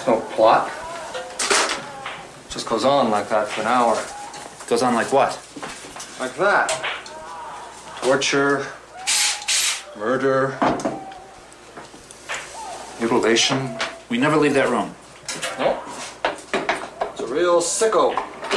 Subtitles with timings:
[0.00, 0.70] There's no plot.
[2.46, 4.02] It just goes on like that for an hour.
[4.66, 5.38] Goes on like what?
[6.18, 6.70] Like that.
[8.00, 8.66] Torture,
[9.98, 10.56] murder,
[12.98, 13.76] mutilation.
[14.08, 14.94] We never leave that room.
[15.58, 15.82] No.
[17.10, 18.14] It's a real sicko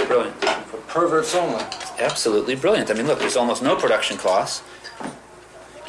[0.07, 0.35] Brilliant.
[0.45, 1.61] for perverts only.
[1.99, 2.89] Absolutely brilliant.
[2.89, 4.63] I mean, look, there's almost no production costs.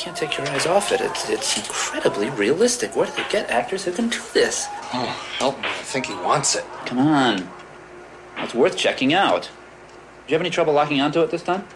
[0.05, 1.01] You can't take your eyes off it.
[1.01, 2.95] It's, it's incredibly realistic.
[2.95, 4.67] Where do they get actors who can do this?
[4.93, 5.07] Oh,
[5.39, 5.67] help me.
[5.67, 6.65] I think he wants it.
[6.85, 7.49] Come on.
[8.37, 9.45] It's worth checking out.
[9.45, 11.67] Did you have any trouble locking onto it this time?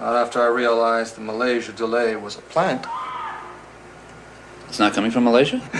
[0.00, 2.86] Not after I realized the Malaysia delay was a plant.
[4.68, 5.60] It's not coming from Malaysia?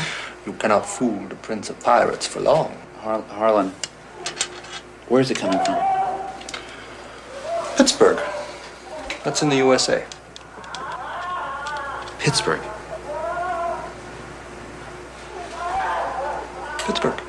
[0.44, 2.76] You cannot fool the Prince of Pirates for long.
[2.98, 3.70] Har- Harlan.
[5.08, 5.80] Where's it coming from?
[7.78, 8.20] Pittsburgh.
[9.24, 10.04] That's in the USA.
[12.24, 12.62] Pittsburgh.
[16.78, 17.20] Pittsburgh.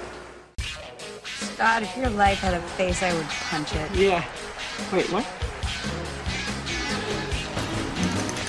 [1.58, 3.92] God, if your life had a face, I would punch it.
[3.94, 4.24] Yeah.
[4.94, 5.26] Wait, what?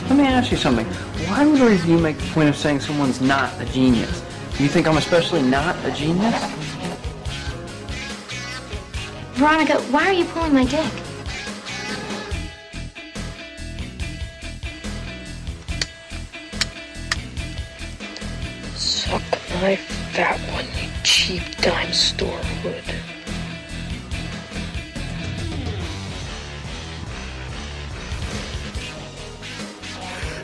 [0.09, 0.87] Let me ask you something.
[1.27, 4.23] Why would a review make the point of saying someone's not a genius?
[4.61, 6.33] You think I'm especially not a genius?
[9.33, 10.93] Veronica, why are you pulling my dick?
[19.57, 22.83] Suck my fat one, you cheap dime store hood.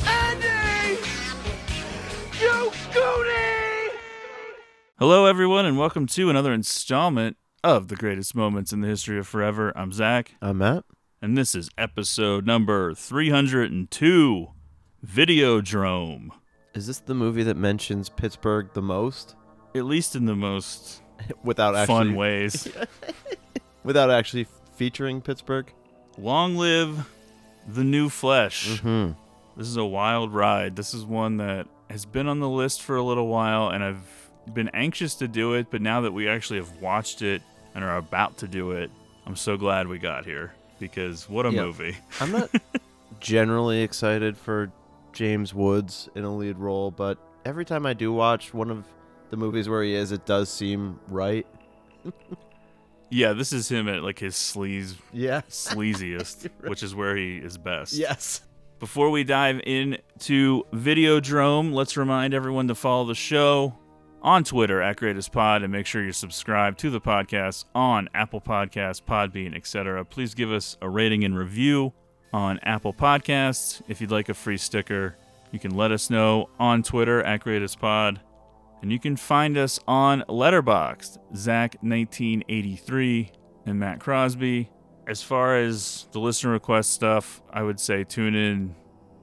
[0.06, 1.02] Andy!
[2.38, 3.96] Joe Cody!
[4.98, 9.26] Hello, everyone, and welcome to another installment of the greatest moments in the history of
[9.26, 9.76] forever.
[9.76, 10.84] I'm Zach, I'm Matt.
[11.20, 14.48] and this is episode number 302
[15.06, 16.30] Videodrome.
[16.74, 19.34] Is this the movie that mentions Pittsburgh the most?
[19.74, 21.02] At least in the most
[21.44, 22.68] Without actually fun ways.
[23.84, 25.70] Without actually featuring Pittsburgh?
[26.18, 27.08] Long live
[27.68, 28.80] the new flesh.
[28.80, 29.12] Hmm.
[29.56, 30.76] This is a wild ride.
[30.76, 34.30] This is one that has been on the list for a little while, and I've
[34.54, 37.42] been anxious to do it, but now that we actually have watched it
[37.74, 38.90] and are about to do it,
[39.26, 41.62] I'm so glad we got here because what a Yeah.
[41.64, 41.96] movie.
[42.20, 42.50] I'm not
[43.20, 44.70] generally excited for
[45.12, 48.84] James Woods in a lead role, but every time I do watch one of
[49.30, 51.46] the movies where he is, it does seem right.
[53.14, 55.42] Yeah, this is him at like his sleaze Yeah.
[55.50, 57.92] sleaziest, which is where he is best.
[57.92, 58.40] Yes.
[58.80, 63.78] Before we dive into Videodrome, let's remind everyone to follow the show
[64.22, 68.40] on Twitter at Greatest Pod and make sure you're subscribed to the podcast on Apple
[68.40, 70.06] Podcasts, Podbean, etc.
[70.06, 71.92] Please give us a rating and review
[72.32, 73.82] on Apple Podcasts.
[73.88, 75.16] If you'd like a free sticker,
[75.50, 78.20] you can let us know on Twitter at Greatest Pod.
[78.80, 83.30] And you can find us on Letterboxd, Zach1983
[83.66, 84.70] and Matt Crosby.
[85.06, 88.74] As far as the listener request stuff, I would say tune in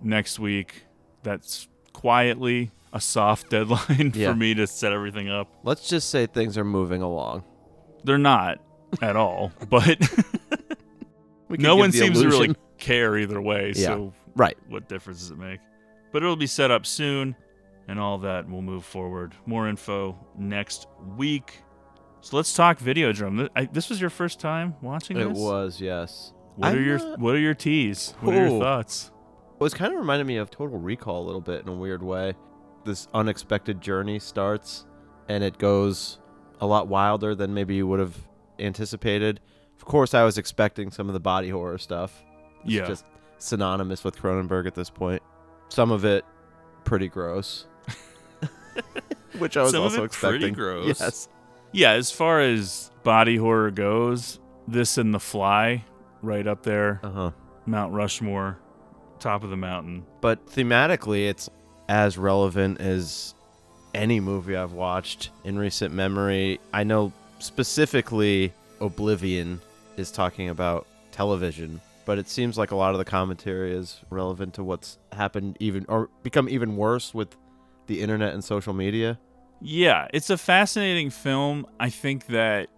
[0.01, 0.83] next week.
[1.23, 4.31] That's quietly a soft deadline Yeah.
[4.31, 5.51] for me to set everything up.
[5.63, 7.43] Let's just say things are moving along.
[8.03, 8.59] They're not
[9.01, 9.99] at all, but
[11.49, 13.73] no one seems to really illusion- care either way.
[13.75, 13.87] Yeah.
[13.87, 14.57] So Right.
[14.67, 15.59] what difference does it make?
[16.11, 17.35] But it'll be set up soon,
[17.87, 19.33] and all that will move forward.
[19.45, 21.61] More info next week.
[22.21, 23.49] So let's talk Videodrome.
[23.55, 25.37] I, this was your first time watching It this.
[25.37, 26.33] was, yes.
[26.55, 28.13] What are I'm your not- What are your teas?
[28.21, 29.11] What are your thoughts?
[29.55, 32.01] It was kind of reminding me of Total Recall a little bit in a weird
[32.03, 32.33] way.
[32.85, 34.85] This unexpected journey starts,
[35.27, 36.19] and it goes
[36.61, 38.17] a lot wilder than maybe you would have
[38.57, 39.39] anticipated.
[39.77, 42.23] Of course, I was expecting some of the body horror stuff.
[42.63, 42.87] It's Yeah.
[42.87, 43.05] just
[43.37, 45.21] synonymous with Cronenberg at this point.
[45.69, 46.25] Some of it
[46.83, 47.65] pretty gross,
[49.37, 50.53] which I was Some also it pretty expecting.
[50.53, 50.99] gross.
[50.99, 51.27] Yes.
[51.71, 55.85] Yeah, as far as body horror goes, this and The Fly,
[56.21, 57.31] right up there, Uh huh.
[57.65, 58.57] Mount Rushmore,
[59.19, 60.05] top of the mountain.
[60.21, 61.49] but thematically it's
[61.87, 63.35] as relevant as
[63.93, 66.59] any movie I've watched in recent memory.
[66.73, 69.59] I know specifically Oblivion
[69.97, 74.55] is talking about television, but it seems like a lot of the commentary is relevant
[74.55, 77.37] to what's happened even or become even worse with
[77.85, 79.19] the internet and social media.
[79.61, 81.67] Yeah, it's a fascinating film.
[81.79, 82.69] I think that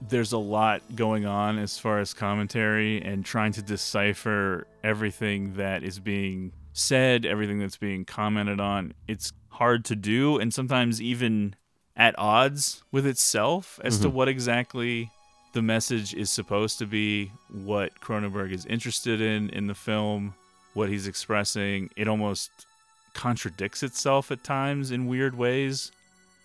[0.00, 5.82] there's a lot going on as far as commentary and trying to decipher everything that
[5.82, 8.94] is being said, everything that's being commented on.
[9.06, 11.56] It's hard to do and sometimes even
[11.94, 14.16] at odds with itself as to mm-hmm.
[14.16, 15.10] what exactly
[15.52, 20.34] the message is supposed to be, what Cronenberg is interested in in the film,
[20.74, 21.90] what he's expressing.
[21.96, 22.50] It almost
[23.14, 25.90] contradicts itself at times in weird ways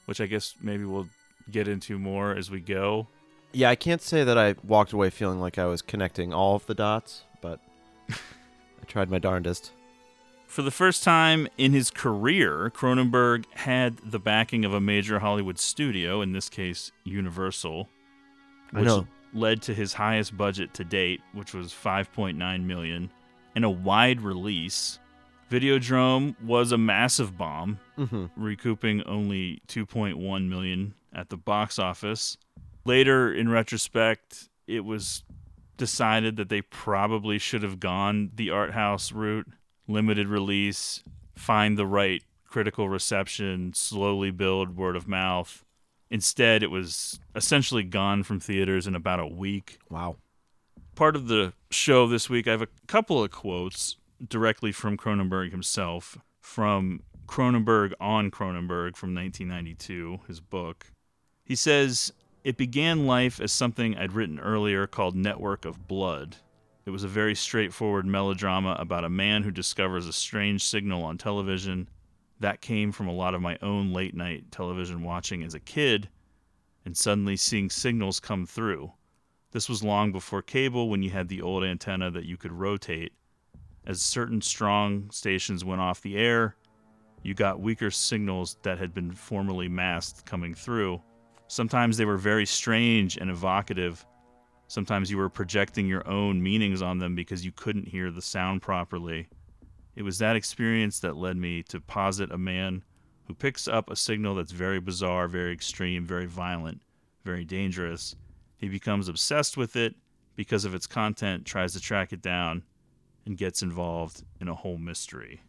[0.05, 1.07] which I guess maybe we'll
[1.49, 3.07] get into more as we go.
[3.51, 6.65] Yeah, I can't say that I walked away feeling like I was connecting all of
[6.65, 7.59] the dots, but
[8.09, 9.71] I tried my darndest.
[10.47, 15.57] For the first time in his career, Cronenberg had the backing of a major Hollywood
[15.59, 17.89] studio, in this case, Universal,
[18.73, 18.85] which
[19.33, 23.09] led to his highest budget to date, which was 5.9 million,
[23.55, 24.99] and a wide release.
[25.51, 28.25] Videodrome was a massive bomb, Mm-hmm.
[28.35, 32.37] recouping only 2.1 million at the box office.
[32.85, 35.23] Later, in retrospect, it was
[35.77, 39.47] decided that they probably should have gone the art house route,
[39.87, 41.03] limited release,
[41.35, 45.63] find the right critical reception, slowly build word of mouth.
[46.13, 50.17] Instead, it was essentially gone from theaters in about a week Wow.
[50.93, 53.97] part of the show this week, I have a couple of quotes
[54.29, 60.91] directly from Cronenberg himself, from Cronenberg on Cronenberg from 1992, his book.
[61.45, 62.13] He says,
[62.43, 66.35] It began life as something I'd written earlier called Network of Blood.
[66.85, 71.17] It was a very straightforward melodrama about a man who discovers a strange signal on
[71.17, 71.89] television.
[72.39, 76.09] That came from a lot of my own late night television watching as a kid,
[76.85, 78.91] and suddenly seeing signals come through.
[79.51, 83.13] This was long before cable when you had the old antenna that you could rotate.
[83.85, 86.55] As certain strong stations went off the air,
[87.21, 91.01] you got weaker signals that had been formerly masked coming through.
[91.47, 94.05] Sometimes they were very strange and evocative.
[94.67, 98.61] Sometimes you were projecting your own meanings on them because you couldn't hear the sound
[98.61, 99.27] properly.
[99.95, 102.83] It was that experience that led me to posit a man
[103.25, 106.81] who picks up a signal that's very bizarre, very extreme, very violent,
[107.23, 108.15] very dangerous.
[108.57, 109.95] He becomes obsessed with it
[110.35, 112.63] because of its content, tries to track it down,
[113.25, 115.41] and gets involved in a whole mystery.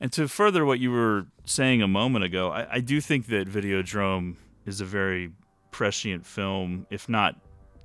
[0.00, 3.48] And to further what you were saying a moment ago, I, I do think that
[3.48, 4.36] Videodrome
[4.66, 5.32] is a very
[5.70, 7.36] prescient film, if not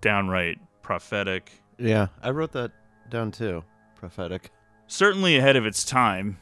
[0.02, 1.52] downright prophetic.
[1.78, 2.72] Yeah, I wrote that
[3.10, 3.64] down too.
[3.96, 4.52] Prophetic.
[4.88, 6.38] Certainly ahead of its time,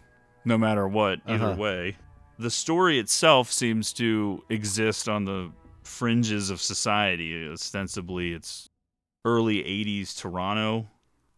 [0.45, 1.55] no matter what, either Uh-huh.
[1.61, 1.97] way.
[2.39, 5.51] The story itself seems to exist on the
[5.83, 7.47] fringes of society.
[7.47, 8.67] Ostensibly, it's
[9.25, 10.87] early 80s Toronto,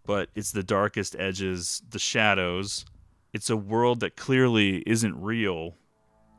[0.05, 2.85] but it's the darkest edges, the shadows.
[3.33, 5.75] It's a world that clearly isn't real,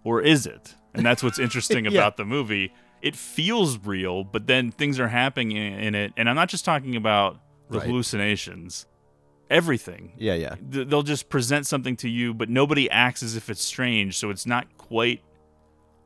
[0.04, 0.74] or is it?
[0.94, 1.90] And that's what's interesting Yeah.
[1.92, 2.72] about the movie.
[3.02, 6.12] It feels real, but then things are happening in it.
[6.16, 7.38] And I'm not just talking about
[7.68, 7.86] the Right.
[7.88, 8.86] hallucinations,
[9.50, 10.54] everything Yeah, yeah.
[10.72, 14.30] th- they'll just present something to you, but nobody acts as if it's strange, so
[14.30, 15.22] it's not quite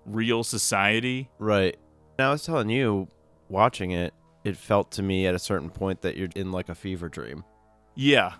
[0.06, 1.28] real society.
[1.38, 1.76] Right.
[2.18, 3.08] Now I was telling you,
[3.48, 4.12] watching it,
[4.44, 7.44] it felt to me at a certain point that you're in like a fever dream.
[7.94, 8.34] Yeah,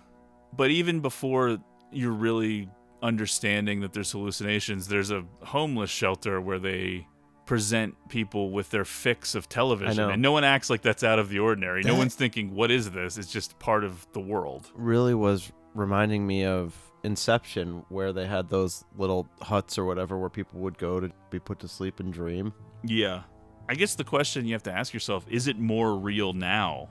[0.53, 1.57] but even before
[1.91, 2.69] you're really
[3.03, 7.07] understanding that there's hallucinations, there's a homeless shelter where they
[7.51, 11.27] present people with their fix of television, and no one acts like that's out of
[11.27, 11.83] the ordinary.
[11.83, 14.71] no one's thinking, "What is this?" It's just part of the world.
[14.73, 20.29] Really was reminding me of Inception, where they had those little huts or whatever where
[20.29, 22.53] people would go to be put to sleep and dream.
[22.85, 23.23] Yeah.
[23.67, 26.87] I guess the question you have to ask yourself is it more real now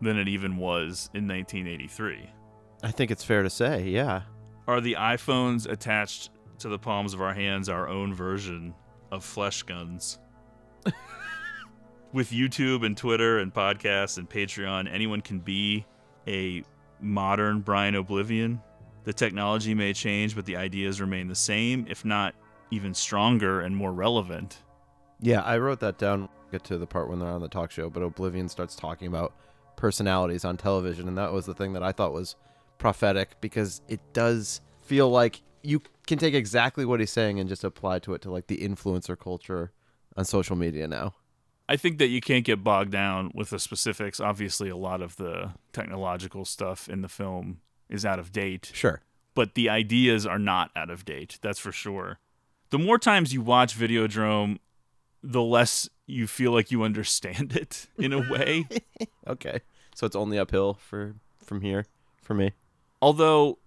[0.00, 2.30] than it even was in 1983?
[2.82, 4.22] I think it's fair to say, yeah.
[4.66, 6.30] Are the iPhones attached
[6.60, 8.74] to the palms of our hands our own version
[9.10, 10.18] of flesh guns?
[12.12, 15.86] With YouTube and Twitter and podcasts and Patreon, anyone can be
[16.26, 16.64] a
[17.00, 18.60] modern Brian Oblivion.
[19.04, 22.34] The technology may change, but the ideas remain the same, if not
[22.70, 24.58] even stronger and more relevant.
[25.20, 26.28] Yeah, I wrote that down.
[26.50, 29.34] Get to the part when they're on the talk show, but Oblivion starts talking about
[29.76, 32.36] personalities on television, and that was the thing that I thought was
[32.78, 37.64] prophetic because it does feel like you can take exactly what he's saying and just
[37.64, 39.72] apply to it to like the influencer culture
[40.16, 41.14] on social media now.
[41.68, 44.18] I think that you can't get bogged down with the specifics.
[44.18, 49.02] Obviously, a lot of the technological stuff in the film is out of date, Sure.
[49.34, 51.38] but the ideas are not out of date.
[51.42, 52.18] That's for sure.
[52.70, 54.58] The more times you watch Videodrome,
[55.22, 58.66] the less you feel like you understand it in a way.
[59.26, 59.60] Okay.
[59.94, 61.14] So it's only uphill for
[61.44, 61.84] from here
[62.22, 62.52] for me.
[63.00, 63.58] Although,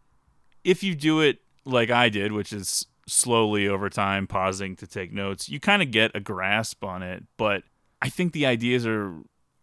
[0.66, 5.12] if you do it like I did, which is slowly over time pausing to take
[5.12, 7.24] notes, you kind of get a grasp on it.
[7.38, 7.64] But
[8.02, 9.14] I think the ideas are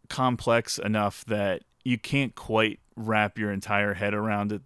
[0.09, 4.63] complex enough that you can't quite wrap your entire head around it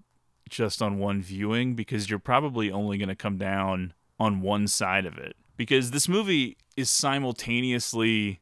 [0.48, 5.06] just on one viewing because you're probably only going to come down on one side
[5.06, 5.36] of it.
[5.56, 8.40] Because this movie is simultaneously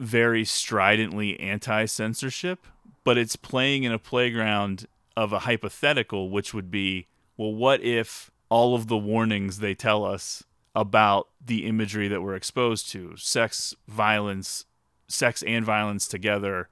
[0.00, 2.66] very stridently anti censorship,
[3.04, 4.86] but it's playing in a playground
[5.16, 10.04] of a hypothetical, which would be well, what if all of the warnings they tell
[10.04, 14.64] us about the imagery that we're exposed to sex, violence,
[15.08, 16.68] sex and violence together.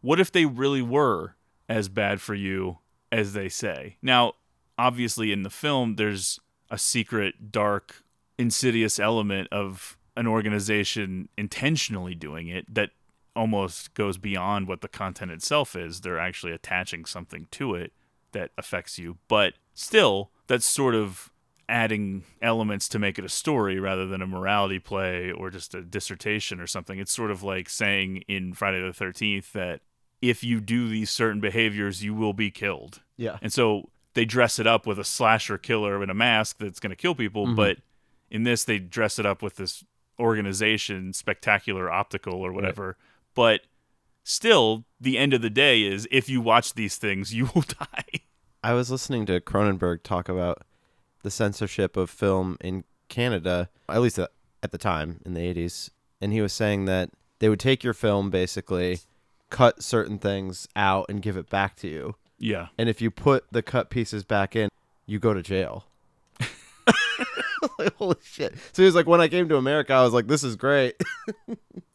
[0.00, 1.36] What if they really were
[1.68, 2.78] as bad for you
[3.10, 3.96] as they say?
[4.02, 4.34] Now,
[4.78, 6.38] obviously, in the film, there's
[6.70, 8.02] a secret, dark,
[8.38, 12.90] insidious element of an organization intentionally doing it that
[13.34, 16.00] almost goes beyond what the content itself is.
[16.00, 17.92] They're actually attaching something to it
[18.32, 19.18] that affects you.
[19.28, 21.30] But still, that's sort of
[21.68, 25.82] adding elements to make it a story rather than a morality play or just a
[25.82, 26.98] dissertation or something.
[26.98, 29.80] It's sort of like saying in Friday the 13th that
[30.22, 33.02] if you do these certain behaviors, you will be killed.
[33.16, 33.38] Yeah.
[33.42, 36.90] And so they dress it up with a slasher killer in a mask that's going
[36.90, 37.56] to kill people, mm-hmm.
[37.56, 37.78] but
[38.30, 39.84] in this they dress it up with this
[40.18, 42.96] organization, spectacular optical or whatever.
[43.34, 43.62] But
[44.24, 48.20] still, the end of the day is if you watch these things, you will die.
[48.66, 50.62] I was listening to Cronenberg talk about
[51.22, 54.30] the censorship of film in Canada, at least at
[54.60, 57.94] at the time in the 80s, and he was saying that they would take your
[57.94, 58.98] film basically,
[59.50, 62.16] cut certain things out and give it back to you.
[62.40, 62.66] yeah.
[62.76, 64.68] And if you put the cut pieces back in,
[65.06, 65.84] you go to jail.
[67.78, 68.52] like, holy shit.
[68.72, 71.00] So he was like, when I came to America, I was like, this is great.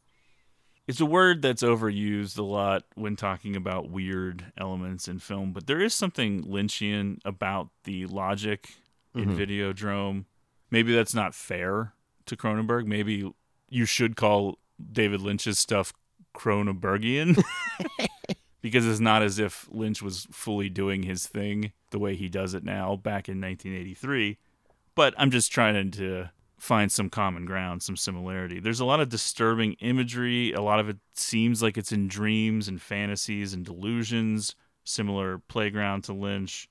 [0.92, 5.66] It's a word that's overused a lot when talking about weird elements in film, but
[5.66, 8.72] there is something Lynchian about the logic
[9.16, 9.38] in mm-hmm.
[9.40, 10.26] Videodrome.
[10.70, 11.94] Maybe that's not fair
[12.26, 12.88] to Cronenberg.
[12.88, 13.32] Maybe
[13.70, 14.60] you should call
[14.92, 15.94] David Lynch's stuff
[16.36, 17.42] Cronenbergian
[18.62, 22.54] because it's not as if Lynch was fully doing his thing the way he does
[22.54, 24.38] it now back in 1983.
[24.94, 26.32] But I'm just trying to
[26.62, 28.60] find some common ground, some similarity.
[28.60, 30.54] There's a lot of disturbing imagery.
[30.54, 36.04] A lot of it seems like it's in dreams and fantasies and delusions, similar playground
[36.04, 36.70] to Lynch.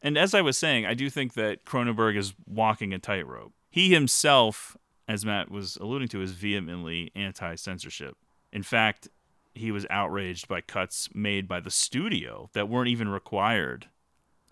[0.00, 3.52] And as I was saying, I do think that Cronenberg is walking a tightrope.
[3.68, 4.74] He himself,
[5.06, 8.16] as Matt was alluding to, is vehemently anti censorship.
[8.54, 9.08] In fact,
[9.54, 13.88] he was outraged by cuts made by the studio that weren't even required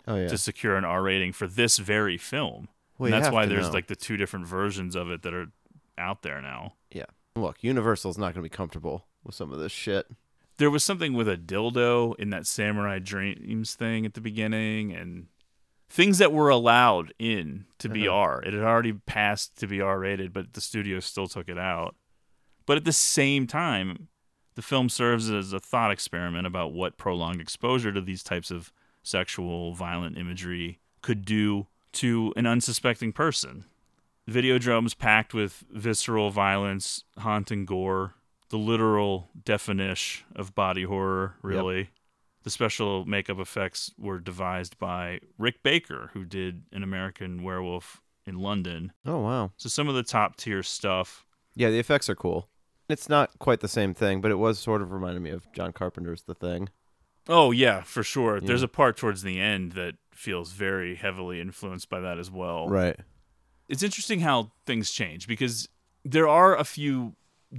[0.07, 0.27] Oh, yeah.
[0.27, 2.67] to secure an R rating for this very film.
[2.97, 3.73] Well, and that's why there's know.
[3.73, 5.47] like the two different versions of it that are
[5.97, 6.73] out there now.
[6.91, 7.05] yeah.
[7.37, 10.07] Look, Universal's not going to be comfortable with some of this shit.
[10.57, 15.27] There was something with a dildo in that Samurai Dreams thing at the beginning and
[15.89, 18.17] things that were allowed in to be Uh-huh.
[18.17, 18.41] R.
[18.41, 21.95] It had already passed to be R rated, but the studio still took it out.
[22.65, 24.07] But at the same time,
[24.55, 28.71] the film serves as a thought experiment about what prolonged exposure to these types of
[29.03, 33.65] sexual, violent imagery could do to an unsuspecting person.
[34.29, 38.15] Videodrome's packed with visceral violence, haunting gore,
[38.49, 41.89] the literal definition of body horror, really.
[42.43, 48.39] The special makeup effects were devised by Rick Baker, who did An American Werewolf in
[48.39, 48.91] London.
[49.05, 49.51] Oh, wow.
[49.57, 51.25] So some of the top tier stuff.
[51.55, 52.49] Yeah, the effects are cool.
[52.87, 55.73] It's not quite the same thing, but it was sort of reminded me of John
[55.73, 56.69] Carpenter's The Thing.
[57.27, 58.39] Oh yeah, for sure.
[58.39, 62.67] There's a part towards the end that feels very heavily influenced by that as well.
[62.69, 62.99] Right.
[63.67, 65.67] it's interesting how things change because
[66.03, 67.15] there are a few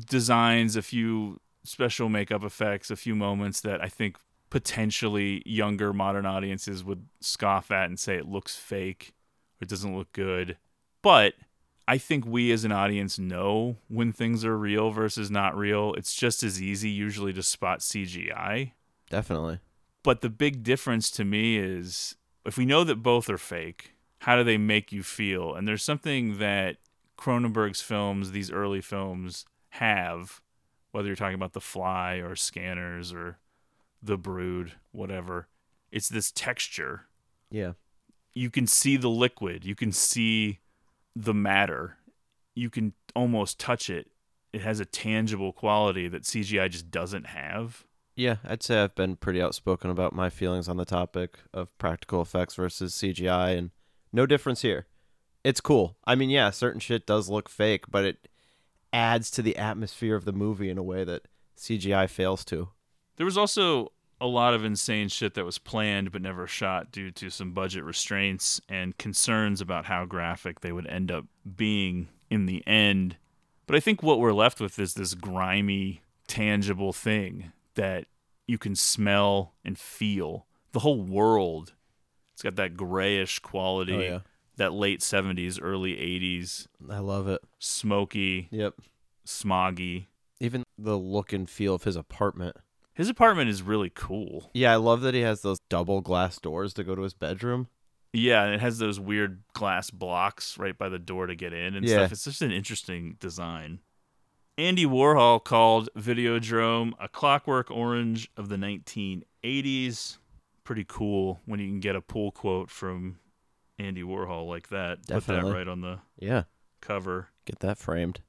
[0.09, 4.19] designs, a few special makeup effects, a few moments that I think
[4.51, 9.13] potentially younger modern audiences would scoff at and say it looks fake
[9.61, 10.57] or it doesn't look good.
[11.03, 11.35] But
[11.89, 15.95] I think we as an audience know when things are real versus not real.
[15.95, 18.73] It's just as easy usually to spot CGI.
[19.11, 19.61] Definitely.
[20.03, 24.37] But the big difference to me is if we know that both are fake, how
[24.37, 25.55] do they make you feel?
[25.55, 26.77] And there's something that
[27.19, 30.41] Cronenberg's films, these early films, have,
[30.93, 33.39] whether you're talking about The Fly or Scanners or
[34.03, 35.49] The Brood, whatever.
[35.91, 37.07] It's this texture.
[37.51, 37.73] Yeah.
[38.33, 40.61] You can see the liquid, you can see
[41.15, 41.97] the matter,
[42.55, 44.09] you can almost touch it.
[44.53, 47.86] It has a tangible quality that CGI just doesn't have.
[48.17, 52.23] Yeah, I'd say I've been pretty outspoken about my feelings on the topic of practical
[52.23, 53.71] effects versus CGI, and
[54.11, 54.87] no difference here.
[55.45, 55.99] It's cool.
[56.05, 58.29] I mean, yeah, certain shit does look fake, but it
[58.91, 62.71] adds to the atmosphere of the movie in a way that CGI fails to.
[63.17, 67.11] There was also a lot of insane shit that was planned but never shot due
[67.11, 72.47] to some budget restraints and concerns about how graphic they would end up being in
[72.47, 73.17] the end.
[73.67, 78.07] But I think what we're left with is this grimy, tangible thing that
[78.47, 80.47] you can smell and feel.
[80.73, 81.73] The whole world,
[82.35, 84.19] it's got that grayish quality, Oh, yeah.
[84.57, 87.41] that late 70s, early 80s, I love it.
[87.59, 88.75] smoky, Yep.
[89.27, 90.07] smoggy.
[90.41, 92.57] Even the look and feel of his apartment.
[92.95, 94.51] His apartment is really cool.
[94.55, 97.69] Yeah, I love that he has those double glass doors to go to his bedroom.
[98.13, 101.75] Yeah, and it has those weird glass blocks right by the door to get in
[101.75, 101.97] and Yeah.
[101.97, 102.13] stuff.
[102.13, 103.81] It's just an interesting design.
[104.59, 110.17] Andy Warhol called Videodrome a clockwork orange of the 1980s.
[110.65, 113.19] Pretty cool when you can get a pull quote from
[113.79, 115.03] Andy Warhol like that.
[115.07, 115.43] Definitely.
[115.43, 116.45] Put that right on the Yeah,
[116.81, 117.29] cover.
[117.45, 118.21] get that framed.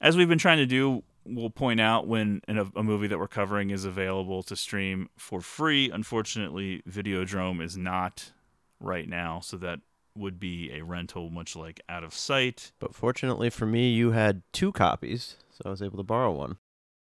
[0.00, 3.28] As we've been trying to do, we'll point out when an, a movie that we're
[3.28, 5.90] covering is available to stream for free.
[5.90, 8.32] Unfortunately, Videodrome is not
[8.78, 9.80] right now, so that
[10.14, 12.72] would be a rental, much like Out of Sight.
[12.78, 16.56] But fortunately for me, you had two copies, so I was able to borrow one.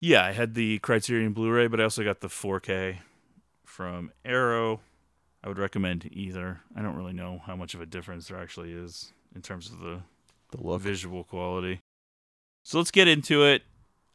[0.01, 2.99] Yeah, I had the Criterion Blu-ray, but I also got the 4K
[3.65, 4.81] from Arrow.
[5.43, 6.61] I would recommend either.
[6.75, 9.79] I don't really know how much of a difference there actually is in terms of
[9.81, 10.01] the
[10.51, 10.83] The look.
[10.83, 11.81] visual quality.
[12.63, 13.63] So let's get into it.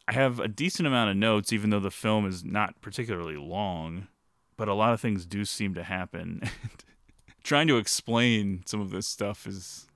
[0.07, 4.07] I have a decent amount of notes, even though the film is not particularly long,
[4.57, 6.41] but a lot of things do seem to happen.
[7.43, 9.87] Trying to explain some of this stuff is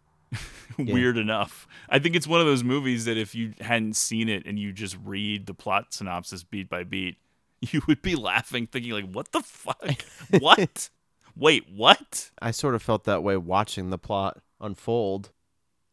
[0.77, 1.67] weird enough.
[1.89, 4.71] I think it's one of those movies that if you hadn't seen it and you
[4.71, 7.17] just read the plot synopsis beat by beat,
[7.61, 10.05] you would be laughing, thinking like, "What the fuck?
[10.39, 10.89] what?
[11.35, 15.31] Wait, what?" I sort of felt that way watching the plot unfold.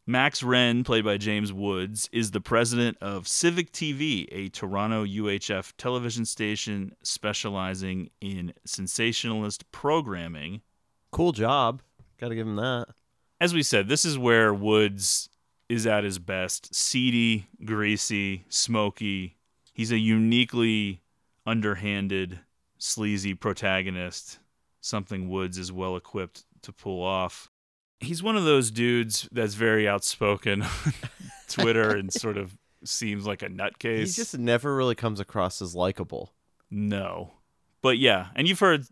[0.05, 5.71] Max Renn, played by James Woods, is the president of Civic TV, a Toronto UHF
[5.77, 10.61] television station specializing in sensationalist programming.
[11.11, 11.81] Cool job.
[12.19, 12.87] Got to give him that.
[13.43, 15.27] As we said, this is where Woods
[15.67, 19.35] is at his best seedy, greasy, smoky.
[19.73, 21.01] He's a uniquely
[21.45, 22.39] underhanded,
[22.77, 24.39] sleazy protagonist,
[24.79, 27.51] something Woods is well equipped to pull off.
[27.99, 30.93] He's one of those dudes that's very outspoken on
[31.49, 33.97] Twitter and sort of seems like a nutcase.
[33.97, 36.31] He just never really comes across as likable.
[36.71, 37.33] No.
[37.81, 38.85] But yeah, and you've heard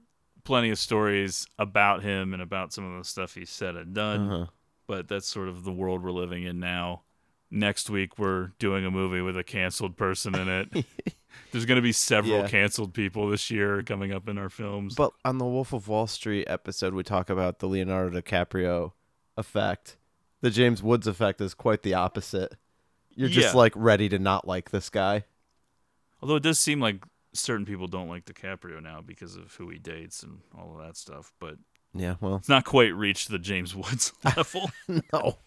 [0.43, 4.29] plenty of stories about him and about some of the stuff he's said and done,
[4.31, 4.45] Uh-huh.
[4.87, 7.03] but that's sort of the world we're living in now.
[7.49, 10.85] Next week, we're doing a movie with a canceled person in it.
[11.51, 12.47] There's going to be several Yeah.
[12.47, 14.95] canceled people this year coming up in our films.
[14.95, 18.93] But on the Wolf of Wall Street episode, we talk about the Leonardo DiCaprio
[19.37, 19.97] effect.
[20.41, 22.55] The James Woods effect is quite the opposite.
[23.13, 23.57] You're just Yeah.
[23.57, 25.25] like ready to not like this guy.
[26.21, 29.77] Although it does seem like certain people don't like DiCaprio now because of who he
[29.77, 31.55] dates and all of that stuff, but
[31.93, 34.71] Yeah, well, it's not quite reached the James Woods level.
[35.13, 35.37] no.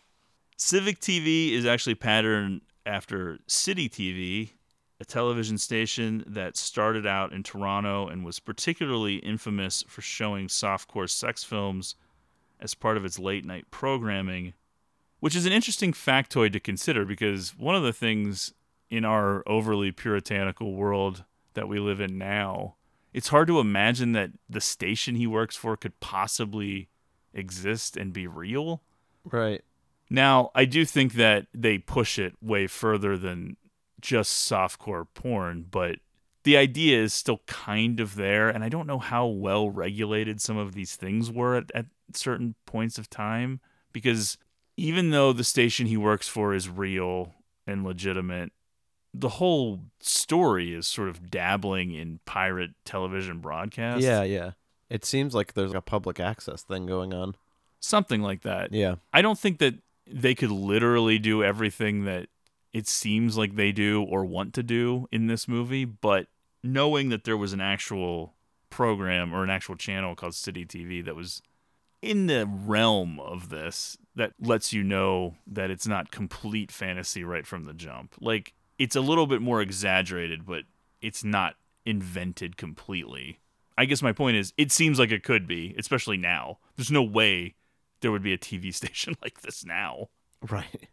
[0.57, 4.51] Civic TV is actually patterned after City TV,
[5.01, 11.11] a television station that started out in Toronto and was particularly infamous for showing softcore
[11.11, 11.97] sex films
[12.61, 14.55] as part of its late night programming,
[15.21, 18.55] which is an interesting factoid to consider because one of the things
[18.91, 22.77] in our overly puritanical world that we live in now,
[23.13, 26.89] it's hard to imagine that the station he works for could possibly
[27.33, 28.83] exist and be real.
[29.25, 29.63] Right.
[30.11, 33.57] Now, I do think that they push it way further than
[34.01, 35.97] just softcore porn, but
[36.43, 40.59] the idea is still kind of there, and I don't know how well regulated some
[40.59, 43.61] of these things were at, at certain points of time
[43.93, 44.37] because
[44.77, 47.33] even though the station he works for is real
[47.67, 48.53] and legitimate,
[49.15, 54.03] the whole story is sort of dabbling in pirate television broadcast.
[54.03, 54.53] Yeah, yeah.
[54.91, 57.37] It seems like there's a public access thing going on.
[57.81, 58.73] Something like that.
[58.73, 58.97] Yeah.
[59.13, 59.75] I don't think that
[60.07, 62.29] they could literally do everything that
[62.73, 66.27] it seems like they do or want to do in this movie, but
[66.63, 68.35] knowing that there was an actual
[68.69, 71.41] program or an actual channel called City TV that was
[72.03, 77.47] in the realm of this that lets you know that it's not complete fantasy right
[77.47, 78.15] from the jump.
[78.21, 80.65] Like it's a little bit more exaggerated, but
[81.01, 83.41] it's not invented completely.
[83.77, 86.59] I guess my point is it seems like it could be, especially now.
[86.77, 87.55] There's no way
[88.01, 90.09] there would be a TV station like this now.
[90.49, 90.89] Right.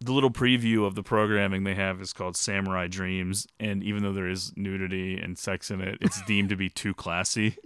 [0.00, 4.12] The little preview of the programming they have is called Samurai Dreams, and even though
[4.12, 7.56] there is nudity and sex in it, it's deemed to be too classy.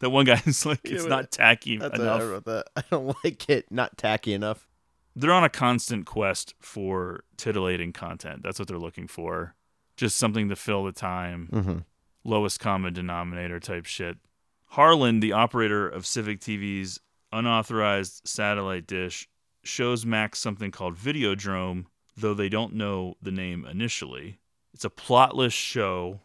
[0.00, 1.92] that one guy is like, it's not tacky enough.
[1.94, 2.62] I.
[2.76, 3.70] I don't like it.
[3.70, 4.66] Not tacky enough.
[5.16, 8.42] They're on a constant quest for titillating content.
[8.42, 9.54] That's what they're looking for.
[9.96, 11.48] Just something to fill the time.
[11.52, 11.78] Mm-hmm.
[12.24, 14.16] Lowest common denominator type shit.
[14.66, 16.98] Harlan, the operator of Civic TV's
[17.32, 19.28] unauthorized satellite dish,
[19.62, 24.38] shows Max something called Videodrome, though they don't know the name initially.
[24.72, 26.20] It's a plotless show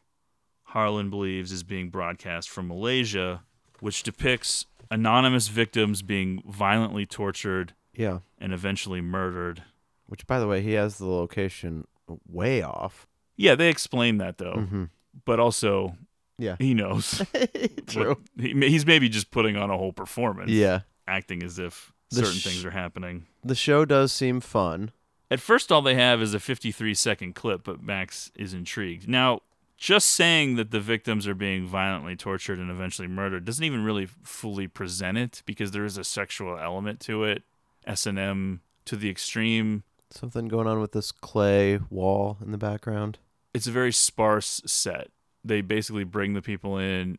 [0.69, 3.43] Harlan believes is being broadcast from Malaysia,
[3.80, 8.19] which depicts anonymous victims being violently tortured Yeah.
[8.39, 9.63] and eventually murdered.
[10.07, 11.85] Which, by the way, he has the location
[12.27, 13.05] way off.
[13.38, 14.83] Yeah, they explain that though, Mm-hmm.
[15.25, 15.95] but also
[16.38, 16.55] Yeah.
[16.59, 17.21] he knows.
[17.88, 18.09] True.
[18.09, 20.49] what- he, he's maybe just putting on a whole performance.
[20.51, 20.81] Yeah.
[21.07, 23.25] acting as if The certain sh- things are happening.
[23.43, 24.91] The show does seem fun.
[25.31, 29.07] At first, all they have is a 53 second clip, but Max is intrigued.
[29.07, 29.41] Now,
[29.77, 34.07] just saying that the victims are being violently tortured and eventually murdered doesn't even really
[34.23, 37.43] fully present it because there is a sexual element to it.
[37.86, 39.84] S and M to the extreme.
[40.12, 43.20] Something going on with this clay wall in the background.
[43.54, 45.10] It's a very sparse set.
[45.44, 47.18] They basically bring the people in.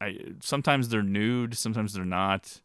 [0.00, 2.60] I sometimes they're nude, sometimes they're not.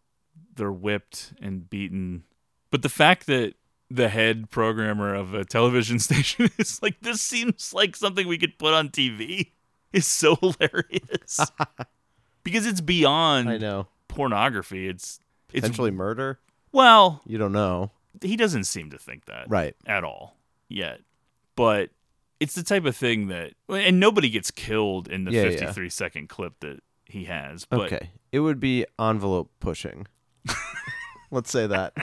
[0.55, 2.23] They're whipped and beaten.
[2.71, 3.55] But the fact that
[3.89, 8.57] the head programmer of a television station is like, this seems like something we could
[8.57, 9.51] put on TV
[9.93, 11.39] is so hilarious.
[12.43, 13.87] because it's beyond I know.
[14.07, 14.87] pornography.
[14.87, 15.19] It's
[15.53, 16.39] it's Potentially murder?
[16.75, 17.89] Well, You don't know.
[18.21, 19.75] he doesn't seem to think that Right.
[19.87, 20.35] at all
[20.69, 20.99] yet.
[21.55, 21.89] But
[22.39, 25.49] it's the type of thing that and nobody gets killed in the Yeah, yeah.
[25.51, 27.65] 53 second clip that he has.
[27.65, 28.09] But Okay.
[28.31, 30.07] It would be envelope pushing.
[31.31, 31.93] Let's say that.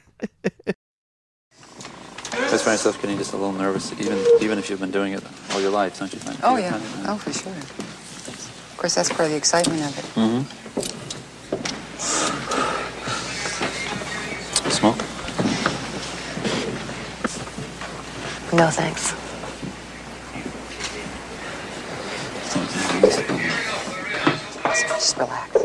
[2.35, 5.13] I just find yourself getting just a little nervous, even even if you've been doing
[5.13, 6.41] it all your life, don't you think?
[6.43, 6.73] Oh, you yeah.
[6.79, 7.53] find it, Oh, for sure.
[7.53, 10.05] Of course, that's part of the excitement of it.
[10.17, 10.43] Mm-hmm.
[14.83, 14.99] Smoke?
[18.53, 19.15] No, thanks.
[24.89, 25.57] Just relax.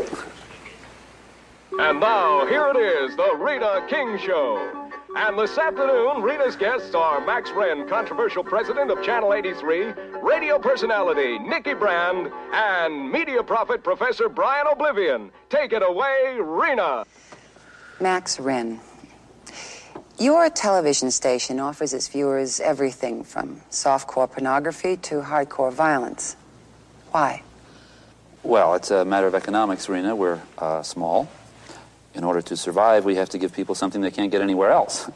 [1.80, 4.88] And now, here it is, the Rena King Show.
[5.16, 11.40] And this afternoon, Rena's guests are Max Renn, controversial president of Channel 83, radio personality
[11.40, 15.32] Nikki Brand, and media prophet Professor Brian Oblivion.
[15.50, 17.04] Take it away, Rena.
[18.00, 18.78] Max Renn.
[20.18, 26.34] Your television station offers its viewers everything from softcore pornography to hardcore violence.
[27.12, 27.42] Why?
[28.42, 30.16] Well, it's a matter of economics, Rena.
[30.16, 31.28] We're uh, small.
[32.14, 35.08] In order to survive, we have to give people something they can't get anywhere else,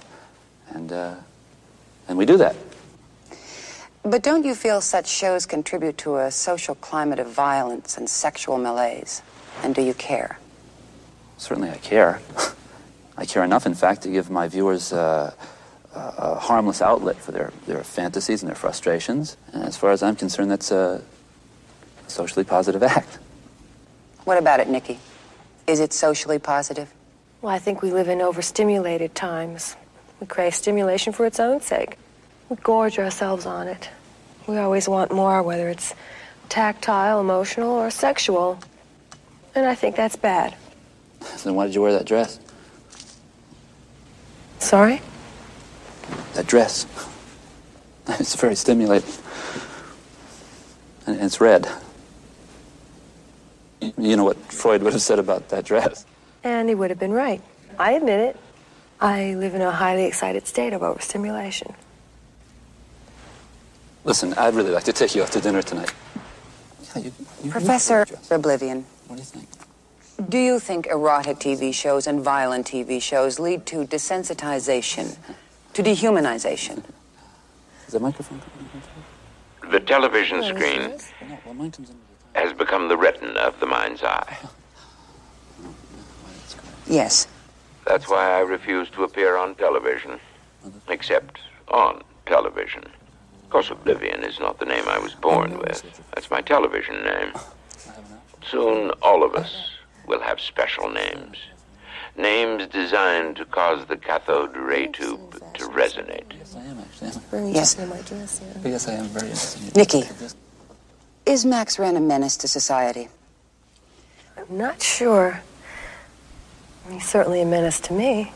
[0.70, 1.14] and uh,
[2.06, 2.54] and we do that.
[4.04, 8.56] But don't you feel such shows contribute to a social climate of violence and sexual
[8.56, 9.22] malaise?
[9.64, 10.38] And do you care?
[11.38, 12.20] Certainly, I care.
[13.16, 15.32] I care enough, in fact, to give my viewers uh,
[15.94, 19.36] a, a harmless outlet for their, their fantasies and their frustrations.
[19.52, 21.02] And as far as I'm concerned, that's a
[22.08, 23.18] socially positive act.
[24.24, 24.98] What about it, Nikki?
[25.66, 26.92] Is it socially positive?
[27.40, 29.76] Well, I think we live in overstimulated times.
[30.20, 31.98] We crave stimulation for its own sake.
[32.48, 33.90] We gorge ourselves on it.
[34.46, 35.94] We always want more, whether it's
[36.48, 38.58] tactile, emotional, or sexual.
[39.54, 40.54] And I think that's bad.
[41.44, 42.38] Then why did you wear that dress?
[44.62, 45.02] Sorry?
[46.34, 46.86] That dress.
[48.08, 49.10] It's very stimulating.
[51.06, 51.68] And it's red.
[53.80, 56.06] You know what Freud would have said about that dress.
[56.44, 57.40] And he would have been right.
[57.78, 58.36] I admit it.
[59.00, 61.74] I live in a highly excited state of overstimulation.
[64.04, 65.92] Listen, I'd really like to take you out to dinner tonight.
[66.94, 68.30] Yeah, you- you- you Professor wear a dress.
[68.30, 69.48] Oblivion, What do you think?
[70.28, 75.16] Do you think erotic TV shows and violent TV shows lead to desensitization,
[75.74, 76.82] to dehumanization?
[77.86, 78.40] Is that microphone?
[79.70, 81.96] The television screen No, well, mine comes in.
[81.96, 82.02] all
[82.34, 82.46] the time.
[82.48, 84.36] has become the retina of the mind's eye.
[86.84, 87.28] Yes.
[87.86, 90.18] That's why I refuse to appear on television,
[90.88, 92.82] except on television.
[93.44, 95.82] Of course, Oblivion is not the name I was born with.
[96.12, 97.32] That's my television name.
[98.50, 99.70] Soon, all of us
[100.06, 101.38] will have special names.
[102.16, 106.32] Names designed to cause the cathode ray tube to resonate.
[106.36, 107.52] Yes, I am actually.
[107.52, 107.76] Yes.
[108.64, 109.76] Yes, I am very interested.
[109.76, 110.02] Nikki.
[111.24, 113.08] Is Max Renn a menace to society?
[114.36, 115.40] I'm not sure.
[116.90, 118.32] He's certainly a menace to me.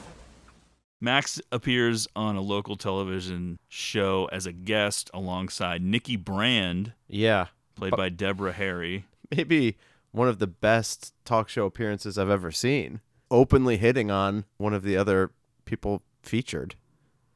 [1.00, 7.46] Max appears on a local television show as a guest alongside Nikki Brand, Yeah.
[7.74, 9.04] played by Deborah Harry.
[9.30, 9.76] Maybe
[10.16, 13.02] one of the best talk show appearances I've ever seen.
[13.30, 15.32] Openly hitting on one of the other
[15.66, 16.74] people featured.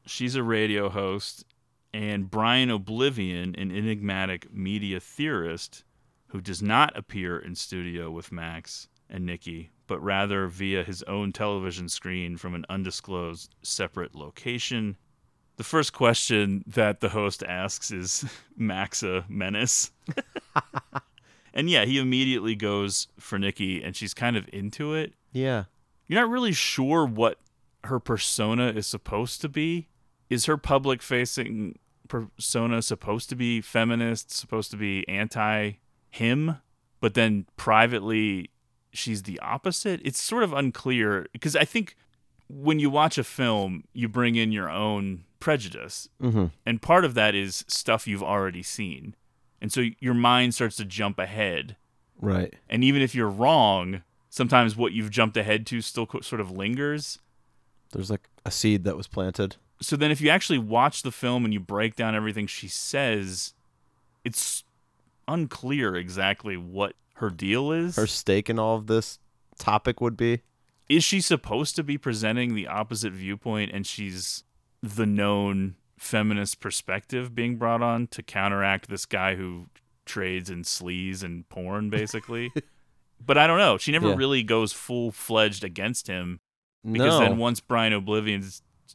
[0.07, 1.45] She's a radio host,
[1.93, 5.83] and Brian Oblivion, an enigmatic media theorist
[6.29, 11.31] who does not appear in studio with Max and Nikki, but rather via his own
[11.31, 14.97] television screen from an undisclosed separate location.
[15.57, 18.25] The first question that the host asks is
[18.57, 19.91] Max a menace?
[21.53, 25.13] and yeah, he immediately goes for Nikki, and she's kind of into it.
[25.31, 25.65] Yeah.
[26.07, 27.37] You're not really sure what
[27.85, 29.87] her persona is supposed to be.
[30.29, 35.73] Is her public facing persona supposed to be feminist, supposed to be anti
[36.09, 36.57] him,
[36.99, 38.49] but then privately
[38.93, 40.01] she's the opposite?
[40.03, 41.95] It's sort of unclear because I think
[42.47, 46.09] when you watch a film, you bring in your own prejudice.
[46.21, 46.45] Mm-hmm.
[46.65, 49.15] And part of that is stuff you've already seen.
[49.61, 51.75] And so your mind starts to jump ahead.
[52.19, 52.53] Right.
[52.69, 56.51] And even if you're wrong, sometimes what you've jumped ahead to still co- sort of
[56.51, 57.19] lingers.
[57.91, 59.57] There's like a seed that was planted.
[59.81, 63.53] So then if you actually watch the film and you break down everything she says,
[64.23, 64.63] it's
[65.27, 67.95] unclear exactly what her deal is.
[67.95, 69.19] Her stake in all of this
[69.57, 70.41] topic would be.
[70.89, 74.43] is she supposed to be presenting the opposite viewpoint and she's
[74.81, 79.67] the known feminist perspective being brought on to counteract this guy who
[80.05, 82.51] trades in sleaze and porn basically
[83.25, 84.15] but i don't know she never Yeah.
[84.15, 86.39] really goes full-fledged against him
[86.83, 87.19] because no.
[87.19, 88.43] then once brian oblivion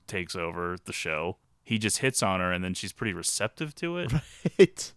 [0.08, 3.98] takes over the show he just hits on her and then she's pretty receptive to
[3.98, 4.12] it
[4.58, 4.92] Right.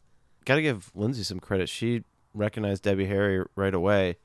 [0.46, 1.70] Gotta give Lindsay some credit.
[1.70, 4.18] She recognized Debbie Harry right away.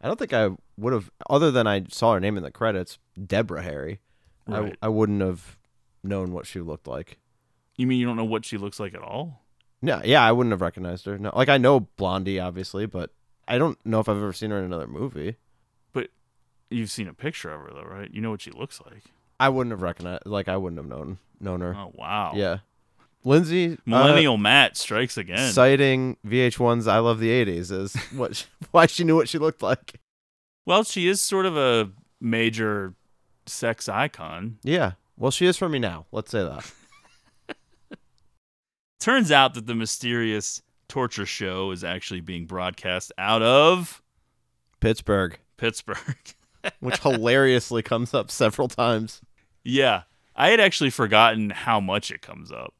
[0.00, 2.98] I don't think I would have, other than I saw her name in the credits,
[3.26, 3.98] Deborah Harry.
[4.46, 4.76] Right.
[4.82, 5.58] I, I wouldn't have
[6.04, 7.18] known what she looked like.
[7.76, 9.42] You mean you don't know what she looks like at all
[9.80, 11.18] No, yeah, I wouldn't have recognized her.
[11.18, 13.10] No, like I know Blondie, obviously, but
[13.48, 15.36] I don't know if I've ever seen her in another movie.
[15.92, 16.08] but
[16.70, 19.02] you've seen a picture of her though right you know what she looks like
[19.40, 21.74] I wouldn't have recognized, like I wouldn't have known known her.
[21.76, 22.58] oh wow Yeah,
[23.24, 28.46] Lindsay uh, millennial matt strikes again citing VH1's "I Love the '80s" as what she-
[28.70, 29.94] why she knew what she looked like.
[30.64, 32.94] Well, she is sort of a major
[33.46, 34.58] sex icon.
[34.62, 36.06] Yeah, well, she is for me now.
[36.12, 36.70] Let's say that.
[39.02, 44.00] Turns out that the mysterious torture show is actually being broadcast out of
[44.78, 45.98] Pittsburgh, Pittsburgh.
[46.78, 49.20] which hilariously comes up several times.
[49.64, 50.02] yeah,
[50.36, 52.74] I had actually forgotten how much it comes up.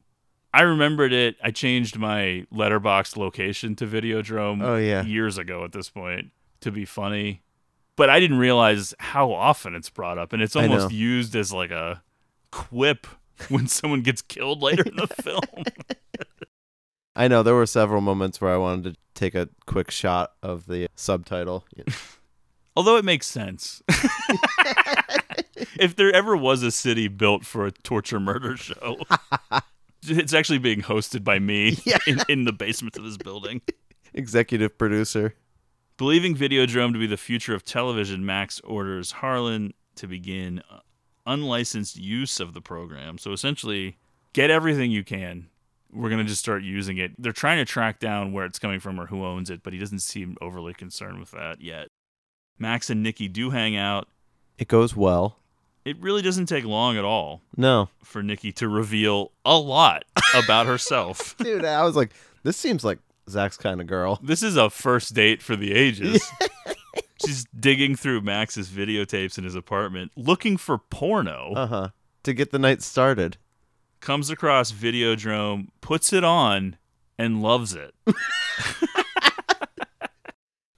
[0.53, 1.35] I remembered it.
[1.43, 5.03] I changed my Letterboxd location to Videodrome Oh, yeah.
[5.03, 6.31] years ago at this point
[6.61, 7.41] to be funny.
[7.97, 11.71] But I didn't realize how often it's brought up and it's almost used as like
[11.71, 12.01] a
[12.49, 13.07] quip
[13.49, 15.43] when someone gets killed later in the film.
[17.15, 20.65] I know there were several moments where I wanted to take a quick shot of
[20.65, 21.65] the subtitle.
[22.75, 23.83] Although it makes sense.
[25.79, 28.97] if there ever was a city built for a torture murder show,
[30.01, 33.61] it's actually being hosted by me in, in the basement of this building.
[34.15, 35.35] Executive producer.
[35.97, 40.63] Believing Videodrome to be the future of television, Max orders Harlan to begin
[41.25, 43.17] unlicensed use of the program.
[43.17, 43.97] So essentially,
[44.33, 45.47] get everything you can.
[45.91, 47.11] We're going to just start using it.
[47.21, 49.79] They're trying to track down where it's coming from or who owns it, but he
[49.79, 51.87] doesn't seem overly concerned with that yet.
[52.57, 54.07] Max and Nikki do hang out.
[54.57, 55.37] It goes well.
[55.85, 60.65] It really doesn't take long at all No, for Nikki to reveal a lot about
[60.65, 61.35] herself.
[61.39, 62.11] dude, I was like,
[62.43, 64.19] this seems like Zach's kind of girl.
[64.23, 66.25] This is a first date for the ages.
[67.25, 71.53] She's digging through Max's videotapes in his apartment looking for porno.
[71.55, 71.89] Uh huh.
[72.23, 73.37] To get the night started.
[73.99, 76.77] Comes across Videodrome, puts it on,
[77.17, 77.93] and loves it.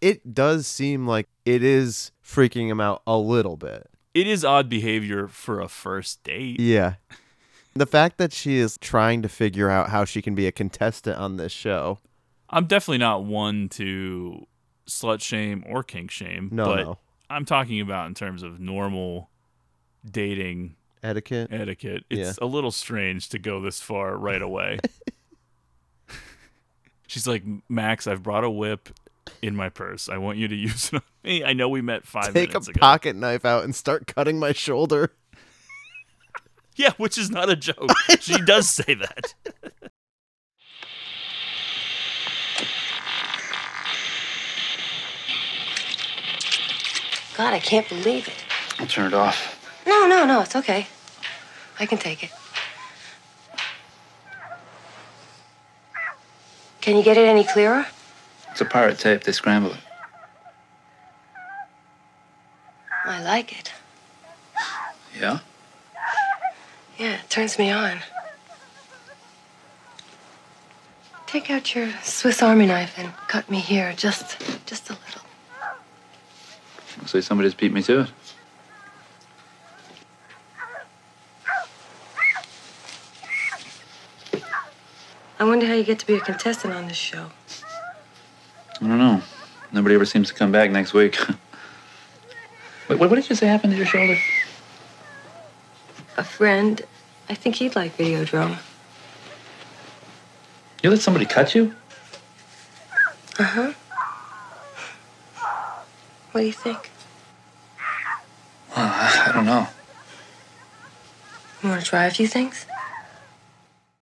[0.05, 3.89] It does seem like it is freaking him out a little bit.
[4.13, 6.59] It is odd behavior for a first date.
[6.59, 6.95] Yeah.
[7.73, 11.17] The fact that she is trying to figure out how she can be a contestant
[11.17, 11.97] on this show.
[12.51, 14.45] I'm definitely not one to
[14.87, 16.97] slut shame or kink shame, No, but no.
[17.29, 19.29] I'm talking about in terms of normal
[20.09, 21.49] dating Etiquette.
[21.51, 22.03] etiquette.
[22.09, 24.79] It's a little strange to go this far right away.
[27.07, 28.89] She's like, Max, I've brought a whip
[29.41, 30.09] in my purse.
[30.09, 31.43] I want you to use it on me.
[31.43, 32.79] I know we met five Take a minutes ago.
[32.79, 35.13] pocket knife out and start cutting my shoulder.
[36.77, 37.89] Yeah, which is not a joke.
[38.19, 39.33] she does say that.
[47.37, 48.45] God, I can't believe it.
[48.79, 49.61] I'll turn it off.
[49.85, 50.87] No, no, no, it's okay.
[51.79, 52.31] I can take it.
[56.79, 57.87] Can you get it any clearer?
[58.51, 59.23] It's a pirate tape.
[59.23, 59.79] They scramble it.
[63.03, 63.73] I like it.
[65.19, 65.39] Yeah?
[66.97, 67.99] Yeah, it turns me on.
[71.27, 75.24] Take out your Swiss Army knife and cut me here, just, just a little.
[77.05, 78.09] Looks like somebody just beat me to it.
[85.39, 87.29] I wonder how you get to be a contestant on this show.
[88.81, 89.21] I don't know.
[89.71, 91.19] Nobody ever seems to come back next week.
[92.89, 94.17] Wait, what, what did you say happened to your shoulder?
[96.17, 96.81] A friend,
[97.29, 98.57] I think he'd like Videodrome.
[100.81, 101.75] You let somebody cut you?
[103.37, 103.73] Uh huh.
[106.31, 106.89] What do you think?
[108.75, 109.67] Well, I, I don't know.
[111.63, 112.65] You want to try a few things?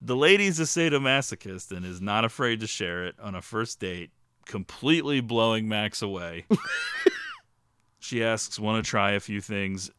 [0.00, 4.10] The lady's a sadomasochist and is not afraid to share it on a first date,
[4.46, 6.46] completely blowing Max away.
[7.98, 9.90] she asks, Want to try a few things?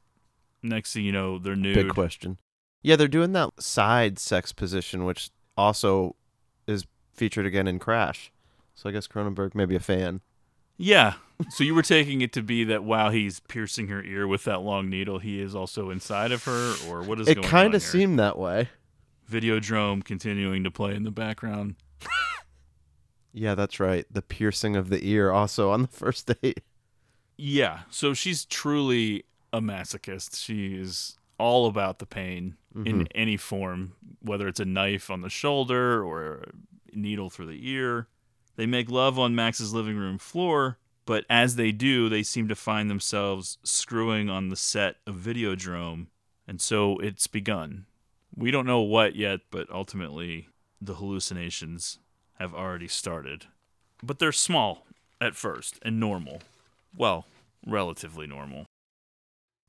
[0.64, 1.76] Next thing you know, they're nude.
[1.76, 2.38] Big question.
[2.82, 6.16] Yeah, they're doing that side sex position, which also
[6.66, 8.32] is featured again in Crash.
[8.74, 10.22] So I guess Cronenberg may be a fan.
[10.82, 11.14] Yeah.
[11.50, 14.62] So you were taking it to be that while he's piercing her ear with that
[14.62, 18.18] long needle, he is also inside of her, or what is It kind of seemed
[18.18, 18.70] that way.
[19.30, 21.76] Videodrome continuing to play in the background.
[23.32, 24.06] Yeah, that's right.
[24.12, 26.62] The piercing of the ear also on the first date.
[27.38, 27.82] Yeah.
[27.92, 30.44] So she's truly a masochist.
[30.44, 33.08] She is all about the pain in Mhm.
[33.14, 36.44] any form, whether it's a knife on the shoulder or
[36.94, 38.08] a needle through the ear.
[38.60, 42.56] They make love on Max's living room floor, but as they do, they seem to
[42.56, 46.08] find themselves screwing on the set of Videodrome,
[46.46, 47.86] and so it's begun.
[48.36, 50.50] We don't know what yet, but ultimately
[50.82, 52.00] the hallucinations
[52.38, 53.46] have already started.
[54.04, 54.86] But they're small
[55.22, 56.42] at first and normal.
[56.94, 57.28] Well,
[57.66, 58.66] relatively normal.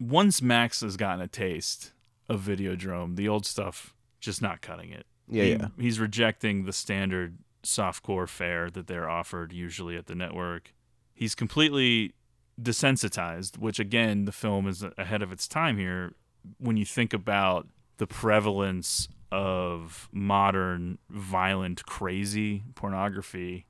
[0.01, 1.93] Once Max has gotten a taste
[2.29, 5.07] of Videodrome, the old stuff just not cutting it.
[5.29, 5.69] Yeah, He- yeah.
[5.79, 10.73] He's rejecting the standard softcore fare that they're offered usually at the network.
[11.15, 12.15] He's completely
[12.61, 16.15] desensitized, which again, the film is ahead of its time here
[16.59, 17.69] when you think about
[17.99, 23.67] the prevalence of modern violent crazy pornography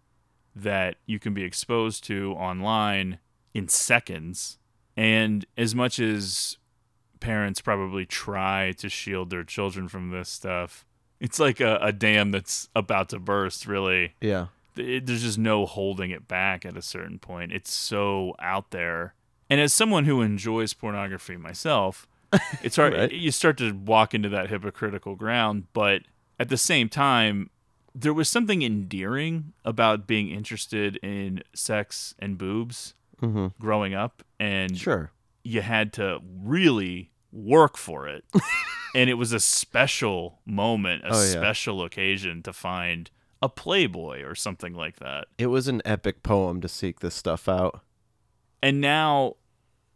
[0.55, 3.19] that you can be exposed to online
[3.55, 4.59] in seconds
[4.97, 6.57] and as much as
[7.21, 10.85] parents probably try to shield their children from this stuff
[11.21, 14.47] it's like a, a dam that's about to burst really Yeah.
[14.77, 17.53] it, there's just no holding it back at a certain point.
[17.53, 19.15] It's so out there.
[19.49, 22.07] And as someone who enjoys pornography myself,
[22.63, 22.95] it's hard.
[22.95, 23.13] Right.
[23.13, 26.03] You start to walk into that hypocritical ground, but
[26.39, 27.51] at the same time,
[27.95, 33.53] there was something endearing about being interested in sex and boobs Mhm.
[33.61, 35.11] growing up, and Sure.
[35.43, 38.25] you had to really work for it.
[38.95, 41.31] and it was a special moment, a Oh, yeah.
[41.31, 43.11] special occasion to find
[43.43, 45.27] a Playboy or something like that.
[45.39, 47.81] It was an epic poem to seek this stuff out.
[48.63, 49.37] And now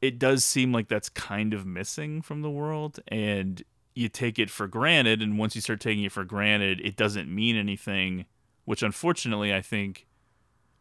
[0.01, 3.63] it does seem like that's kind of missing from the world and
[3.95, 7.33] you take it for granted and once you start taking it for granted, it doesn't
[7.33, 8.25] mean anything,
[8.65, 10.07] which unfortunately I think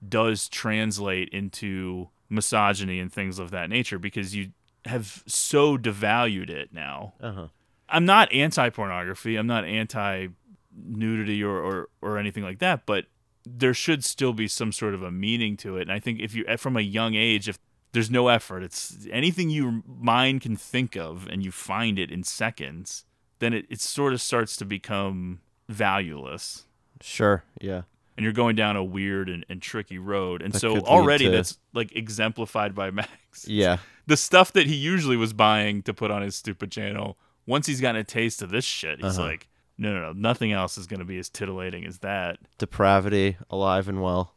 [0.08, 4.50] does translate into misogyny and things of that nature because you
[4.86, 7.14] have so devalued it now.
[7.22, 7.48] Uh-huh.
[7.90, 9.36] I'm not anti pornography.
[9.36, 10.28] I'm not anti
[10.76, 13.06] nudity or, or or anything like that, but
[13.46, 15.84] there should still be some sort of a meaning to it.
[15.84, 17.60] And I think if you from a young age, if
[17.92, 22.24] there's no effort, it's anything your mind can think of and you find it in
[22.24, 23.06] seconds,
[23.40, 26.66] then it, it sort of starts to become valueless.
[27.02, 27.44] Sure.
[27.62, 27.84] Yeah.
[28.18, 30.42] And you're going down a weird and, and tricky road.
[30.42, 33.78] And That so already to- that's like exemplified by Max Yeah.
[34.06, 37.82] The stuff that he usually was buying to put on his stupid channel, once he's
[37.82, 39.28] gotten a taste of this shit, he's Uh-huh.
[39.30, 42.38] like, no, no, no, nothing else is going to be as titillating as that.
[42.58, 44.36] Depravity, alive and well.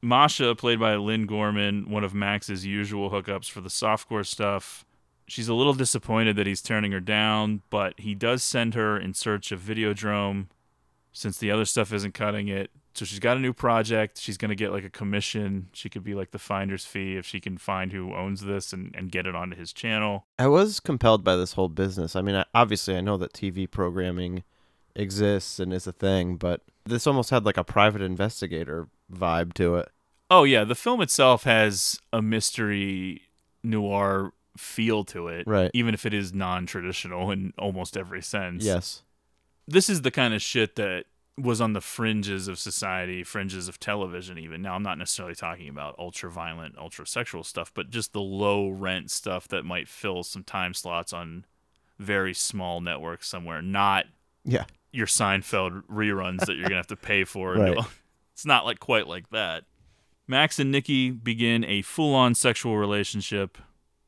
[0.00, 4.84] Masha, played by Lynne Gorman, one of Max's usual hookups for the softcore stuff.
[5.26, 9.12] She's a little disappointed that he's turning her down, but he does send her in
[9.12, 10.46] search of Videodrome
[11.12, 12.70] since the other stuff isn't cutting it.
[12.98, 14.18] So she's got a new project.
[14.20, 15.68] She's going to get like a commission.
[15.72, 18.92] She could be like the finder's fee if she can find who owns this and,
[18.92, 20.26] and get it onto his channel.
[20.36, 22.16] I was compelled by this whole business.
[22.16, 24.42] I mean, I, obviously, I know that TV programming
[24.96, 29.76] exists and is a thing, but this almost had like a private investigator vibe to
[29.76, 29.90] it.
[30.28, 33.22] Oh yeah, the film itself has a mystery
[33.62, 35.70] noir feel to it, Right.
[35.72, 38.64] Even if it is non-traditional in almost every sense.
[38.64, 39.04] Yes.
[39.68, 41.04] This is the kind of shit that
[41.40, 44.38] was on the fringes of society, fringes of television.
[44.38, 49.46] Even now, I'm not necessarily talking about ultra-violent, ultra-sexual stuff, but just the low-rent stuff
[49.48, 51.44] that might fill some time slots on
[51.98, 53.62] very small networks somewhere.
[53.62, 54.06] Not
[54.44, 54.64] Yeah.
[54.92, 57.54] your Seinfeld reruns that you're gonna have to pay for.
[57.58, 57.78] Right.
[58.32, 59.64] It's not like quite like that.
[60.28, 63.58] Max and Nikki begin a full-on sexual relationship.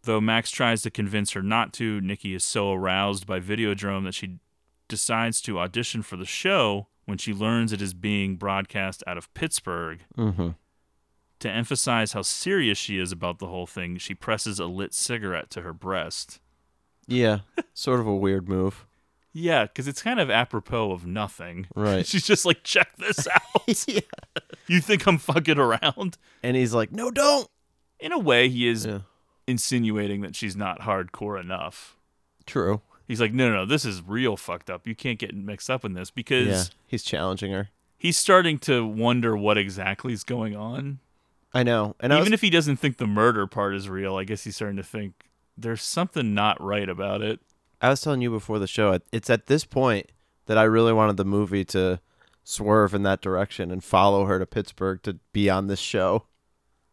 [0.05, 4.15] Though Max tries to convince her not to, Nikki is so aroused by Videodrome that
[4.15, 4.39] she
[4.87, 9.33] decides to audition for the show when she learns it is being broadcast out of
[9.35, 10.01] Pittsburgh.
[10.17, 10.51] Mm-hmm.
[11.41, 15.49] To emphasize how serious she is about the whole thing, she presses a lit cigarette
[15.51, 16.39] to her breast.
[17.07, 17.41] Yeah.
[17.75, 18.87] sort of a weird move.
[19.33, 21.67] Yeah, because it's kind of apropos of nothing.
[21.75, 22.05] Right.
[22.07, 23.89] She's just like, check this out.
[23.89, 24.01] yeah.
[24.67, 26.19] You think I'm fucking around?
[26.43, 27.49] And he's like, no, don't.
[27.99, 29.01] In a way, he is Yeah.
[29.47, 31.97] insinuating that she's not hardcore enough.
[32.47, 32.83] True.
[33.11, 34.87] He's like, no, no, no, this is real fucked up.
[34.87, 37.71] You can't get mixed up in this because Yeah, he's challenging her.
[37.99, 41.01] he's starting to wonder what exactly is going on.
[41.53, 44.15] I know, and I Even was- if he doesn't think the murder part is real,
[44.15, 45.25] I guess he's starting to think
[45.59, 47.41] there's something not right about it.
[47.83, 50.13] I was telling you before the show, it's at this point
[50.47, 51.99] that I really wanted the movie to
[52.45, 56.27] swerve in that direction and follow her to Pittsburgh to be on this show.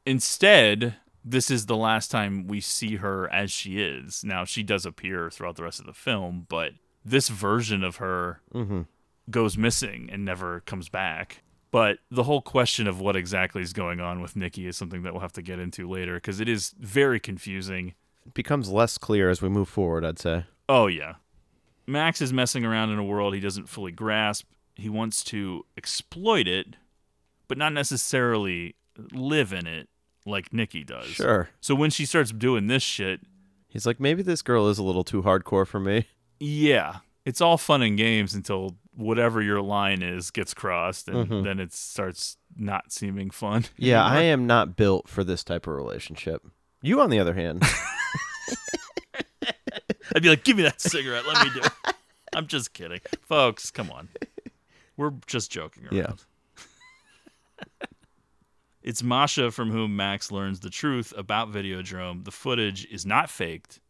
[0.06, 0.96] Instead,
[1.30, 4.24] this is the last time we see her as she is.
[4.24, 6.74] Now, she does appear throughout the rest of the film, but
[7.04, 8.88] this version of her Mhm.
[9.30, 11.44] goes missing and never comes back.
[11.70, 15.14] But the whole question of what exactly is going on with Nikki is something that
[15.14, 17.94] we'll have to get into later because it is very confusing.
[18.26, 20.46] It becomes less clear as we move forward, I'd say.
[20.70, 21.16] Oh, yeah.
[21.86, 24.46] Max is messing around in a world he doesn't fully grasp.
[24.76, 26.76] He wants to exploit it,
[27.50, 28.76] but not necessarily
[29.12, 29.90] live in it
[30.28, 31.08] like Nikki does.
[31.08, 31.50] Sure.
[31.62, 33.22] So when she starts doing this shit,
[33.70, 36.08] He's like, maybe this girl is a little too hardcore for me.
[36.40, 41.44] yeah, it's all fun and games until whatever your line is gets crossed, and Mhm.
[41.44, 43.66] then it starts not seeming fun.
[43.78, 46.44] Yeah, I am not built for this type of relationship.
[46.82, 47.62] You, on the other hand,
[50.16, 51.28] I'd be like, give me that cigarette.
[51.28, 51.94] Let me do it.
[52.34, 53.02] I'm just kidding.
[53.24, 54.08] Folks, come on.
[54.96, 55.96] We're just joking around.
[55.96, 56.14] Yeah.
[58.88, 62.24] It's Masha from whom Max learns the truth about Videodrome.
[62.24, 63.82] The footage is not faked,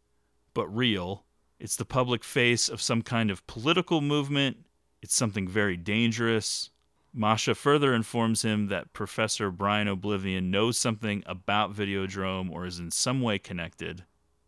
[0.54, 1.24] but real.
[1.60, 4.56] It's the public face of some kind of political movement.
[5.00, 6.70] It's something very dangerous.
[7.14, 12.90] Masha further informs him that Professor Brian Oblivion knows something about Videodrome or is in
[12.90, 14.04] some way connected.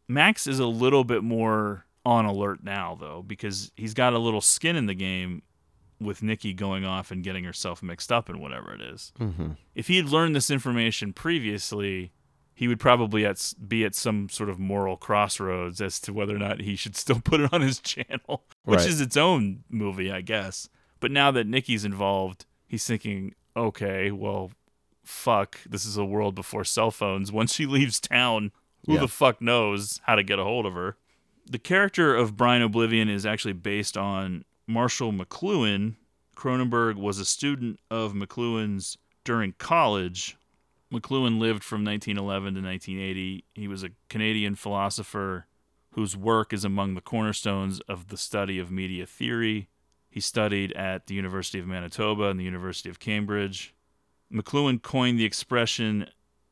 [0.08, 4.40] Max is a little bit more on alert now, though, because he's got a little
[4.40, 5.42] skin in the game
[6.00, 9.12] with Nikki going off and getting herself mixed up in whatever it is.
[9.20, 9.56] Mhm.
[9.74, 12.12] If he had learned this information previously,
[12.54, 16.38] he would probably at, be at some sort of moral crossroads as to whether or
[16.38, 18.88] not he should still put it on his channel, which Right.
[18.88, 20.68] is its own movie, I guess.
[21.00, 24.52] But now that Nikki's involved, he's thinking, okay, well,
[25.04, 27.32] fuck, this is a world before cell phones.
[27.40, 28.52] Once she leaves town,
[28.86, 29.00] who Yeah.
[29.00, 30.96] the fuck knows how to get a hold of her?
[31.50, 35.96] The character of Brian Oblivion is actually based on Marshall McLuhan.
[36.36, 40.36] Cronenberg was a student of McLuhan's during college.
[40.92, 43.44] McLuhan lived from 1911 to 1980.
[43.54, 45.46] He was a Canadian philosopher
[45.94, 49.68] whose work is among the cornerstones of the study of media theory.
[50.08, 53.74] He studied at the University of Manitoba and the University of Cambridge.
[54.32, 56.06] McLuhan coined the expression,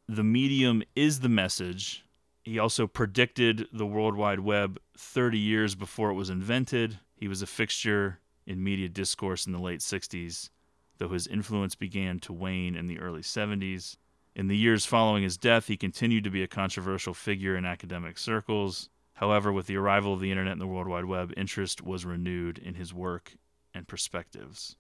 [0.09, 2.05] the medium is the message.
[2.43, 6.99] He also predicted the World Wide Web 30 years before it was invented.
[7.19, 10.51] He was a fixture in media discourse in the late 60s,
[10.99, 13.97] though his influence began to wane in the early 70s.
[14.37, 18.19] In the years following his death, he continued to be a controversial figure in academic
[18.19, 18.89] circles.
[19.15, 22.57] However, with the arrival of the internet and the World Wide Web, interest was renewed
[22.57, 23.35] in his work
[23.75, 24.77] and perspectives.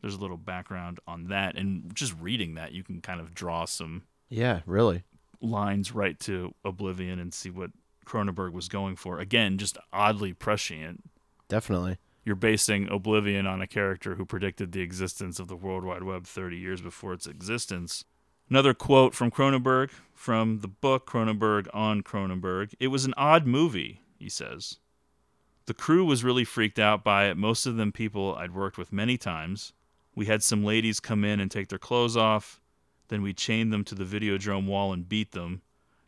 [0.00, 3.64] There's a little background on that, and just reading that, you can kind of draw
[3.64, 5.02] some yeah, really.
[5.40, 7.72] lines right to Oblivion and see what
[8.06, 9.18] Cronenberg was going for.
[9.18, 11.02] Again, just oddly prescient.
[11.50, 11.98] Definitely.
[12.24, 16.26] You're basing Oblivion on a character who predicted the existence of the World Wide Web
[16.26, 18.04] 30 years before its existence.
[18.48, 22.74] Another quote from Cronenberg from the book Cronenberg on Cronenberg.
[22.78, 24.78] It was an odd movie, he says.
[25.66, 28.92] The crew was really freaked out by it, most of them people I'd worked with
[28.92, 29.72] many times.
[30.14, 32.60] We had some ladies come in and take their clothes off.
[33.08, 35.62] Then we chained them to the Videodrome wall and beat them.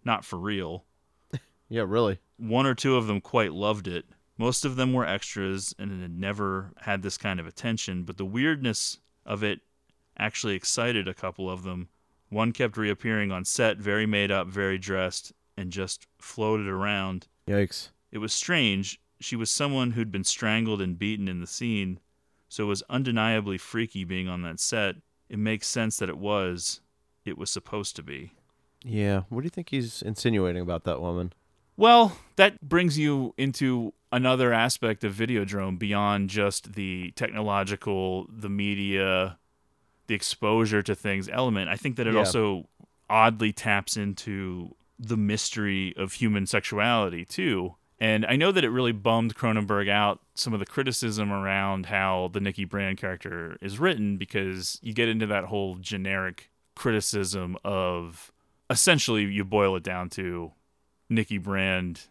[0.05, 0.85] Not for real.
[1.69, 2.19] Yeah, really.
[2.37, 4.05] One or two of them quite loved it.
[4.39, 8.25] Most of them were extras and had never had this kind of attention, but the
[8.25, 9.61] weirdness of it
[10.19, 11.89] actually excited a couple of them.
[12.29, 17.29] One kept reappearing on set, very made up, very dressed, and just floated around.
[17.47, 17.91] Yikes.
[18.11, 19.01] It was strange.
[19.21, 22.01] She was someone who'd been strangled and beaten in the scene,
[22.49, 24.97] so it was undeniably freaky being on that set.
[25.29, 26.81] It makes sense that it was.
[27.25, 28.33] It was supposed to be.
[28.85, 29.23] Yeah.
[29.29, 31.33] What do you think he's insinuating about that woman?
[31.77, 39.39] Well, that brings you into another aspect of Videodrome beyond just the technological, the media,
[40.07, 41.69] the exposure to things element.
[41.71, 42.21] I think that it Yeah.
[42.21, 42.69] also
[43.09, 47.75] oddly taps into the mystery of human sexuality too.
[47.99, 52.31] And I know that it really bummed Cronenberg out some of the criticism around how
[52.33, 58.33] the Nikki Brand character is written because you get into that whole generic criticism of
[58.69, 60.53] essentially you boil it down to
[61.13, 62.03] Nikki Brand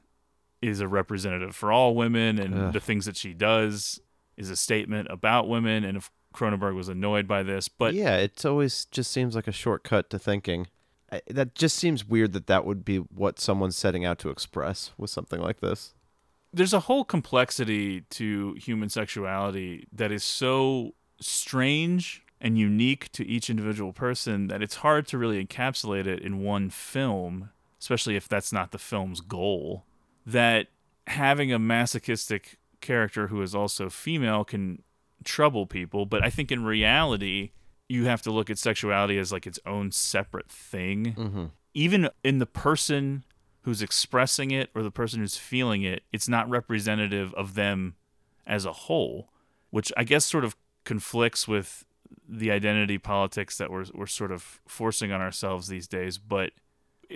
[0.62, 2.74] is a representative for all women and Ugh.
[2.74, 4.00] the things that she does
[4.38, 8.46] is a statement about women and if Cronenberg was annoyed by this but yeah, it
[8.46, 10.68] always just seems like a shortcut to thinking.
[11.12, 14.92] I, that just seems weird that that would be what someone's setting out to express
[14.98, 15.94] with something like this.
[16.54, 23.50] there's a whole complexity to human sexuality that is so strange and unique to each
[23.50, 27.50] individual person that it's hard to really encapsulate it in one film,
[27.82, 29.84] especially if that's not the film's goal.
[30.26, 30.68] That
[31.08, 34.84] having a masochistic character who is also female can
[35.24, 37.52] trouble people, but I think in reality,
[37.90, 41.16] you have to look at sexuality as like its own separate thing.
[41.18, 41.46] Mm-hmm.
[41.74, 43.24] Even in the person
[43.64, 47.96] who's expressing it or the person who's feeling it, it's not representative of them
[48.46, 49.30] as a whole,
[49.70, 51.86] which I guess sort of conflicts with
[52.28, 56.18] the identity politics that we're, we're sort of forcing on ourselves these days.
[56.18, 56.52] But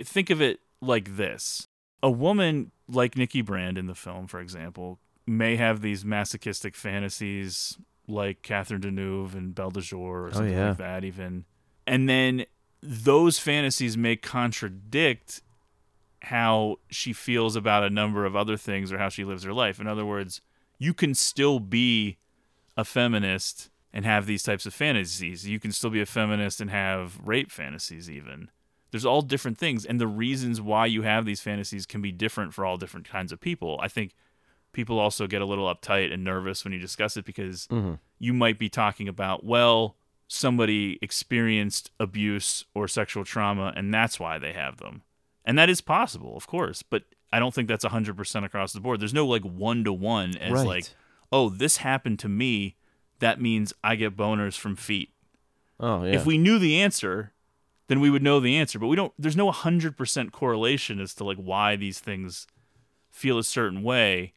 [0.04, 1.68] think of it like this
[2.02, 7.78] a woman like Nikki Brand in the film, for example, may have these masochistic fantasies
[8.06, 10.68] like Catherine Deneuve and Belle de Jour or oh, something yeah.
[10.68, 11.44] like that, even.
[11.86, 12.46] And then
[12.80, 15.42] those fantasies may contradict
[16.22, 19.80] how she feels about a number of other things or how she lives her life.
[19.80, 20.40] In other words,
[20.78, 22.18] you can still be
[22.76, 25.48] a feminist and have these types of fantasies.
[25.48, 28.50] You can still be a feminist and have rape fantasies, even.
[28.96, 32.54] There's all different things, and the reasons why you have these fantasies can be different
[32.54, 33.78] for all different kinds of people.
[33.82, 34.14] I think
[34.72, 37.98] people also get a little uptight and nervous when you discuss it because Mhm.
[38.18, 39.96] you might be talking about, well,
[40.28, 45.02] somebody experienced abuse or sexual trauma, and that's why they have them.
[45.44, 48.98] And that is possible, of course, but I don't think that's 100% across the board.
[48.98, 50.66] There's no like one to one as Right.
[50.66, 50.84] like,
[51.30, 52.76] oh, this happened to me.
[53.18, 55.10] That means I get boners from feet.
[55.78, 56.12] Oh yeah.
[56.14, 57.34] If we knew the answer,
[57.88, 58.78] then we would know the answer.
[58.78, 59.12] But we don't.
[59.18, 62.46] There's no 100% correlation as to like why these things
[63.10, 64.32] feel a certain way.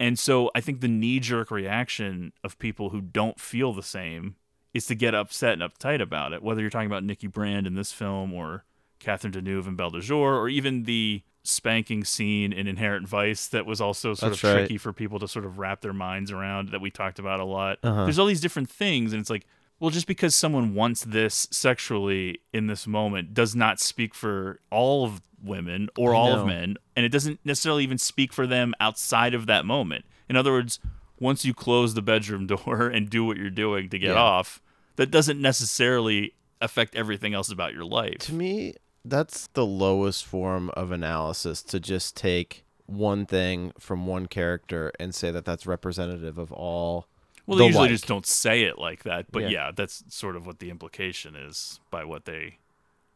[0.00, 4.36] And so I think the knee jerk reaction of people who don't feel the same
[4.74, 6.42] is to get upset and uptight about it.
[6.42, 8.64] Whether you're talking about Nikki Brand in this film or
[9.00, 13.64] Catherine Deneuve and Belle de Jour, or even the spanking scene in Inherent Vice that
[13.64, 14.58] was also sort That's of right.
[14.60, 17.44] tricky for people to sort of wrap their minds around that we talked about a
[17.44, 17.78] lot.
[17.82, 18.04] Uh-huh.
[18.04, 19.46] There's all these different things, and it's like,
[19.80, 25.04] well, just because someone wants this sexually in this moment does not speak for all
[25.04, 29.34] of women or all of men, and it doesn't necessarily even speak for them outside
[29.34, 30.04] of that moment.
[30.28, 30.80] In other words,
[31.20, 34.20] once you close the bedroom door and do what you're doing to get Yeah.
[34.20, 34.60] off,
[34.96, 38.18] that doesn't necessarily affect everything else about your life.
[38.18, 38.74] To me,
[39.04, 45.14] that's the lowest form of analysis to just take one thing from one character and
[45.14, 47.06] say that that's representative of all.
[47.48, 47.90] Well, the they usually like.
[47.90, 49.48] just don't say it like that, but Yeah.
[49.48, 49.70] yeah.
[49.74, 52.58] that's sort of what the implication is by what they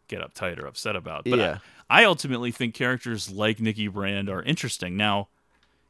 [0.09, 1.24] get uptight or upset about.
[1.24, 1.59] But Yeah.
[1.91, 4.97] I, I ultimately think characters like Nikki Brand are interesting.
[4.97, 5.28] Now,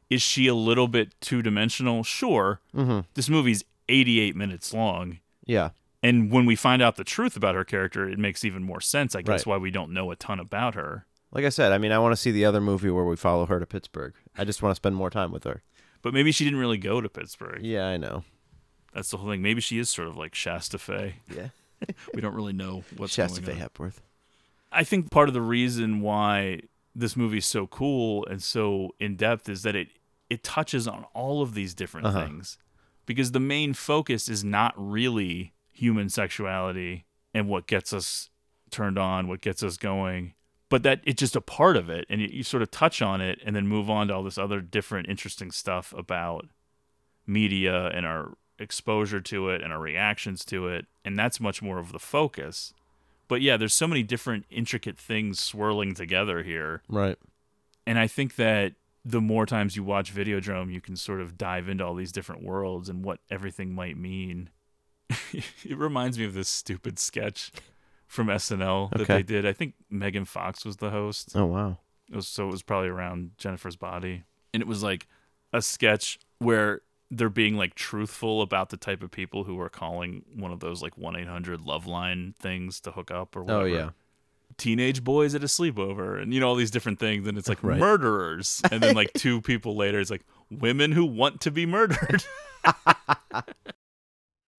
[0.09, 2.03] is she a little bit two dimensional?
[2.03, 2.59] Sure.
[2.75, 3.05] Mhm.
[3.13, 5.19] This movie's 88 minutes long.
[5.45, 5.69] Yeah.
[6.03, 9.15] And when we find out the truth about her character, it makes even more sense,
[9.15, 9.47] I guess, Right.
[9.47, 11.05] why we don't know a ton about her.
[11.31, 13.45] Like I said, I mean, I want to see the other movie where we follow
[13.45, 14.13] her to Pittsburgh.
[14.37, 15.63] I just want to spend more time with her.
[16.01, 17.63] But maybe she didn't really go to Pittsburgh.
[17.63, 18.25] Yeah, I know.
[18.93, 19.41] That's the whole thing.
[19.41, 21.15] Maybe she is sort of like Shasta Fay.
[21.35, 21.47] Yeah.
[22.13, 23.59] we don't really know what's Shasta going Fay on.
[23.59, 24.01] Hepworth.
[24.71, 26.61] I think part of the reason why
[26.95, 29.89] this movie is so cool and so in depth is that it
[30.29, 32.25] it touches on all of these different Uh-huh.
[32.25, 32.57] things.
[33.05, 38.29] Because the main focus is not really human sexuality and what gets us
[38.71, 40.33] turned on, what gets us going,
[40.69, 43.21] but that it's just a part of it and you, you sort of touch on
[43.21, 46.45] it and then move on to all this other different interesting stuff about
[47.27, 51.79] media and our exposure to it and our reactions to it and that's much more
[51.79, 52.73] of the focus
[53.27, 57.17] but yeah there's so many different intricate things swirling together here Right.
[57.87, 58.73] and i think that
[59.05, 62.43] the more times you watch videodrome you can sort of dive into all these different
[62.43, 64.49] worlds and what everything might mean
[65.33, 67.51] it reminds me of this stupid sketch
[68.07, 69.15] from snl that Okay.
[69.15, 71.77] they did i think megan fox was the host Oh wow.
[72.09, 74.23] it was, so it was probably around Jennifer's body.
[74.53, 75.07] And it was like
[75.51, 76.81] a sketch where
[77.11, 80.81] they're being like truthful about the type of people who are calling one of those
[80.81, 83.69] like 1 800 love line things to hook up or Oh, whatever.
[83.69, 83.89] yeah.
[84.57, 87.27] Teenage boys at a sleepover and you know, all these different things.
[87.27, 87.79] And it's like Right.
[87.79, 88.61] murderers.
[88.71, 92.23] And then like two people later, it's like women who want to be murdered.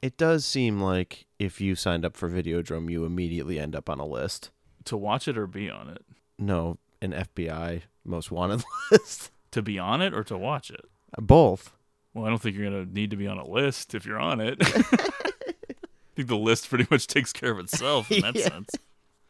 [0.02, 3.98] It does seem like if you signed up for Videodrome, you immediately end up on
[3.98, 4.50] a list.
[4.84, 6.04] to watch it or be on it.
[6.38, 9.30] No, an FBI most wanted list.
[9.52, 10.84] To be on it or to watch it.
[11.18, 11.72] Both.
[12.14, 14.18] Well, I don't think you're going to need to be on a list if you're
[14.20, 14.56] on it.
[14.62, 18.48] I think the list pretty much takes care of itself in that Yeah.
[18.48, 18.70] sense.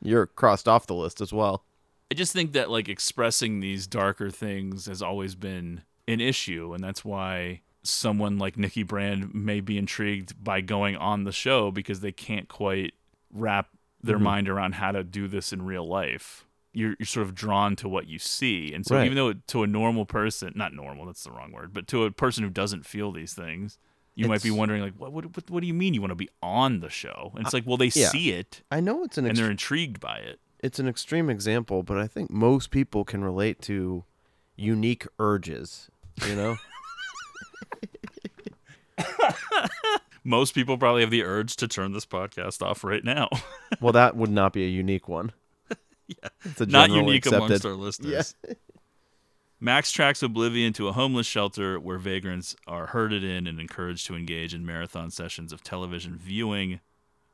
[0.02, 1.64] You're crossed off the list as well.
[2.10, 6.84] I just think that like expressing these darker things has always been an issue, and
[6.84, 12.00] that's why someone like Nikki Brand may be intrigued by going on the show because
[12.00, 12.92] they can't quite
[13.32, 13.68] wrap
[14.02, 14.22] their Mhm.
[14.22, 16.44] mind around how to do this in real life.
[16.74, 18.72] You're, you're sort of drawn to what you see.
[18.74, 19.04] And so Right.
[19.06, 22.10] even though to a normal person, not normal, that's the wrong word, but to a
[22.10, 23.78] person who doesn't feel these things,
[24.16, 26.14] you might be wondering like, what, what, what, what do you mean you want to
[26.16, 27.32] be on the show?
[27.34, 28.08] And it's I- like, well, they yeah.
[28.08, 30.38] see it I know it's an and they're intrigued by it.
[30.60, 34.04] it's an extreme example, but I think most people can relate to
[34.56, 35.90] unique urges.
[36.26, 36.56] You know,
[40.26, 43.28] Most people probably have the urge to turn this podcast off right now.
[43.80, 45.32] well, that would not be a unique one.
[46.08, 48.34] yeah, It's a not unique accepted- amongst our listeners.
[48.46, 48.54] Yeah.
[49.60, 54.14] Max tracks Oblivion to a homeless shelter where vagrants are herded in and encouraged to
[54.16, 56.80] engage in marathon sessions of television viewing.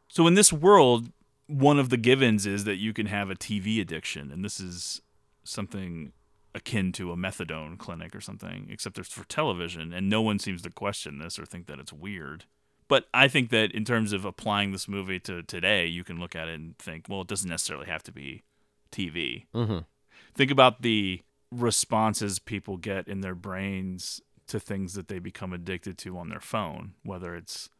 [0.06, 1.10] So, in this world,
[1.48, 5.00] one of the givens is that you can have a TV addiction, and this is
[5.42, 6.12] something
[6.54, 10.62] akin to a methadone clinic or something, except it's for television, and no one seems
[10.62, 12.44] to question this or think that it's weird.
[12.86, 16.36] But I think that in terms of applying this movie to today, you can look
[16.36, 18.42] at it and think, well, it doesn't necessarily have to be
[18.90, 19.46] TV.
[19.54, 19.86] Mhm.
[20.34, 25.96] Think about the responses people get in their brains to things that they become addicted
[25.98, 27.70] to on their phone, whether it's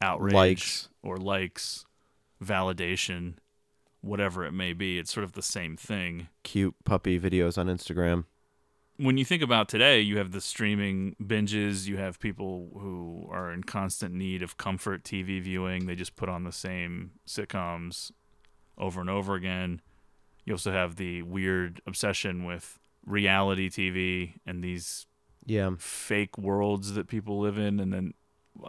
[0.00, 0.88] outrage Likes.
[1.02, 1.84] or likes,
[2.42, 3.34] validation,
[4.00, 4.98] whatever it may be.
[4.98, 8.24] It's sort of the same thing Cute puppy videos on Instagram.
[8.96, 13.52] when you think about today, you have the streaming binges, you have people who are
[13.52, 15.86] in constant need of comfort TV viewing.
[15.86, 18.10] They just put on the same sitcoms
[18.76, 19.80] over and over again.
[20.48, 25.06] You also have the weird obsession with reality TV and these
[25.44, 25.72] Yeah.
[25.78, 28.14] fake worlds that people live in, and then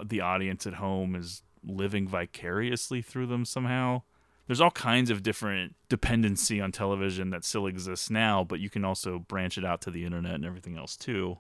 [0.03, 4.01] the audience at home is living vicariously through them somehow.
[4.45, 8.83] There's all kinds of different dependency on television that still exists now, but you can
[8.83, 11.37] also branch it out to the internet and everything else too.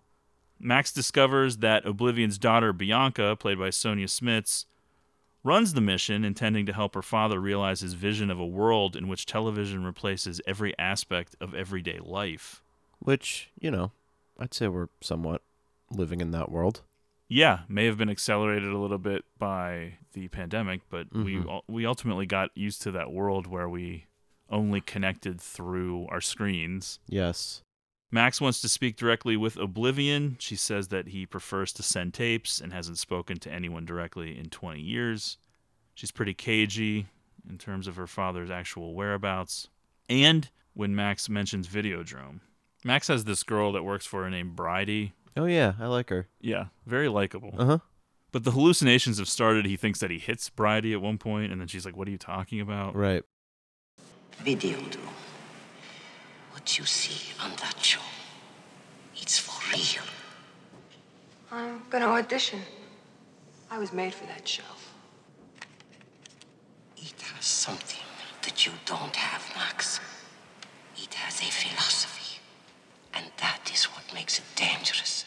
[0.57, 4.65] Max discovers that Oblivion's daughter Bianca, played by Sonja Smits,
[5.49, 9.07] runs the mission intending to help her father realize his vision of a world in
[9.07, 12.61] which television replaces every aspect of everyday life.
[12.99, 13.91] Which, you know,
[14.39, 15.41] I'd say we're somewhat
[15.91, 16.81] living in that world.
[17.31, 21.47] yeah, may have been accelerated a little bit by the pandemic, but we Mhm.
[21.47, 24.05] ul- we ultimately got used to that world where we
[24.49, 26.99] only connected through our screens.
[27.07, 27.61] Yes.
[28.11, 30.37] Max wants to speak directly with Oblivion.
[30.39, 34.49] She says that he prefers to send tapes and hasn't spoken to anyone directly in
[34.49, 35.37] 20 years.
[35.93, 37.07] She's pretty cagey
[37.47, 39.67] in terms of her father's actual whereabouts.
[40.07, 42.39] And when Max mentions Videodrome,
[42.83, 45.13] Max has this girl that works for her named Bridie.
[45.37, 46.27] Oh yeah, I like her.
[46.39, 47.53] Yeah, very likable.
[47.57, 47.77] Uh huh.
[48.31, 49.65] But the hallucinations have started.
[49.65, 52.11] He thinks that he hits Bridie at one point, and then she's like, "What are
[52.11, 53.23] you talking about?" Right.
[54.43, 54.97] Videodrome.
[56.59, 58.01] What you see on that show,
[59.15, 60.03] it's for real.
[61.53, 62.59] I'm gonna audition.
[63.71, 64.71] I was made for that show.
[66.97, 68.03] It has something
[68.41, 70.01] that you don't have, Max.
[70.97, 72.41] It has a philosophy.
[73.13, 75.23] And that is what makes it dangerous.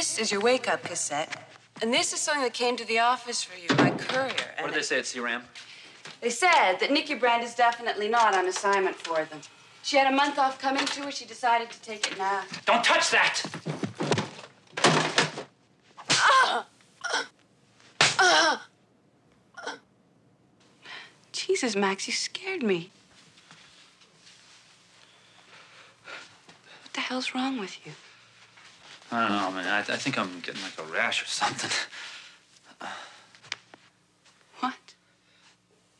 [0.00, 1.52] This is your wake up cassette.
[1.82, 4.32] And this is something that came to the office for you by courier.
[4.58, 5.42] What did they say at CRAM?
[6.22, 9.42] They said that Nikki Brand is definitely not on assignment for them.
[9.82, 11.10] She had a month off coming to her.
[11.10, 12.44] She decided to take it now.
[12.64, 13.42] Don't touch that!
[21.32, 22.88] Jesus, Max, you scared me.
[26.84, 27.92] What the hell's wrong with you?
[29.12, 29.66] I don't know, man.
[29.66, 31.70] I, I think I'm getting like a rash or something.
[34.60, 34.74] What?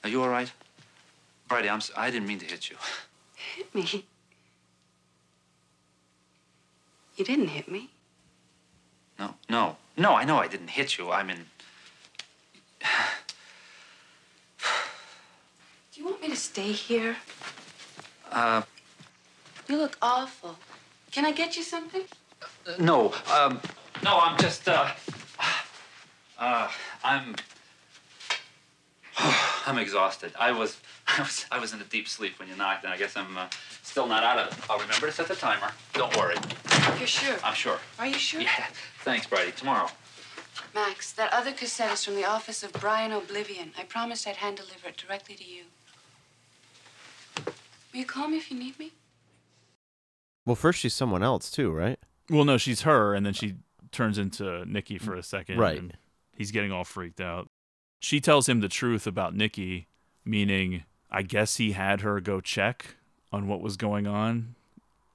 [0.04, 0.52] Are you all right?
[1.48, 1.78] Bridie, I'm.
[1.78, 2.76] s- I didn't mean to hit you.
[3.56, 4.04] Hit me?
[7.16, 7.90] You didn't hit me.
[9.18, 10.14] No, no, no.
[10.14, 11.11] I know I didn't hit you.
[11.11, 11.46] I mean,
[15.92, 17.16] Do you want me to stay here?
[18.30, 18.62] uh,
[19.68, 20.56] You look awful.
[21.11, 22.02] Can I get you something?
[22.79, 23.61] No, um,
[24.03, 24.18] no.
[24.21, 24.68] I'm just.
[24.68, 24.89] Uh,
[26.39, 26.68] uh,
[27.05, 27.35] I'm.
[29.66, 30.33] I'm exhausted.
[30.39, 30.79] I was.
[31.07, 33.37] I was I was in a deep sleep when you knocked, and I guess I'm
[33.37, 33.49] uh,
[33.83, 34.71] still not out of it.
[34.71, 35.73] I'll remember to set the timer.
[35.93, 36.37] Don't worry.
[36.99, 37.37] You're sure?
[37.43, 37.79] I'm sure.
[37.99, 38.41] Are you sure?
[38.41, 38.66] Yeah.
[39.01, 39.53] Thanks, Bridie.
[39.53, 39.89] Tomorrow.
[40.75, 43.73] Max, that other cassette is from the office of Brian Oblivion.
[43.79, 45.64] I promised I'd hand deliver it directly to you.
[47.93, 48.93] Will you call me if you need me?
[50.47, 51.99] Well, first she's someone else too, right?
[52.31, 53.57] Well, no, she's her, and then she
[53.93, 55.59] turns into Nikki for a second.
[55.59, 55.78] Right.
[55.78, 55.97] and
[56.37, 57.49] he's getting all freaked out.
[57.99, 59.89] She tells him the truth about Nikki,
[60.24, 62.97] meaning, I guess he had her go check
[63.33, 64.55] on what was going on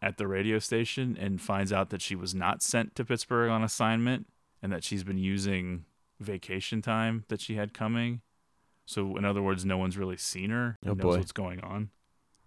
[0.01, 3.63] at the radio station and finds out that she was not sent to Pittsburgh on
[3.63, 4.28] assignment
[4.61, 5.86] and that she's been using
[6.20, 8.22] vacation time that she had coming.
[8.86, 10.78] So, in other words, no one's really seen her.
[10.86, 11.18] Oh, knows boy.
[11.18, 11.89] what's going on.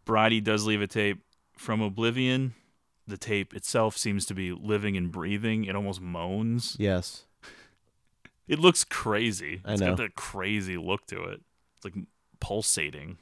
[0.05, 1.19] Bridie does leave a tape
[1.57, 2.55] from Oblivion.
[3.09, 5.65] The tape itself seems to be living and breathing.
[5.65, 6.77] It almost moans.
[6.79, 7.25] Yes.
[8.47, 9.63] It looks crazy.
[9.65, 9.89] I It's know.
[9.89, 11.41] got that crazy look to it.
[11.77, 11.95] It's like
[12.39, 13.17] pulsating.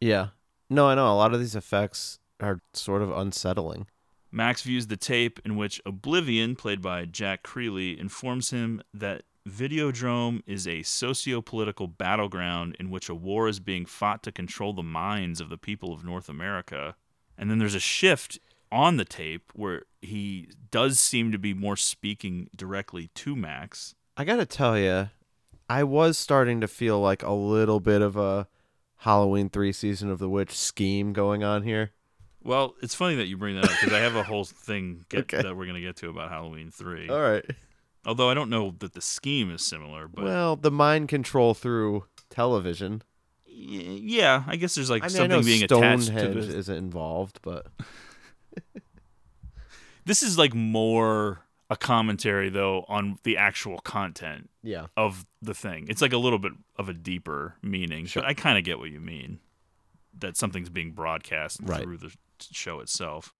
[0.00, 0.28] Yeah.
[0.68, 1.10] No, I know.
[1.10, 3.86] A lot of these effects are sort of unsettling.
[4.30, 10.42] Max views the tape in which Oblivion, played by Jack Creley, informs him that Videodrome
[10.46, 14.82] is a socio political battleground in which a war is being fought to control the
[14.82, 16.96] minds of the people of North America.
[17.38, 18.38] And then there's a shift
[18.74, 23.94] on the tape where he does seem to be more speaking directly to Max.
[24.16, 25.10] I got to tell you,
[25.68, 28.48] I was starting to feel like a little bit of a
[28.98, 31.92] Halloween 3 season of the witch scheme going on here.
[32.42, 35.20] Well, it's funny that you bring that up because I have a whole thing get,
[35.20, 35.42] Okay.
[35.42, 37.08] that we're going to get to about Halloween 3.
[37.08, 37.44] All right.
[38.06, 42.04] Although I don't know that the scheme is similar, but well, the mind control through
[42.28, 43.02] television.
[43.46, 43.52] y-
[44.02, 46.58] yeah, I guess there's like I mean, I something know being attached to Stonehenge the.
[46.58, 47.66] isn't involved, but
[50.04, 51.40] This is like more
[51.70, 54.86] a commentary though on the actual content Yeah.
[54.96, 55.86] of the thing.
[55.88, 58.22] It's like a little bit of a deeper meaning, Sure.
[58.22, 59.40] but I kind of get what you mean.
[60.16, 61.82] That something's being broadcast Right.
[61.82, 62.14] through the
[62.52, 63.32] show itself.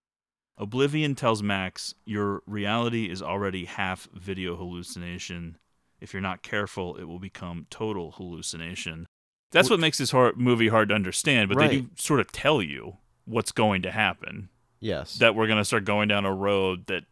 [0.56, 5.58] Oblivion tells Max, Your reality is already half video hallucination.
[6.00, 9.06] If you're not careful, it will become total hallucination.
[9.52, 12.60] That's what makes this hor- movie hard to understand, but they do sort of tell
[12.62, 14.48] you what's going to happen.
[14.84, 15.14] Yes.
[15.18, 17.04] That we're going to start going down a road that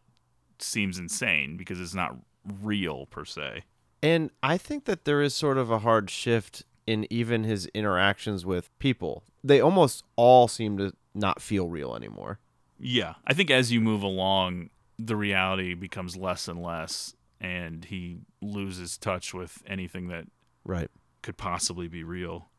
[0.59, 2.15] seems insane because it's not
[2.61, 3.63] real per se.
[4.01, 8.45] And I think that there is sort of a hard shift in even his interactions
[8.45, 9.23] with people.
[9.43, 12.39] They almost all seem to not feel real anymore.
[12.79, 14.69] Yeah, I think as you move along,
[14.99, 20.25] the reality becomes less and less, and he loses touch with anything that
[20.65, 20.89] Right.
[21.21, 22.49] could possibly be real.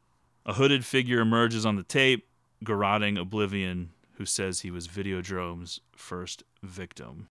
[0.46, 2.26] A hooded figure emerges on the tape,
[2.64, 7.28] garroting Oblivion, who says he was Videodrome's first victim.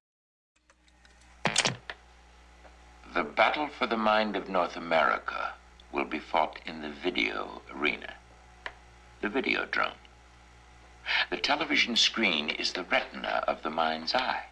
[3.13, 5.53] The battle for the mind of North America
[5.91, 8.15] will be fought in the video arena,
[9.21, 9.97] the videodrome.
[11.29, 14.45] The television screen is the retina of the mind's eye.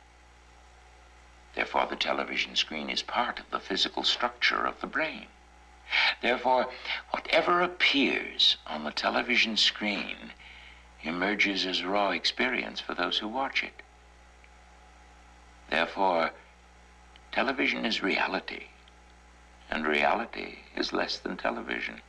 [1.56, 5.28] Therefore, the television screen is part of the physical structure of the brain.
[6.22, 6.70] Therefore,
[7.10, 10.34] whatever appears on the television screen
[11.04, 13.82] emerges as raw experience for those who watch it.
[15.70, 16.32] Therefore,
[17.32, 18.66] television is reality,
[19.70, 22.02] and reality is less than television.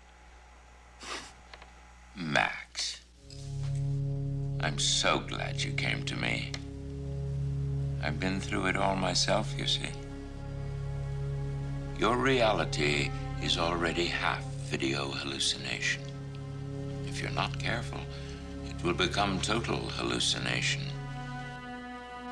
[2.14, 3.00] Max,
[4.60, 6.52] I'm so glad you came to me.
[8.02, 9.88] I've been through it all myself, you see.
[11.98, 13.10] Your reality
[13.42, 16.02] is already half video hallucination.
[17.06, 18.00] If you're not careful,
[18.82, 20.82] will become total hallucination.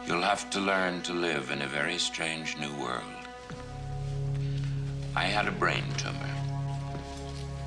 [0.07, 3.21] You'll have to learn to live in a very strange new world.
[5.15, 6.35] I had a brain tumor,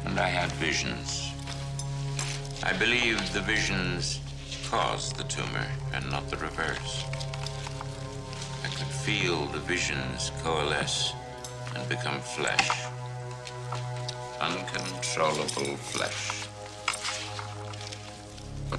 [0.06, 1.32] and I had visions.
[2.64, 4.20] I believe the visions
[4.70, 7.06] caused the tumor and not the reverse.
[8.64, 11.14] I could feel the visions coalesce
[11.76, 12.70] and become flesh.
[14.42, 16.43] Uncontrollable flesh.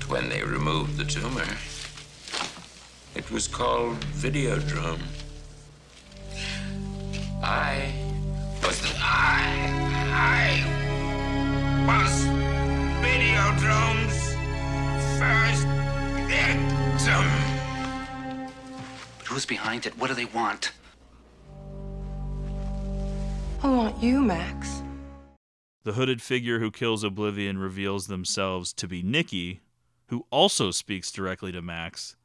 [0.05, 1.47] But when they removed the tumor,
[3.15, 5.01] it was called Videodrome.
[7.43, 7.93] I
[8.63, 9.65] was the I
[10.13, 10.65] I
[11.87, 12.27] was
[13.03, 14.35] Videodrome's
[15.19, 15.67] first
[16.29, 17.25] victim.
[19.19, 19.97] But who's behind it?
[19.99, 20.73] What do they want?
[23.63, 24.83] I want you, Max.
[25.85, 29.61] The hooded figure who kills Oblivion reveals themselves to be Nikki,
[30.07, 32.17] who also speaks directly to Max,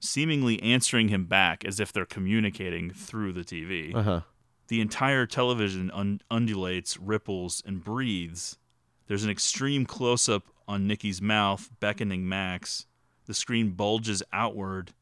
[0.00, 3.94] seemingly answering him back as if they're communicating through the TV.
[3.94, 4.20] Uh-huh.
[4.68, 8.58] The entire television un- undulates, ripples, and breathes.
[9.06, 12.86] There's an extreme close up on Nikki's mouth, beckoning Max.
[13.26, 14.92] The screen bulges outward,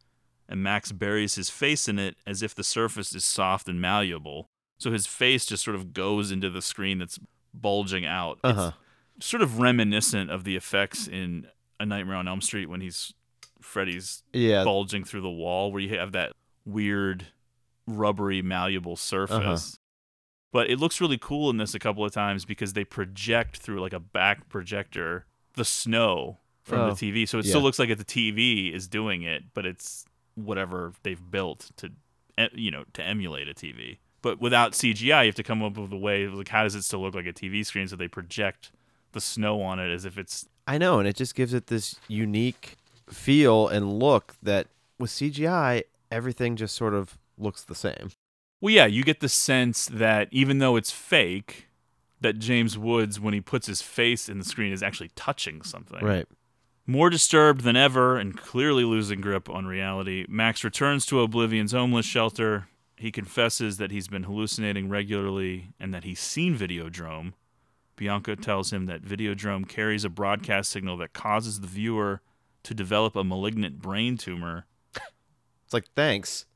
[0.48, 4.48] and Max buries his face in it as if the surface is soft and malleable.
[4.78, 7.18] So his face just sort of goes into the screen that's
[7.52, 8.38] bulging out.
[8.44, 8.72] Uh-huh.
[9.16, 11.48] It's sort of reminiscent of the effects in
[11.80, 13.12] A Nightmare on Elm Street when he's
[13.60, 14.64] Freddy's Yeah.
[14.64, 16.32] bulging through the wall, where you have that
[16.64, 17.26] weird,
[17.86, 19.74] rubbery, malleable surface.
[19.74, 19.76] Uh-huh.
[20.52, 23.80] But it looks really cool in this a couple of times because they project through
[23.80, 27.28] like a back projector the snow from Oh, the TV.
[27.28, 27.50] So it yeah.
[27.50, 30.04] still looks like the TV is doing it, but it's
[30.34, 31.90] whatever they've built to,
[32.54, 33.98] you know, to emulate a TV.
[34.22, 36.82] But without CGI, you have to come up with a way like how does it
[36.82, 37.86] still look like a TV screen?
[37.88, 38.72] So they project
[39.12, 41.96] the snow on it as if it's I know, and it just gives it this
[42.08, 42.76] unique
[43.08, 44.66] feel and look that
[44.98, 48.10] with CGI, everything just sort of looks the same.
[48.60, 51.68] Well, yeah, you get the sense that even though it's fake,
[52.20, 56.04] that James Woods, when he puts his face in the screen, is actually touching something.
[56.04, 56.26] Right.
[56.86, 62.06] More disturbed than ever and clearly losing grip on reality, Max returns to Oblivion's homeless
[62.06, 62.68] shelter.
[62.96, 67.34] He confesses that he's been hallucinating regularly and that he's seen Videodrome.
[67.96, 72.20] Bianca tells him that Videodrome carries a broadcast signal that causes the viewer
[72.62, 74.66] to develop a malignant brain tumor.
[75.64, 76.46] It's like, thanks.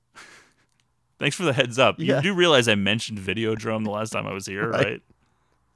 [1.18, 1.96] Thanks for the heads up.
[1.98, 2.16] Yeah.
[2.16, 4.84] You do realize I mentioned Videodrome the last time I was here, Right.
[4.86, 5.02] right?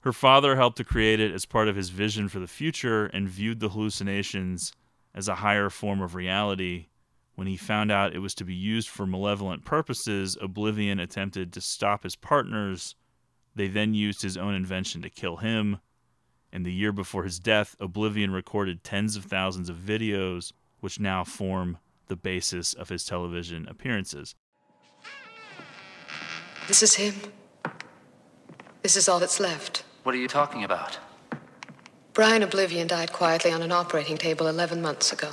[0.01, 3.29] Her father helped to create it as part of his vision for the future and
[3.29, 4.73] viewed the hallucinations
[5.15, 6.87] as a higher form of reality.
[7.37, 11.61] When he found out it was to be used for malevolent purposes, Oblivion attempted to
[11.61, 12.95] stop his partners.
[13.55, 15.79] They then used his own invention to kill him.
[16.53, 21.25] And the year before his death, Oblivion recorded tens of thousands of videos, which now
[21.25, 21.79] form
[22.09, 24.35] the basis of his television appearances.
[26.69, 27.15] This is him.
[28.83, 29.85] This is all that's left.
[30.03, 30.99] What are you talking about?
[32.13, 35.33] Brian Oblivion died quietly on an operating table 11 months ago.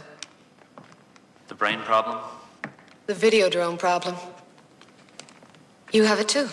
[1.48, 2.18] The brain problem?
[3.08, 4.16] The Videodrome problem.
[5.92, 6.48] You have it too.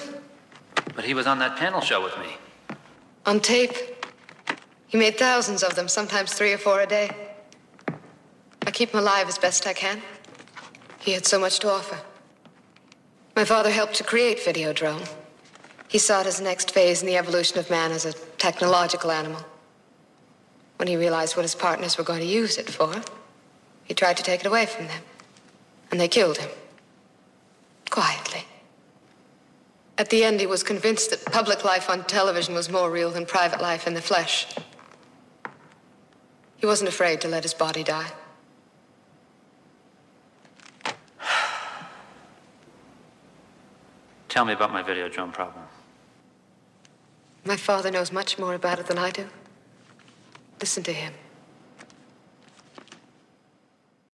[0.99, 2.27] But he was on that panel show with me.
[3.25, 3.73] On tape.
[4.89, 7.09] He made thousands of them, sometimes three or four a day.
[8.67, 10.03] I keep him alive as best I can.
[10.99, 12.01] He had so much to offer.
[13.37, 15.09] My father helped to create Videodrome.
[15.87, 19.13] He saw it as the next phase in the evolution of man as a technological
[19.13, 19.45] animal.
[20.79, 22.93] When he realized what his partners were going to use it for,
[23.85, 25.03] he tried to take it away from them.
[25.93, 26.51] And they killed him.
[27.89, 28.43] Quietly.
[29.99, 33.27] At the end, he was convinced that public life on television was more real than
[33.27, 34.47] private life in the flesh.
[36.57, 38.13] He wasn't afraid to let his body die.
[44.29, 45.65] Tell me about my Videodrome problem.
[47.45, 49.27] My father knows much more about it than I do.
[50.61, 51.13] Listen to him.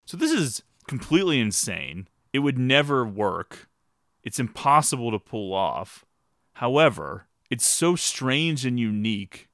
[0.07, 2.09] So this is completely insane.
[2.33, 3.69] It would never work.
[4.25, 6.05] It's impossible to pull off.
[6.55, 9.49] However, it's so strange and unique,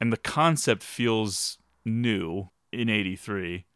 [0.00, 3.66] and the concept feels new in 83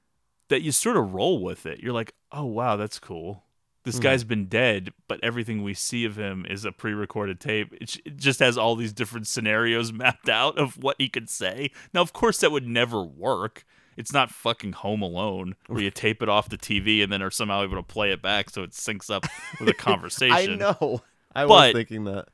[0.48, 1.80] that you sort of roll with it.
[1.80, 3.44] You're like, oh, wow, that's cool.
[3.84, 4.02] This Mhm.
[4.02, 7.72] guy's been dead, but everything we see of him is a pre recorded tape.
[7.80, 11.70] It, it just has all these different scenarios mapped out of what he could say.
[11.94, 13.64] Now, of course, that would never work.
[13.96, 17.30] It's not fucking Home Alone where you tape it off the TV and then are
[17.30, 19.26] somehow able to play it back so it syncs up
[19.58, 20.54] with a conversation.
[20.54, 21.02] I know.
[21.34, 22.28] I But was thinking that.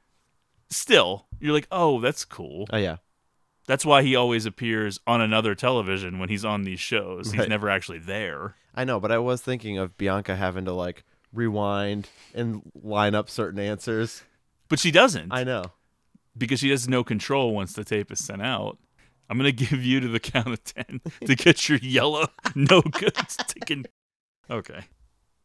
[0.71, 2.67] Still, you're like, oh, that's cool.
[2.73, 2.97] Oh yeah.
[3.67, 7.31] That's why he always appears on another television when he's on these shows.
[7.33, 7.49] He's Right.
[7.49, 8.55] never actually there.
[8.75, 13.29] I know, but I was thinking of Bianca having to like rewind and line up
[13.29, 14.23] certain answers.
[14.69, 15.33] But she doesn't.
[15.33, 15.65] I know.
[16.39, 18.79] Because she has no control once the tape is sent out.
[19.29, 22.83] I'm going to give you to the count of 10 to get your yellow no
[22.83, 23.15] good
[23.49, 23.87] taken.
[24.51, 24.85] Okay.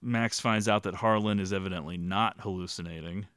[0.02, 3.28] Max finds out that Harlan is evidently not hallucinating,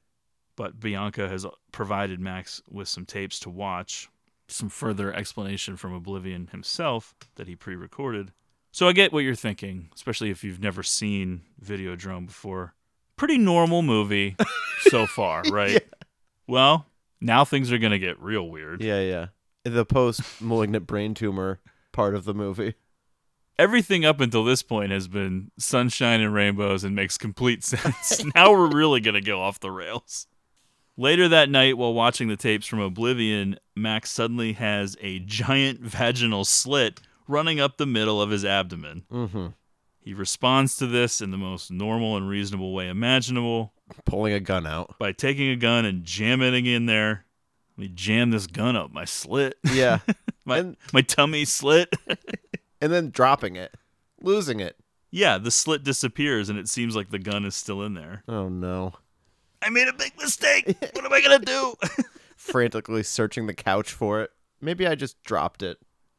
[0.56, 4.08] but Bianca has provided Max with some tapes to watch,
[4.48, 8.32] some further explanation from Oblivion himself that he pre recorded.
[8.72, 12.74] So I get what you're thinking, especially if you've never seen Videodrome before.
[13.16, 14.36] Pretty normal movie
[14.80, 15.84] so far, right?
[16.48, 16.86] Well,
[17.20, 18.82] now things are going to get real weird.
[18.82, 19.26] Yeah, yeah.
[19.64, 21.60] The post malignant brain tumor
[21.92, 22.74] part of the movie.
[23.58, 28.22] Everything up until this point has been sunshine and rainbows and makes complete sense.
[28.34, 30.26] now we're really going to go off the rails.
[30.96, 36.44] Later that night, while watching the tapes from Oblivion, Max suddenly has a giant vaginal
[36.44, 39.04] slit running up the middle of his abdomen.
[39.10, 39.46] Mm-hmm.
[40.00, 43.72] He responds to this in the most normal and reasonable way imaginable
[44.04, 44.96] Pulling a gun out.
[44.98, 47.24] by taking a gun and jamming it in there.
[47.76, 49.56] Let me jam this gun up my slit.
[49.64, 49.98] Yeah.
[50.46, 51.94] My my tummy slit.
[52.82, 53.74] and then dropping it,
[54.20, 54.76] losing it.
[55.10, 58.22] yeah, the slit disappears and it seems like the gun is still in there.
[58.28, 58.92] Oh no.
[59.62, 60.66] I made a big mistake.
[60.92, 61.74] What am I gonna do?
[62.36, 64.32] Frantically searching the couch for it.
[64.60, 65.78] Maybe I just dropped it.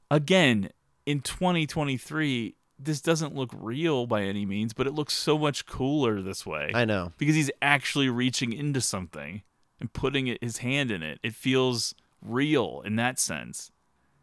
[0.09, 0.71] Again,
[1.05, 6.21] in 2023, this doesn't look real by any means, but it looks so much cooler
[6.23, 6.71] this way.
[6.73, 7.11] I know.
[7.19, 9.43] because he's actually reaching into something
[9.79, 11.19] and putting it, his hand in it.
[11.23, 13.71] It feels real in that sense.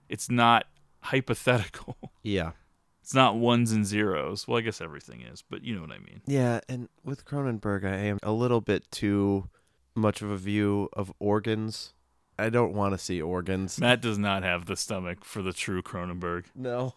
[0.09, 0.67] It's not
[1.01, 1.97] hypothetical.
[2.25, 2.53] Yeah.
[3.01, 4.47] It's not ones and zeros.
[4.47, 6.21] Well, I guess everything is, but you know what I mean.
[6.25, 9.49] Yeah, and with Cronenberg, I am a little bit too
[9.97, 11.95] much of a view of organs.
[12.39, 13.81] I don't want to see organs.
[13.81, 16.45] Matt does not have the stomach for the true Cronenberg.
[16.55, 16.95] No.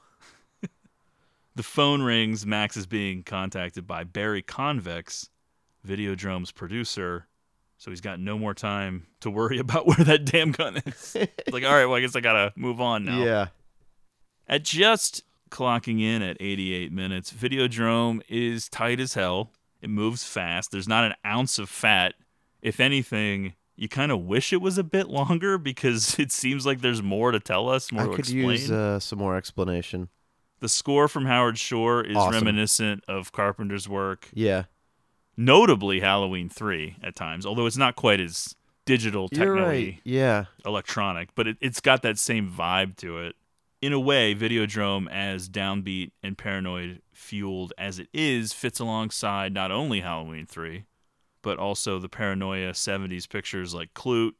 [1.55, 2.45] The phone rings.
[2.45, 5.29] Max is being contacted by Barry Convex,
[5.87, 7.27] Videodrome's producer.
[7.77, 11.15] So he's got no more time to worry about where that damn gun is.
[11.15, 13.23] It's like, all right, well, I guess I gotta move on now.
[13.23, 13.47] Yeah.
[14.47, 19.51] At just clocking in at 88 minutes, Videodrome is tight as hell.
[19.81, 20.71] It moves fast.
[20.71, 22.13] There's not an ounce of fat.
[22.61, 26.81] If anything, you kind of wish it was a bit longer because it seems like
[26.81, 28.49] there's more to tell us, more I to could explain.
[28.51, 30.09] use uh, some more explanation.
[30.61, 32.33] the score from Howard Shore is Awesome.
[32.45, 34.63] reminiscent of Carpenter's work, Yeah.
[35.37, 38.55] Notably Halloween 3 at times, although it's not quite as
[38.85, 39.99] digital, technically right.
[40.03, 40.45] Yeah.
[40.65, 43.35] electronic, but it, it's got that same vibe to it.
[43.81, 49.71] In a way, Videodrome, as downbeat and paranoid fueled as it is, fits alongside not
[49.71, 50.85] only Halloween 3,
[51.41, 54.33] but also the paranoia 70s pictures like Klute,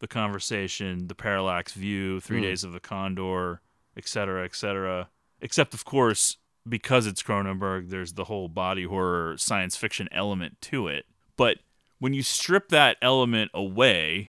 [0.00, 2.44] The Conversation, The Parallax View, Three Hmm.
[2.44, 3.60] Days of the Condor,
[3.96, 5.10] etc., etc.
[5.40, 6.38] Except, of course,
[6.68, 11.06] because it's Cronenberg, there's the whole body horror science fiction element to it.
[11.36, 11.58] But
[11.98, 14.28] when you strip that element away,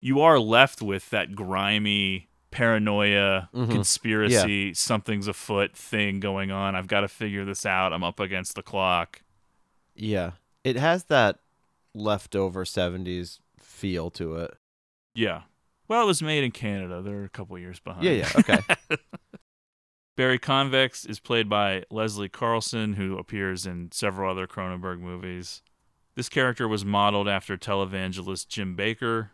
[0.00, 3.70] you are left with that grimy paranoia Mhm.
[3.70, 8.54] conspiracy something's afoot thing going on i've got to figure this out i'm up against
[8.54, 9.20] the clock
[9.94, 10.30] Yeah.
[10.64, 11.40] It has that
[11.94, 14.54] leftover 70s feel to it.
[15.14, 15.42] yeah
[15.88, 18.30] well it was made in canada they're a couple years behind Yeah, yeah.
[18.36, 18.60] Okay.
[20.18, 25.62] barry convex is played by leslie carlson who appears in several other cronenberg movies
[26.14, 29.30] this character was modeled after televangelist jim bakker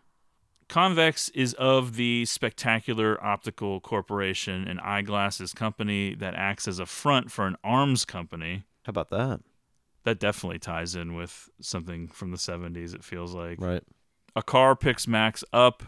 [0.69, 7.31] Convex is of the Spectacular Optical Corporation, an eyeglasses company that acts as a front
[7.31, 8.65] for an arms company.
[8.85, 9.41] How about that?
[10.05, 13.61] That definitely ties in with something from the 70s, it feels like.
[13.61, 13.83] Right.
[14.37, 15.83] A car picks Max up,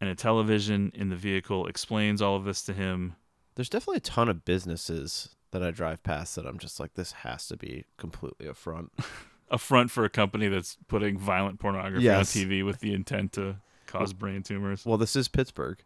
[0.00, 3.16] and a television in the vehicle explains all of this to him.
[3.54, 7.12] There's definitely a ton of businesses that I drive past that I'm just like, this
[7.12, 8.92] has to be completely a front.
[9.50, 12.34] A front for a company that's putting violent pornography Yes.
[12.34, 14.86] on TV with the intent to cause brain tumors.
[14.86, 15.76] Well, this is Pittsburgh.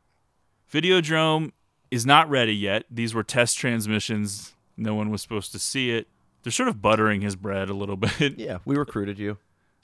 [0.73, 1.51] Videodrome
[1.91, 2.85] is not ready yet.
[2.91, 4.55] These were test transmissions.
[4.77, 6.07] No one was supposed to see it.
[6.43, 8.39] They're sort of buttering his bread a little bit.
[8.39, 9.39] Yeah, we recruited you.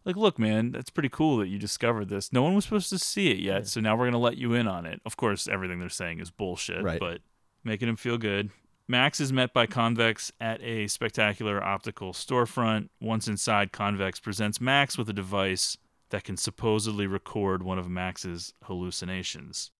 [0.04, 2.32] Like, look, man, that's pretty cool that you discovered this.
[2.32, 4.52] No one was supposed to see it yet, so now we're going to let you
[4.54, 5.00] in on it.
[5.04, 7.00] Of course, everything they're saying is bullshit, Right.
[7.00, 7.20] but
[7.64, 8.50] making him feel good.
[8.88, 12.88] Max is met by Convex at a spectacular optical storefront.
[13.00, 15.78] Once inside, Convex presents Max with a device
[16.10, 19.70] that can supposedly record one of Max's hallucinations.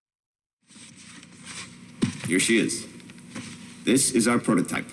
[2.27, 2.87] Here she is.
[3.83, 4.89] This is our prototype.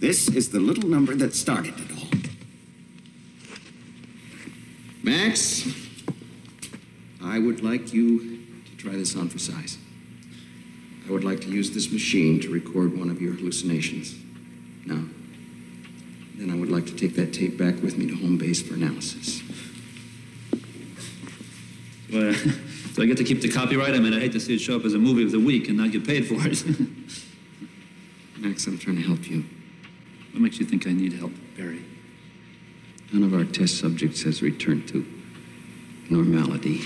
[0.00, 2.08] This is the little number that started it all.
[5.02, 5.66] Max,
[7.22, 9.78] I would like you to try this on for size.
[11.08, 14.14] I would like to use this machine to record one of your hallucinations.
[14.84, 15.02] Now,
[16.36, 18.74] then I would like to take that tape back with me to home base for
[18.74, 19.42] analysis.
[22.12, 22.32] Well,
[22.94, 23.94] do I get to keep the copyright?
[23.94, 25.68] I mean, I hate to see it show up as a movie of the week
[25.68, 26.62] and not get paid for it.
[28.38, 29.44] Max, I'm trying to help you.
[30.32, 31.84] what makes you think I need help, Barry?
[33.12, 35.06] None of our test subjects has returned to
[36.10, 36.82] normality.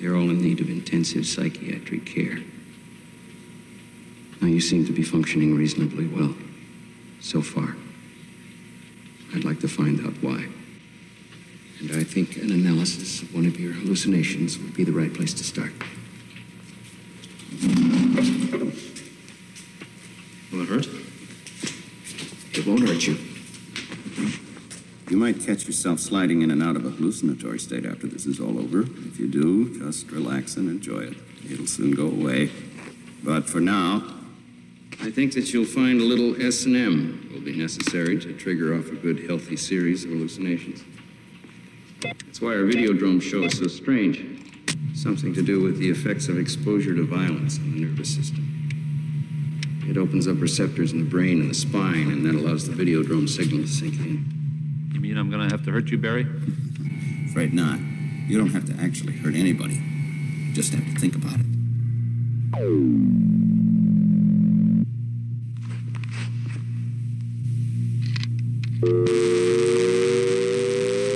[0.00, 2.38] They're all in need of intensive psychiatric care.
[4.40, 6.34] Now, you seem to be functioning reasonably well
[7.20, 7.76] so far.
[9.34, 10.46] I'd like to find out why.
[11.80, 15.34] And I think an analysis of one of your hallucinations would be the right place
[15.34, 15.72] to start.
[20.52, 20.88] Will it hurt?
[22.52, 23.18] It won't hurt you.
[25.10, 28.40] You might catch yourself sliding in and out of a hallucinatory state after this is
[28.40, 28.82] all over.
[28.82, 31.16] If you do, just relax and enjoy it.
[31.50, 32.50] It'll soon go away.
[33.22, 34.02] But for now,
[35.00, 38.96] I think that you'll find a little S&M will be necessary to trigger off a
[38.96, 40.82] good, healthy series of hallucinations.
[42.00, 44.24] That's why our Videodrome show is so strange.
[44.94, 48.42] Something to do with the effects of exposure to violence on the nervous system.
[49.88, 53.28] It opens up receptors in the brain and the spine, and that allows the videodrome
[53.28, 54.24] signal to sink in.
[54.92, 56.26] You mean I'm gonna have to hurt you, Barry?
[57.26, 57.78] Afraid not.
[58.26, 59.74] You don't have to actually hurt anybody.
[59.74, 61.46] You just have to think about it.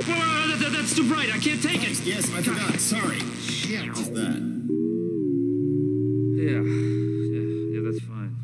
[0.07, 1.33] That- that- that's too bright.
[1.33, 1.99] I can't take it.
[2.05, 2.79] Yes, I forgot.
[2.79, 3.19] Sorry.
[3.41, 3.87] Shit.
[3.87, 4.41] What's that?
[6.37, 7.81] Yeah, yeah, yeah.
[7.85, 8.35] That's fine.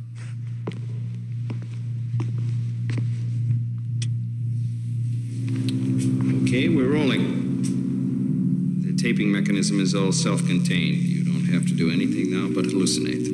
[6.43, 8.81] Okay, we're rolling.
[8.83, 10.97] The taping mechanism is all self contained.
[11.03, 13.27] You don't have to do anything now but hallucinate.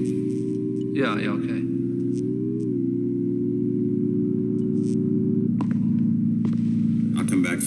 [0.96, 1.73] Yeah, yeah, okay.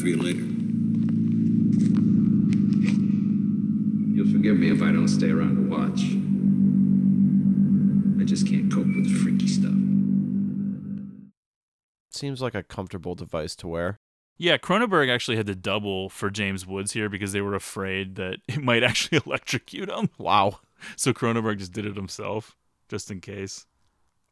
[0.06, 0.38] For you later.
[4.14, 6.02] You'll forgive me if I don't stay around to watch.
[8.22, 9.72] I just can't cope with freaky stuff.
[12.12, 13.98] Seems like a comfortable device to wear.
[14.38, 18.36] Yeah, Cronenberg actually had to double for James Woods here because they were afraid that
[18.48, 20.10] it might actually electrocute him.
[20.18, 20.60] Wow.
[20.94, 22.56] So Cronenberg just did it himself,
[22.88, 23.66] just in case.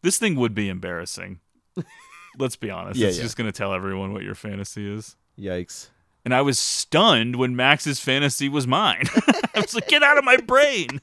[0.03, 1.41] This thing would be embarrassing.
[2.39, 2.99] Let's be honest.
[2.99, 3.25] Yeah, it's yeah.
[3.25, 5.17] just going to tell everyone what your fantasy is.
[5.39, 5.89] Yikes.
[6.25, 9.05] And I was stunned when Max's fantasy was mine.
[9.55, 11.01] I was like, get out of my brain.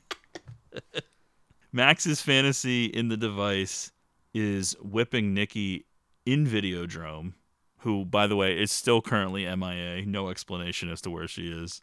[1.71, 3.91] Max's fantasy in the device
[4.33, 5.85] is whipping Nikki
[6.25, 7.33] in Videodrome,
[7.79, 10.05] who, by the way, is still currently MIA.
[10.05, 11.81] No explanation as to where she is.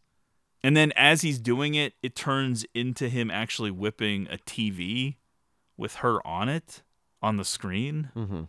[0.63, 5.17] And then as he's doing it, it turns into him actually whipping a TV
[5.77, 6.83] with her on it
[7.23, 8.11] on the screen.
[8.17, 8.43] Mm-hmm.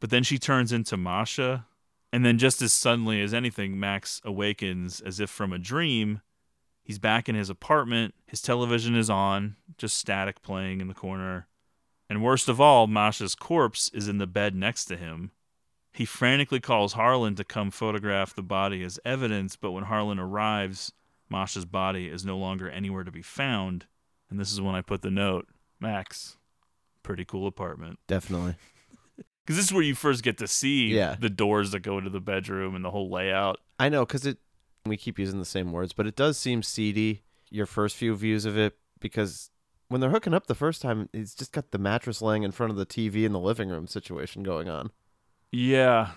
[0.00, 1.66] But then she turns into Masha.
[2.14, 6.20] And then, just as suddenly as anything, Max awakens as if from a dream.
[6.84, 8.14] He's back in his apartment.
[8.28, 11.48] His television is on, just static playing in the corner.
[12.08, 15.32] And worst of all, Masha's corpse is in the bed next to him.
[15.92, 20.92] He frantically calls Harlan to come photograph the body as evidence, but when Harlan arrives,
[21.28, 23.86] Masha's body is no longer anywhere to be found.
[24.30, 25.48] And this is when I put the note
[25.80, 26.36] Max,
[27.02, 27.98] pretty cool apartment.
[28.06, 28.54] Definitely.
[29.44, 31.16] Because this is where you first get to see Yeah.
[31.18, 33.60] the doors that go into the bedroom and the whole layout.
[33.78, 34.38] I know, because it.
[34.86, 37.22] We keep using the same words, but it does seem seedy.
[37.50, 39.50] Your first few views of it, because
[39.88, 42.70] when they're hooking up the first time, it's just got the mattress laying in front
[42.70, 44.90] of the TV in the living room situation going on.
[45.52, 46.10] Yeah.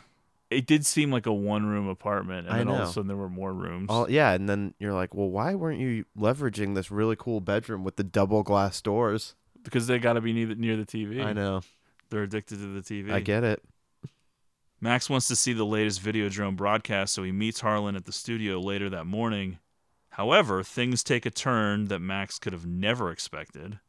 [0.49, 3.07] It did seem like a one room apartment, and I then all of a sudden
[3.07, 3.87] there were more rooms.
[3.89, 7.83] All, yeah, and then you're like, well, why weren't you leveraging this really cool bedroom
[7.83, 9.35] with the double glass doors?
[9.63, 11.21] because they got to be near the, near the TV.
[11.23, 11.59] I know.
[12.09, 13.11] They're addicted to the TV.
[13.11, 13.63] I get it.
[14.79, 18.59] Max wants to see the latest Videodrome broadcast, so he meets Harlan at the studio
[18.59, 19.57] later that morning.
[20.11, 23.79] However, things take a turn that Max could have never expected.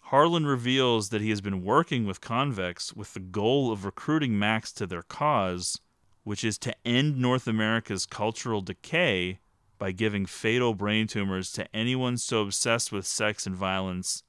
[0.00, 4.72] Harlan reveals that he has been working with Convex with the goal of recruiting Max
[4.72, 5.80] to their cause,
[6.22, 9.40] which is to end North America's cultural decay
[9.78, 14.22] by giving fatal brain tumors to anyone so obsessed with sex and violence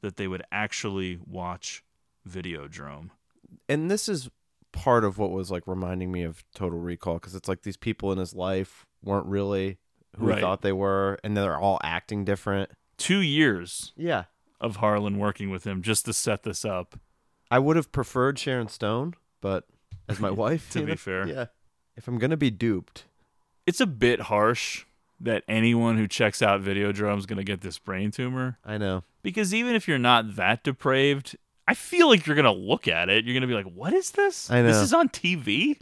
[0.00, 1.82] that they would actually watch
[2.28, 3.10] Videodrome.
[3.68, 4.30] And this is
[4.72, 8.12] part of what was like reminding me of Total Recall because it's like these people
[8.12, 9.78] in his life weren't really
[10.16, 10.36] who Right.
[10.38, 12.70] he thought they were, and they're all acting different.
[12.96, 14.24] Two years Yeah.
[14.60, 16.98] of Harlan working with him just to set this up.
[17.50, 19.66] I would have preferred Sharon Stone, but
[20.08, 21.26] as my wife, To be know, fair.
[21.28, 21.46] yeah.
[21.96, 23.04] If I'm gonna be duped,
[23.66, 24.84] It's a bit harsh
[25.20, 28.58] that anyone who checks out Videodrome is going to get this brain tumor.
[28.64, 29.04] I know.
[29.22, 31.36] Because even if you're not that depraved,
[31.70, 33.24] I feel like you're going to look at it.
[33.24, 34.50] You're going to be like, what is this?
[34.50, 35.80] I This is on TV?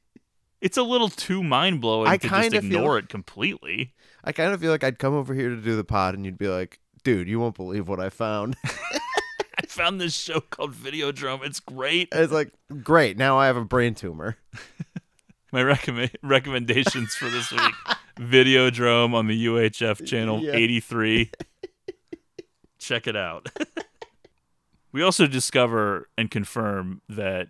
[0.60, 3.94] it's a little too mind blowing to just kinda feel- ignore it completely.
[4.22, 6.36] I kind of feel like I'd come over here to do the pod, and you'd
[6.36, 11.42] be like, "Dude, you won't believe what I found." I found this show called Videodrome.
[11.46, 12.08] It's great.
[12.12, 12.52] it's like,
[12.82, 13.16] great.
[13.16, 14.36] Now I have a brain tumor.
[15.52, 17.74] My recommend recommendations for this week:
[18.18, 20.52] Videodrome on the UHF channel Yeah.
[20.52, 21.30] 83.
[22.78, 23.48] Check it out.
[24.92, 27.48] We also discover and confirm that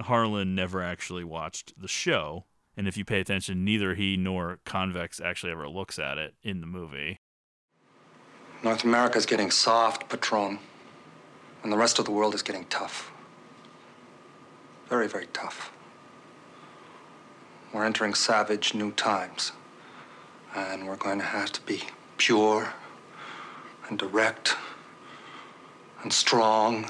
[0.00, 2.44] Harlan never actually watched the show,
[2.76, 6.60] and if you pay attention, neither he nor Convex actually ever looks at it in
[6.60, 7.20] the movie.
[8.62, 10.58] North America's getting soft, Patron,
[11.62, 13.12] and the rest of the world is getting tough.
[14.88, 15.70] Very, very tough.
[17.72, 19.52] We're entering savage new times,
[20.54, 21.82] and we're going to have to be
[22.16, 22.72] pure
[23.88, 24.56] and direct
[26.04, 26.84] and strong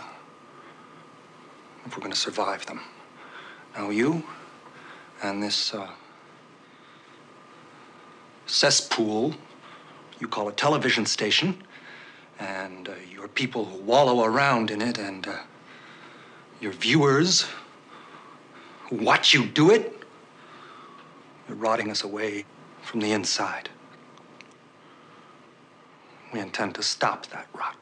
[1.87, 2.81] if we're going to survive them.
[3.75, 4.23] Now, you
[5.23, 5.89] and this uh,
[8.47, 9.35] cesspool
[10.21, 11.63] you call a television station,
[12.39, 15.37] and uh, your people who wallow around in it and uh,
[16.61, 17.47] your viewers
[18.89, 20.03] who watch you do it,
[21.49, 22.45] you're rotting us away
[22.83, 23.69] from the inside.
[26.33, 27.77] We intend to stop that rot.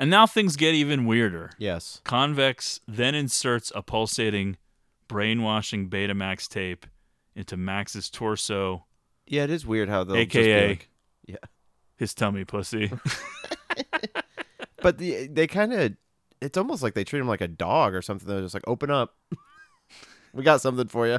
[0.00, 1.50] And now things get even weirder.
[1.58, 2.00] Yes.
[2.04, 4.56] Convex then inserts a pulsating,
[5.08, 6.86] brainwashing Betamax tape
[7.36, 8.86] into Max's torso,
[9.26, 10.88] Yeah, it is weird how be aka like-
[11.26, 11.36] yeah.
[11.96, 12.90] his tummy pussy.
[14.82, 15.92] But the, they kind of,
[16.40, 18.26] it's almost like they treat him like a dog or something.
[18.26, 19.14] They're just like, open up.
[20.32, 21.18] we got something for you.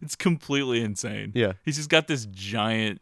[0.00, 1.32] It's completely insane.
[1.34, 1.54] Yeah.
[1.64, 3.00] He's just got this giant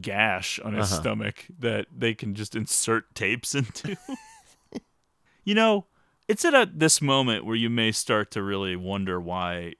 [0.00, 1.02] gash on his Uh-huh.
[1.02, 3.96] stomach that they can just insert tapes into.
[5.46, 5.86] You know,
[6.28, 9.74] it's at a, this moment where you may start to really wonder why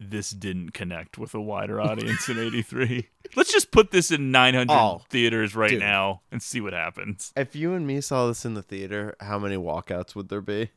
[0.00, 3.08] this didn't connect with a wider audience in 83.
[3.36, 5.80] Let's just put this in 900 Oh, theaters right dude.
[5.80, 7.32] now and see what happens.
[7.36, 10.70] If you and me saw this in the theater, how many walkouts would there be?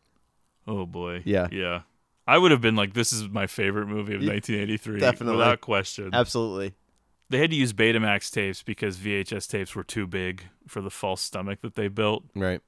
[0.67, 1.23] Oh boy.
[1.25, 1.47] Yeah.
[1.51, 1.81] Yeah.
[2.27, 4.99] I would have been like, this is my favorite movie of 1983.
[4.99, 5.37] definitely.
[5.37, 6.11] Without question.
[6.13, 6.73] Absolutely.
[7.29, 11.21] They had to use Betamax tapes because VHS tapes were too big for the false
[11.21, 12.23] stomach that they built.
[12.35, 12.61] Right.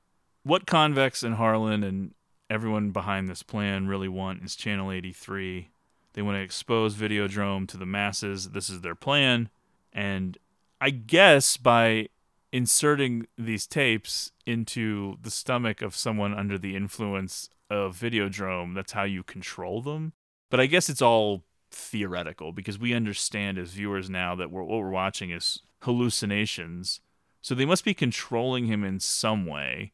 [0.44, 2.14] What Convex and Harlan and
[2.50, 5.70] everyone behind this plan really want is Channel 83.
[6.14, 8.52] They want to expose Videodrome to the masses.
[8.52, 9.50] This is their plan.
[9.92, 10.38] And
[10.80, 12.08] I guess by
[12.52, 19.04] inserting these tapes into the stomach of someone under the influence of Videodrome, that's how
[19.04, 20.14] you control them.
[20.50, 24.80] But I guess it's all theoretical because we understand as viewers now that we're, what
[24.80, 27.02] we're watching is hallucinations.
[27.42, 29.92] So they must be controlling him in some way,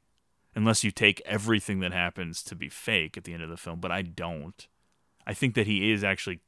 [0.55, 3.79] unless you take everything that happens to be fake at the end of the film.
[3.79, 4.67] But I don't.
[5.27, 6.39] I think that he is actually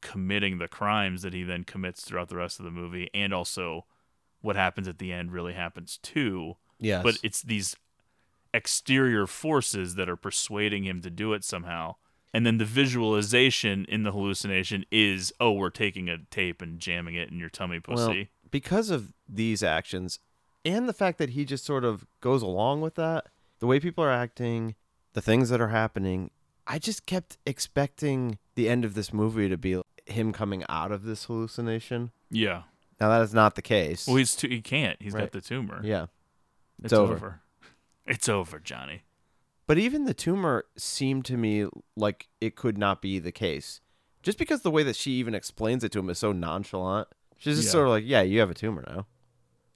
[0.00, 3.86] committing the crimes that he then commits throughout the rest of the movie, and also
[4.40, 6.56] what happens at the end really happens too.
[6.78, 7.02] Yes.
[7.02, 7.74] But it's these
[8.54, 11.96] exterior forces that are persuading him to do it somehow.
[12.32, 17.14] And then the visualization in the hallucination is, oh, we're taking a tape and jamming
[17.14, 18.02] it in your tummy pussy.
[18.02, 20.18] Well, because of these actions
[20.64, 23.26] and the fact that he just sort of goes along with that,
[23.58, 24.74] the way people are acting,
[25.14, 26.30] the things that are happening,
[26.66, 31.04] I just kept expecting the end of this movie to be him coming out of
[31.04, 32.10] this hallucination.
[32.30, 32.62] yeah.
[32.98, 34.06] Now that is not the case.
[34.06, 34.96] Well, he's too, he can't.
[35.02, 35.20] He's Right.
[35.24, 35.82] got the tumor.
[35.84, 36.04] Yeah.
[36.78, 37.14] It's, It's over.
[37.14, 37.40] over.
[38.06, 39.02] It's over, Johnny.
[39.66, 43.82] But even the tumor seemed to me like it could not be the case.
[44.22, 47.08] Just because the way that she even explains it to him is so nonchalant.
[47.36, 47.72] She's just Yeah.
[47.72, 49.06] sort of like, yeah, you have a tumor now.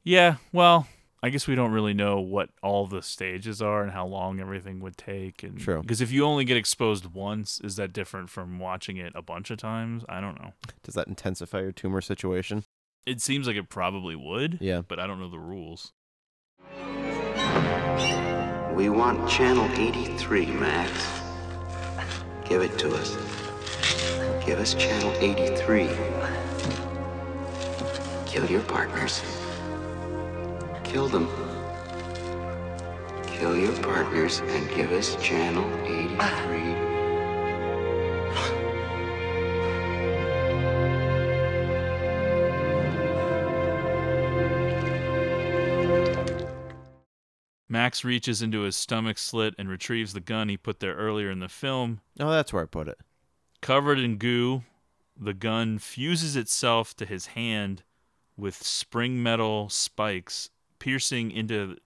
[0.03, 0.87] Yeah, well,
[1.23, 4.81] I guess we don't really know what all the stages are and how long everything
[4.81, 5.43] would take.
[5.43, 5.83] And True.
[5.83, 9.51] Because if you only get exposed once, is that different from watching it a bunch
[9.51, 10.03] of times?
[10.09, 10.53] I don't know.
[10.83, 12.65] Does that intensify your tumor situation?
[13.05, 14.59] It seems like it probably would.
[14.63, 14.81] Yeah.
[14.87, 15.93] But I don't know the rules.
[18.75, 21.21] We want Channel 83, Max.
[22.49, 23.15] Give it to us.
[24.47, 25.91] Give us Channel 83.
[28.25, 29.23] Kill your partners.
[30.91, 31.29] Kill them.
[33.25, 36.19] Kill your partners and give us Channel 83.
[47.69, 51.39] Max reaches into his stomach slit and retrieves the gun he put there earlier in
[51.39, 52.01] the film.
[52.19, 52.99] Oh, that's where I put it.
[53.61, 54.65] Covered in goo,
[55.17, 57.85] the gun fuses itself to his hand
[58.37, 60.51] with spring metal spikes
[60.81, 61.77] piercing into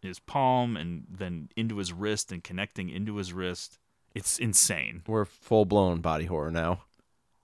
[0.00, 3.78] his palm and then into his wrist and connecting into his wrist.
[4.14, 5.02] It's insane.
[5.06, 6.84] We're full blown body horror now.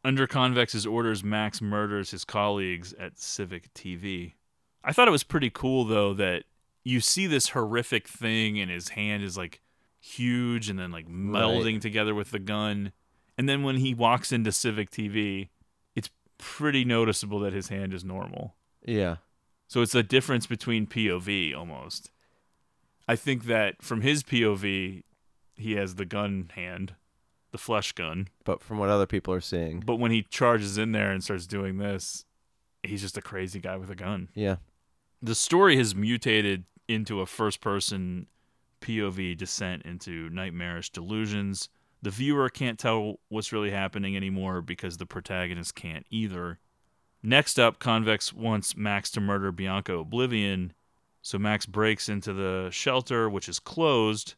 [0.03, 4.32] Under Convex's orders, Max murders his colleagues at Civic TV.
[4.82, 6.45] I thought it was pretty cool though that
[6.85, 9.61] you see this horrific thing and his hand is like
[10.01, 12.93] huge and then like melding together with the gun.
[13.37, 15.49] And then when he walks into Civic TV,
[15.95, 18.55] it's pretty noticeable that his hand is normal.
[18.85, 19.16] Yeah.
[19.70, 22.10] So it's a difference between POV almost.
[23.06, 25.05] I think that from his POV,
[25.55, 26.97] he has the gun hand,
[27.52, 28.26] the flesh gun.
[28.42, 31.47] But from what other people are seeing, But when he charges in there and starts
[31.47, 32.24] doing this,
[32.82, 34.28] he's just a crazy guy with a gun.
[34.34, 34.56] yeah.
[35.22, 38.26] The story has mutated into a first person
[38.80, 41.68] POV descent into nightmarish delusions.
[42.02, 46.59] The viewer can't tell what's really happening anymore because the protagonist can't either.
[47.22, 50.72] Next up, Convex wants Max to murder Bianca Oblivion,
[51.20, 54.34] so Max breaks into the shelter, which is closed,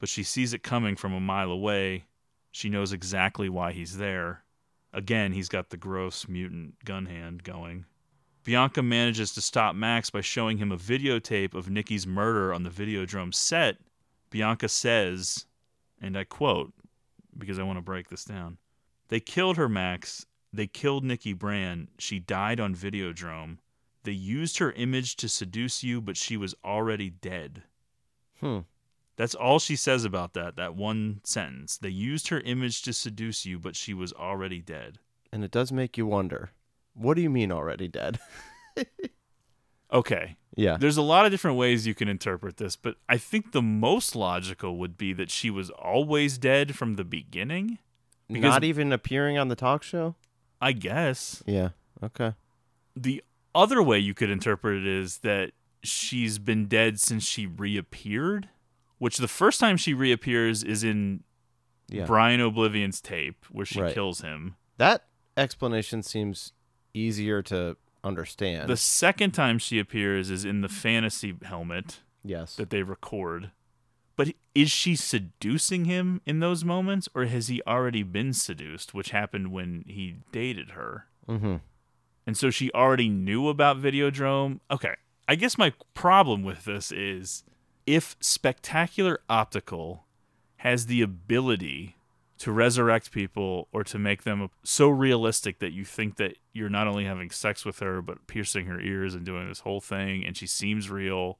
[0.00, 2.06] but she sees it coming from a mile away.
[2.50, 4.44] She knows exactly why he's there.
[4.92, 7.84] Again, he's got the gross mutant gun hand going.
[8.44, 12.70] Bianca manages to stop Max by showing him a videotape of Nikki's murder on the
[12.70, 13.76] Videodrome set.
[14.30, 15.46] Bianca says,
[16.00, 16.72] and I quote,
[17.38, 18.58] because I want to break this down.
[19.08, 20.26] They killed her, Max.
[20.54, 21.88] They killed Nikki Brand.
[21.98, 23.58] She died on Videodrome.
[24.04, 27.62] They used her image to seduce you, but she was already dead.
[28.40, 28.60] Hmm.
[29.16, 31.78] That's all she says about that, that one sentence.
[31.78, 34.98] They used her image to seduce you, but she was already dead.
[35.32, 36.50] And it does make you wonder.
[36.94, 38.18] What do you mean already dead?
[39.94, 40.36] Okay.
[40.56, 40.76] Yeah.
[40.76, 44.16] There's a lot of different ways you can interpret this, but I think the most
[44.16, 47.78] logical would be that she was always dead from the beginning.
[48.28, 50.16] Not even appearing on the talk show?
[50.64, 51.42] I guess.
[51.46, 51.70] Yeah.
[52.02, 52.32] Okay.
[52.96, 53.22] The
[53.54, 58.48] other way you could interpret it is that she's been dead since she reappeared,
[58.98, 61.22] which the first time she reappears is in
[61.88, 62.06] Yeah.
[62.06, 63.92] Brian Oblivion's tape where she Right.
[63.92, 64.56] kills him.
[64.78, 65.04] That
[65.36, 66.52] explanation seems
[66.94, 68.68] easier to understand.
[68.70, 72.00] The second time she appears is in the fantasy helmet.
[72.24, 72.56] Yes.
[72.56, 73.50] That they record.
[74.16, 79.10] But is she seducing him in those moments, or has he already been seduced, which
[79.10, 81.06] happened when he dated her?
[81.28, 81.56] Mm-hmm.
[82.26, 84.60] And so she already knew about Videodrome.
[84.70, 84.94] Okay.
[85.26, 87.44] I guess my problem with this is
[87.86, 90.04] if Spectacular Optical
[90.58, 91.96] has the ability
[92.38, 96.86] to resurrect people or to make them so realistic that you think that you're not
[96.86, 100.36] only having sex with her, but piercing her ears and doing this whole thing, and
[100.36, 101.38] she seems real.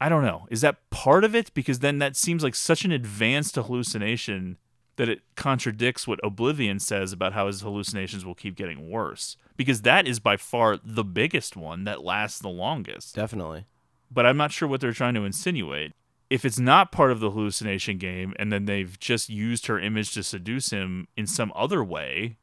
[0.00, 0.46] I don't know.
[0.50, 1.52] Is that part of it?
[1.52, 4.56] Because then that seems like such an advanced hallucination
[4.96, 9.36] that it contradicts what Oblivion says about how his hallucinations will keep getting worse.
[9.56, 13.14] Because that is by far the biggest one that lasts the longest.
[13.14, 13.66] Definitely.
[14.10, 15.92] But I'm not sure what they're trying to insinuate.
[16.28, 20.12] If it's not part of the hallucination game and then they've just used her image
[20.14, 22.38] to seduce him in some other way,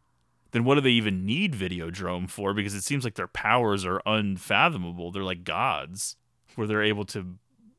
[0.52, 2.54] then what do they even need Videodrome for?
[2.54, 5.12] Because it seems like their powers are unfathomable.
[5.12, 6.16] They're like gods,
[6.56, 7.36] where they're able to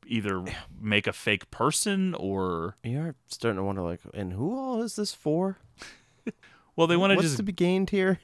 [0.09, 0.43] either
[0.79, 5.13] make a fake person or You're starting to wonder, like, and who all is this
[5.13, 5.57] for?
[6.75, 8.19] well, they want to What's just to be gained here?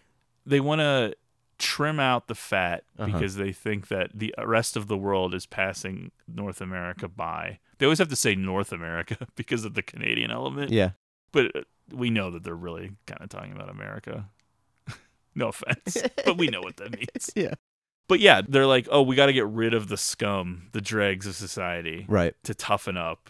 [0.45, 1.15] they want to
[1.57, 3.11] trim out the fat Uh-huh.
[3.11, 7.59] because they think that the rest of the world is passing North America by.
[7.77, 10.71] They always have to say North America because of the Canadian element.
[10.71, 10.91] Yeah.
[11.31, 11.61] But uh,
[11.93, 14.29] we know that they're really kind of talking about America.
[15.35, 17.29] no offense, but we know what that means.
[17.35, 17.53] Yeah.
[18.07, 21.25] But yeah, they're like, oh, we got to get rid of the scum, the dregs
[21.25, 22.35] of society, Right.
[22.43, 23.29] To toughen up.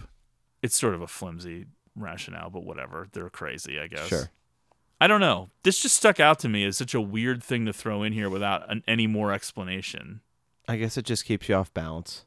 [0.61, 1.65] It's sort of a flimsy
[1.95, 3.07] rationale, but whatever.
[3.11, 4.07] They're crazy, I guess.
[4.07, 4.29] Sure.
[4.99, 5.49] I don't know.
[5.63, 8.29] This just stuck out to me as such a weird thing to throw in here
[8.29, 10.21] without an, any more explanation.
[10.67, 12.25] I guess it just keeps you off balance.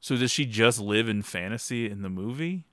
[0.00, 2.66] So does she just live in fantasy in the movie?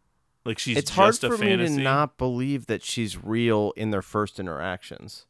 [0.46, 1.74] Like she's it's hard just for a fantasy?
[1.74, 5.26] me to not believe that she's real in their first interactions.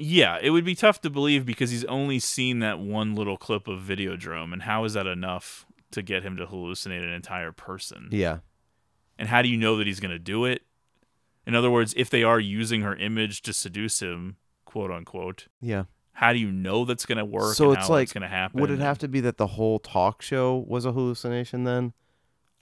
[0.00, 3.68] Yeah, it would be tough to believe because he's only seen that one little clip
[3.68, 8.08] of Videodrome, and how is that enough to get him to hallucinate an entire person?
[8.10, 8.38] Yeah.
[9.18, 10.62] And how do you know that he's going to do it?
[11.46, 15.84] In other words, if they are using her image to seduce him, quote unquote, Yeah.
[16.12, 17.54] how do you know that's going to work?
[17.54, 18.60] so and it's how like, it's going to happen?
[18.60, 21.92] would it have to be that the whole talk show was a hallucination then?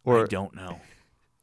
[0.05, 0.81] Or I don't know.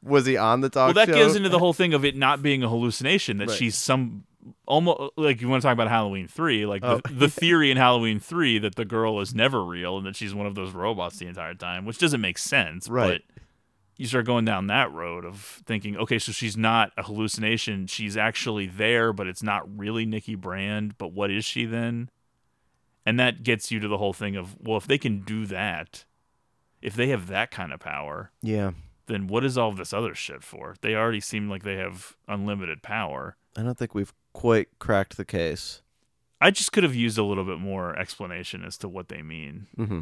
[0.03, 0.95] Was he on the talk show?
[0.95, 1.15] well, that show?
[1.25, 3.37] goes into the whole thing of it not being a hallucination.
[3.37, 3.57] That Right.
[3.57, 4.25] she's some
[4.65, 7.01] almost like you want to talk about Halloween three, like Oh.
[7.07, 10.33] the, the theory in Halloween three that the girl is never real and that she's
[10.35, 12.87] one of those robots the entire time, which doesn't make sense.
[12.87, 13.21] Right.
[13.27, 13.41] But
[13.97, 17.87] you start going down that road of thinking, okay, so she's not a hallucination.
[17.87, 20.97] She's actually there, but it's not really Nikki Brand.
[20.97, 22.09] But what is she then?
[23.05, 26.05] And that gets you to the whole thing of, well, if they can do that,
[26.81, 28.71] if they have that kind of power, Yeah.
[29.07, 30.75] then what is all this other shit for?
[30.81, 33.37] They already seem like they have unlimited power.
[33.55, 35.81] I don't think we've quite cracked the case.
[36.41, 39.67] I just could have used a little bit more explanation as to what they mean.
[39.77, 40.01] Mm-hmm.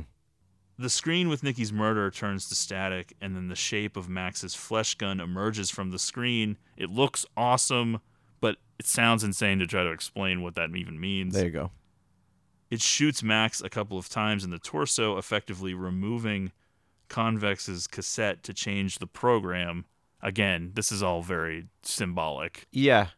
[0.79, 4.95] The screen with Nikki's murder turns to static, and then the shape of Max's flesh
[4.95, 6.57] gun emerges from the screen.
[6.75, 8.01] It looks awesome,
[8.41, 11.35] but it sounds insane to try to explain what that even means.
[11.35, 11.71] There you go.
[12.71, 16.51] It shoots Max a couple of times in the torso, effectively removing
[17.07, 19.85] Convex's cassette to change the program.
[20.23, 22.65] Again, this is all very symbolic.
[22.71, 23.09] Yeah.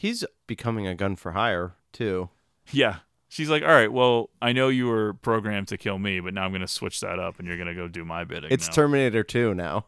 [0.00, 2.30] He's becoming a gun for hire, too.
[2.70, 3.00] Yeah.
[3.28, 6.44] She's like, all right, well, I know you were programmed to kill me, but now
[6.44, 8.50] I'm going to switch that up and you're going to go do my bidding.
[8.50, 8.72] It's now.
[8.72, 9.84] Terminator 2 now.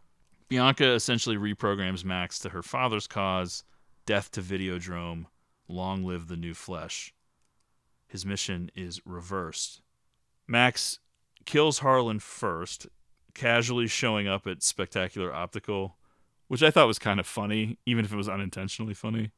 [0.50, 3.64] Bianca essentially reprograms Max to her father's cause
[4.04, 5.28] death to Videodrome,
[5.66, 7.14] long live the new flesh.
[8.06, 9.80] His mission is reversed.
[10.46, 10.98] Max
[11.46, 12.86] kills Harlan first,
[13.32, 15.96] casually showing up at Spectacular Optical,
[16.48, 19.30] which I thought was kind of funny, even if it was unintentionally funny.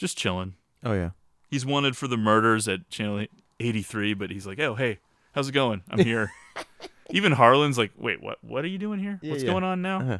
[0.00, 0.54] Just chilling.
[0.82, 1.10] Oh, yeah.
[1.50, 3.26] He's wanted for the murders at Channel
[3.60, 4.98] 83, but he's like, "Oh, hey,
[5.32, 5.82] how's it going?
[5.90, 6.32] I'm here."
[7.10, 8.38] Even Harlan's like, "Wait, what?
[8.42, 9.18] What are you doing here?
[9.20, 9.50] Yeah, What's yeah.
[9.50, 10.18] going on now?" Uh-huh.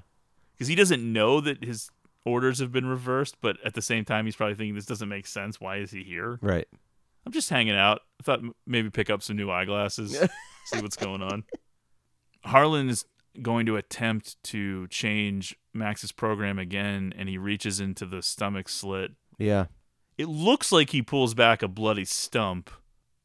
[0.53, 1.91] Because he doesn't know that his
[2.27, 5.27] orders have been reversed, but at the same time, he's probably thinking this doesn't make
[5.27, 5.59] sense.
[5.61, 6.39] Why is he here?
[6.43, 6.69] Right.
[7.25, 8.01] I'm just hanging out.
[8.21, 10.19] I thought maybe pick up some new eyeglasses,
[10.67, 11.45] see what's going on.
[12.45, 13.07] Harlan is
[13.41, 19.13] going to attempt to change Max's program again, and he reaches into the stomach slit.
[19.41, 19.67] Yeah.
[20.19, 22.71] It looks like he pulls back a bloody stump.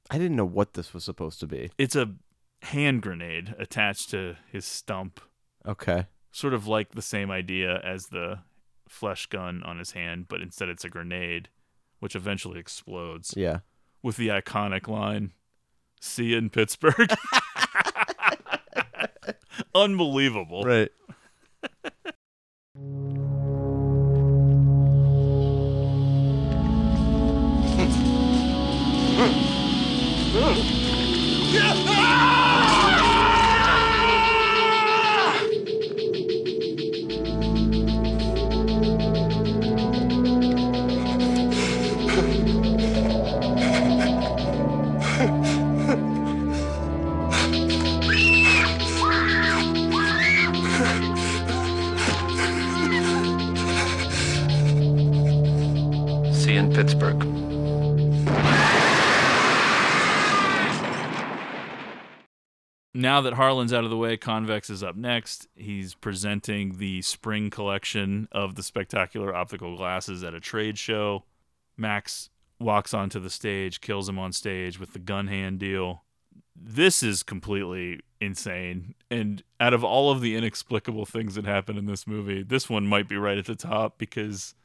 [0.09, 1.71] I didn't know what this was supposed to be.
[1.77, 2.13] It's a
[2.61, 5.19] hand grenade attached to his stump.
[5.67, 6.07] Okay.
[6.31, 8.39] Sort of like the same idea as the
[8.87, 11.49] flesh gun on his hand, but instead it's a grenade,
[11.99, 13.33] which eventually explodes.
[13.35, 13.59] Yeah.
[14.01, 15.33] With the iconic line,
[15.99, 17.13] see you in Pittsburgh.
[19.75, 20.63] Unbelievable.
[20.63, 20.91] Right.
[29.15, 29.21] See
[56.57, 57.34] in Pittsburgh.
[63.05, 65.47] Now that Harlan's out of the way, Convex is up next.
[65.53, 71.23] He's presenting the spring collection of the spectacular optical glasses at a trade show.
[71.77, 76.03] Max walks onto the stage, kills him on stage with the gun hand deal.
[76.55, 78.95] This is completely insane.
[79.11, 82.87] And out of all of the inexplicable things that happen in this movie, this one
[82.87, 84.55] might be right at the top because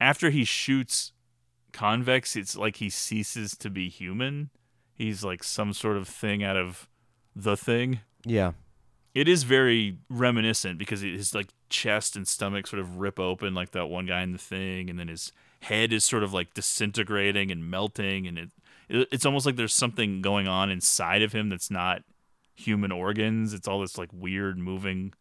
[0.00, 1.12] after he shoots
[1.72, 4.50] Convex, it's like he ceases to be human.
[4.92, 6.88] He's like some sort of thing out of
[7.34, 8.00] the thing.
[8.24, 8.52] Yeah.
[9.14, 13.70] It is very reminiscent because his like chest and stomach sort of rip open like
[13.70, 15.30] that one guy in the thing, and then his
[15.60, 18.50] head is sort of like disintegrating and melting, and it,
[18.88, 22.02] it it's almost like there's something going on inside of him that's not
[22.54, 23.54] human organs.
[23.54, 25.12] It's all this like weird moving.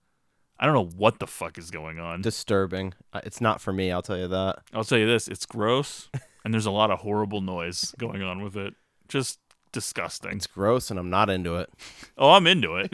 [0.59, 2.21] I don't know what the fuck is going on.
[2.21, 2.93] Disturbing.
[3.11, 4.59] Uh, It's not for me, I'll tell you that.
[4.73, 6.09] I'll tell you this: it's gross,
[6.43, 8.73] and there's a lot of horrible noise going on with it.
[9.07, 9.39] Just
[9.73, 10.37] disgusting.
[10.37, 11.69] It's gross and I'm not into it.
[12.17, 12.93] Oh, I'm into it.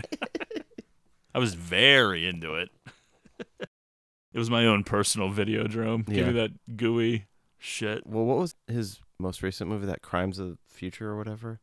[1.36, 2.70] I was very into it.
[3.60, 3.68] it
[4.38, 6.06] was my own personal videodrome.
[6.06, 7.26] Give me that gooey
[7.58, 8.08] shit.
[8.08, 9.86] Well, what was his most recent movie?
[9.86, 11.60] That Crimes of the Future or whatever.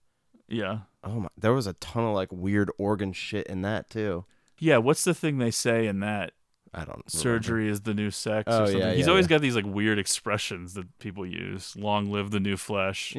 [0.48, 0.80] Yeah.
[1.02, 1.28] Oh my!
[1.36, 4.26] There was a ton of like weird organ shit in that too.
[4.58, 6.32] Yeah, what's the thing they say in that?
[6.74, 7.10] I don't.
[7.10, 8.44] Surgery is the new sex.
[8.48, 8.78] Oh, or something.
[8.78, 9.30] yeah, He's yeah, always yeah.
[9.30, 11.74] got these like weird expressions that people use.
[11.74, 13.16] Long live the new flesh.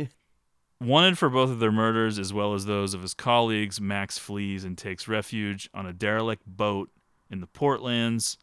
[0.79, 4.63] Wanted for both of their murders as well as those of his colleagues, Max flees
[4.63, 6.91] and takes refuge on a derelict boat
[7.31, 8.37] in the Portlands.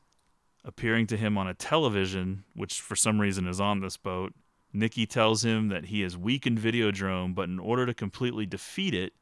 [0.64, 4.34] Appearing to him on a television, which for some reason is on this boat,
[4.72, 9.12] Nikki tells him that he has weakened Videodrome, but in order to completely defeat it,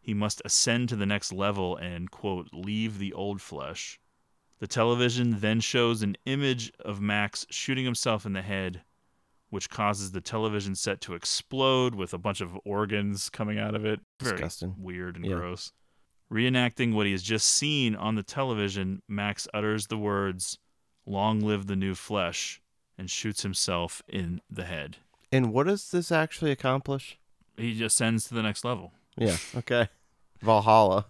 [0.00, 4.00] he must ascend to the next level and, quote, leave the old flesh.
[4.58, 8.82] The television then shows an image of Max shooting himself in the head,
[9.50, 13.84] which causes the television set to explode with a bunch of organs coming out of
[13.84, 14.00] it.
[14.20, 14.74] Very Disgusting.
[14.78, 15.34] weird and Yeah.
[15.36, 15.72] gross.
[16.32, 20.58] Reenacting what he has just seen on the television, Max utters the words,
[21.06, 22.60] Long live the new flesh,
[22.96, 24.98] and shoots himself in the head.
[25.32, 27.18] And what does this actually accomplish?
[27.56, 28.92] He ascends to the next level.
[29.16, 29.36] Yeah.
[29.56, 29.88] Okay.
[30.40, 31.06] Valhalla.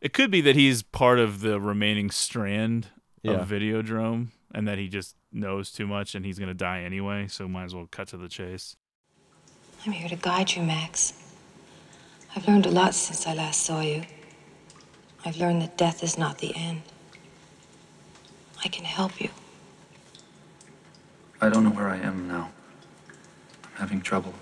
[0.00, 2.88] It could be that he's part of the remaining strand
[3.22, 3.32] Yeah.
[3.42, 7.26] of Videodrome and that he just knows too much and he's going to die anyway,
[7.28, 8.76] so might as well cut to the chase.
[9.84, 11.12] I'm here to guide you, Max.
[12.34, 14.02] I've learned a lot since I last saw you.
[15.24, 16.82] I've learned that death is not the end.
[18.64, 19.30] I can help you.
[21.40, 22.50] I don't know where I am now.
[23.64, 24.34] I'm having trouble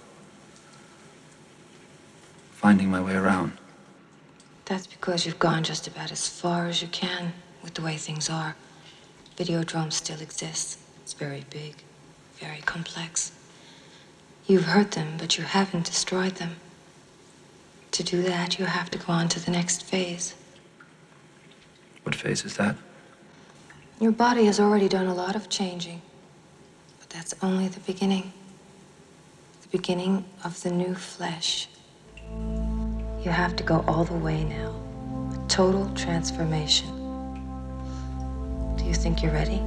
[2.62, 3.52] finding my way around.
[4.66, 8.30] That's because you've gone just about as far as you can with the way things
[8.30, 8.54] are.
[9.36, 10.78] Videodrome still exists.
[11.12, 11.74] It's very big,
[12.36, 13.32] very complex.
[14.46, 16.56] You've hurt them, but you haven't destroyed them.
[17.90, 20.34] To do that, you have to go on to the next phase.
[22.04, 22.76] What phase is that?
[24.00, 26.00] Your body has already done a lot of changing,
[26.98, 28.32] but that's only the beginning.
[29.60, 31.68] The beginning of the new flesh.
[32.30, 34.74] You have to go all the way now.
[35.34, 36.88] A total transformation.
[38.78, 39.60] Do you think you're ready?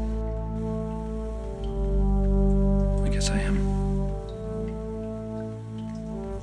[3.15, 3.55] Guess I am.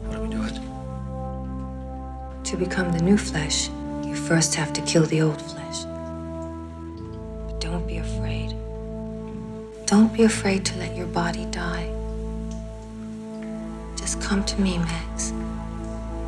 [0.06, 0.58] How do we do it?
[2.44, 3.68] To become the new flesh,
[4.02, 5.84] you first have to kill the old flesh.
[7.44, 8.54] But don't be afraid.
[9.84, 11.92] Don't be afraid to let your body die.
[13.94, 15.34] Just come to me, Max.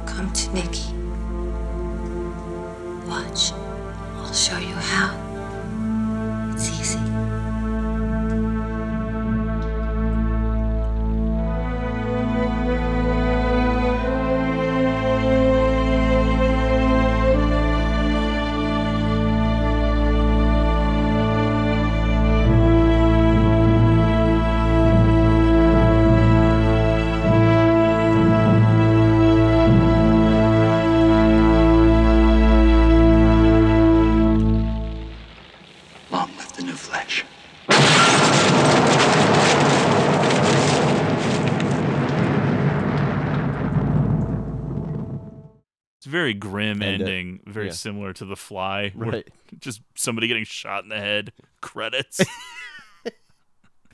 [0.05, 0.93] Come to Nikki.
[3.09, 3.53] Watch.
[4.19, 5.24] I'll show you how.
[47.75, 49.29] Similar to The Fly, Right.
[49.61, 51.33] just somebody getting shot in the head.
[51.61, 52.21] Credits.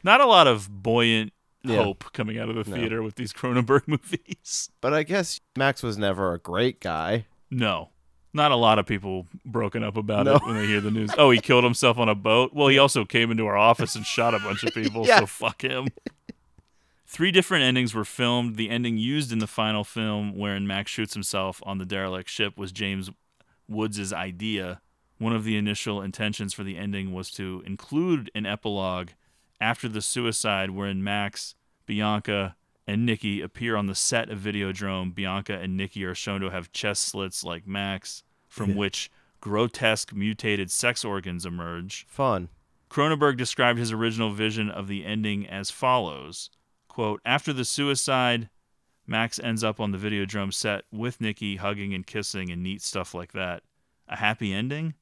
[0.02, 1.32] Not a lot of buoyant
[1.62, 1.82] Yeah.
[1.85, 2.77] hope coming out of the No.
[2.77, 4.70] theater with these Cronenberg movies.
[4.81, 7.27] But I guess Max was never a great guy.
[7.51, 7.90] No.
[8.32, 10.36] Not a lot of people broken up about No.
[10.36, 11.11] it when they hear the news.
[11.19, 12.52] Oh, he killed himself on a boat.
[12.55, 15.19] Well, he also came into our office and shot a bunch of people, Yeah.
[15.20, 15.89] so fuck him.
[17.07, 18.55] Three different endings were filmed.
[18.55, 22.57] The ending used in the final film, wherein Max shoots himself on the derelict ship,
[22.57, 23.11] was James
[23.70, 24.80] Woods' idea.
[25.18, 29.10] One of the initial intentions for the ending was to include an epilogue
[29.60, 31.55] after the suicide, wherein Max,
[31.86, 32.56] Bianca,
[32.86, 35.14] and Nikki appear on the set of Videodrome.
[35.14, 38.76] Bianca and Nikki are shown to have chest slits like Max, from Yeah.
[38.76, 39.10] which
[39.40, 42.05] grotesque mutated sex organs emerge.
[42.09, 42.48] Fun.
[42.90, 46.51] Cronenberg described his original vision of the ending as follows
[46.88, 48.51] quote, After the suicide,
[49.11, 53.12] Max ends up on the Videodrome set with Nikki hugging and kissing and neat stuff
[53.12, 53.65] like that.
[54.07, 54.95] A happy ending?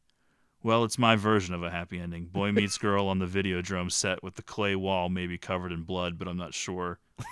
[0.62, 2.24] Well, it's my version of a happy ending.
[2.24, 6.18] Boy meets girl on the Videodrome set with the clay wall maybe covered in blood,
[6.18, 7.00] but I'm not sure.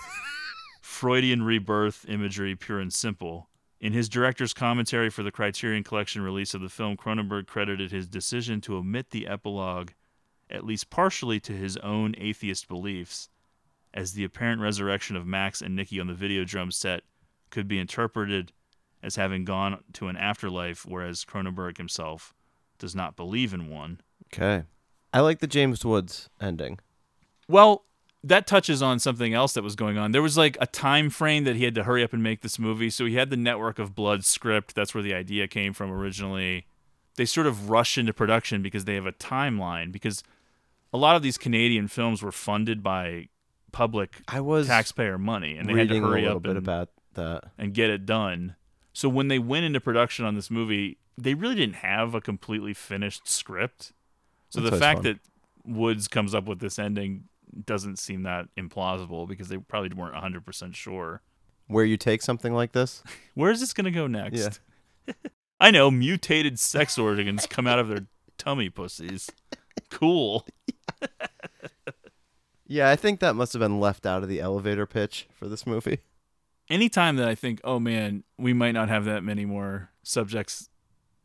[0.82, 3.48] Freudian rebirth imagery, pure and simple.
[3.80, 8.06] In his director's commentary for the Criterion Collection release of the film, Cronenberg credited his
[8.06, 9.92] decision to omit the epilogue,
[10.50, 13.30] at least partially to his own atheist beliefs,
[13.96, 17.02] as the apparent resurrection of Max and Nikki on the Videodrome set
[17.50, 18.52] could be interpreted
[19.02, 22.34] as having gone to an afterlife, whereas Cronenberg himself
[22.78, 24.00] does not believe in one.
[24.26, 24.64] Okay.
[25.14, 26.78] I like the James Woods ending.
[27.48, 27.84] Well,
[28.22, 30.12] that touches on something else that was going on.
[30.12, 32.58] There was like a time frame that he had to hurry up and make this
[32.58, 32.90] movie.
[32.90, 34.74] So he had the Network of Blood script.
[34.74, 36.66] That's where the idea came from originally.
[37.14, 39.92] They sort of rush into production because they have a timeline.
[39.92, 40.22] Because
[40.92, 43.28] a lot of these Canadian films were funded by
[43.76, 47.44] public I was taxpayer money, and they had to hurry up bit and, about that.
[47.58, 48.56] and get it done.
[48.94, 52.72] So when they went into production on this movie, they really didn't have a completely
[52.72, 53.92] finished script.
[54.48, 55.04] So That's the fact fun.
[55.04, 55.18] that
[55.70, 57.24] Woods comes up with this ending
[57.66, 61.20] doesn't seem that implausible because they probably weren't 100% sure.
[61.66, 63.02] Where you take something like this?
[63.34, 64.60] Where is this going to go next?
[65.60, 68.06] I know mutated sex organs come out of their
[68.38, 69.30] tummy pussies.
[69.90, 70.46] Cool.
[72.66, 75.66] Yeah, I think that must have been left out of the elevator pitch for this
[75.66, 76.00] movie.
[76.68, 80.68] Anytime that I think, oh man, we might not have that many more subjects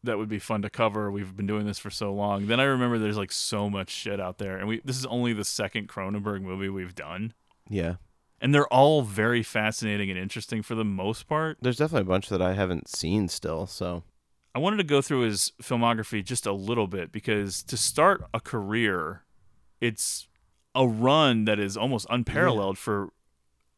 [0.03, 1.11] that would be fun to cover.
[1.11, 2.47] We've been doing this for so long.
[2.47, 5.33] Then I remember there's like so much shit out there, and we this is only
[5.33, 7.33] the second Cronenberg movie we've done,
[7.69, 7.95] Yeah.
[8.39, 11.57] and they're all very fascinating and interesting for the most part.
[11.61, 14.03] There's definitely a bunch that I haven't seen still, so
[14.53, 18.39] I wanted to go through his filmography just a little bit because to start a
[18.39, 19.23] career,
[19.79, 20.27] it's
[20.73, 23.09] a run that is almost unparalleled for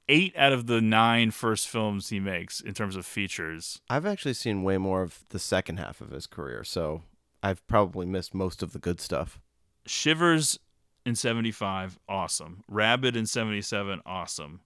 [0.10, 3.80] eight out of the nine first films he makes in terms of features.
[3.90, 7.04] I've actually seen way more of the second half of his career, so
[7.42, 9.40] I've probably missed most of the good stuff.
[9.86, 10.60] Shivers
[11.06, 12.64] in 75, awesome.
[12.68, 14.62] Rabid in 77, awesome.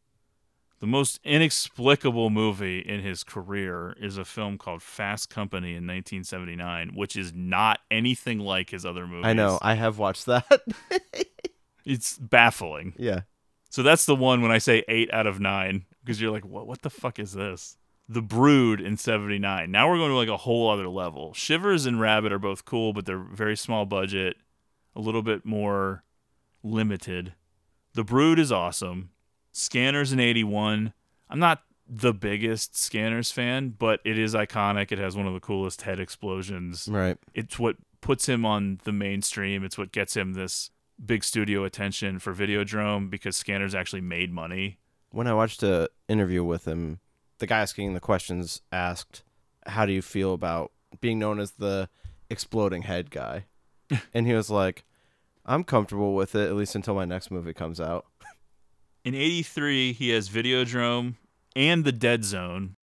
[0.79, 6.91] The most inexplicable movie in his career is a film called Fast Company in 1979,
[6.93, 9.25] which is not anything like his other movies.
[9.25, 10.45] I know, I have watched that.
[11.87, 12.93] It's baffling.
[12.97, 13.21] yeah.
[13.69, 16.67] So that's the one when I say eight out of nine, because you're like, what?
[16.67, 17.77] What the fuck is this?
[18.07, 19.69] The Brood in '79.
[19.69, 21.33] Now we're going to like a whole other level.
[21.33, 24.37] Shivers and Rabid are both cool, but they're very small budget,
[24.95, 26.03] a little bit more
[26.63, 27.33] limited.
[27.93, 29.09] The Brood is awesome.
[29.51, 30.93] Scanners in '81.
[31.29, 34.91] I'm not the biggest Scanners fan, but it is iconic.
[34.91, 36.87] It has one of the coolest head explosions.
[36.89, 37.17] Right.
[37.33, 39.63] It's what puts him on the mainstream.
[39.63, 40.71] It's what gets him this
[41.03, 44.79] big studio attention for Videodrome because Scanners actually made money.
[45.11, 46.99] When I watched a interview with him,
[47.39, 49.23] the guy asking the questions asked,
[49.65, 51.89] "How do you feel about being known as the
[52.29, 53.45] exploding head guy?"
[54.13, 54.83] and he was like,
[55.47, 58.05] I'm comfortable with it at least until my next movie comes out.
[59.05, 61.15] In 83, he has Videodrome
[61.55, 62.75] and The Dead Zone,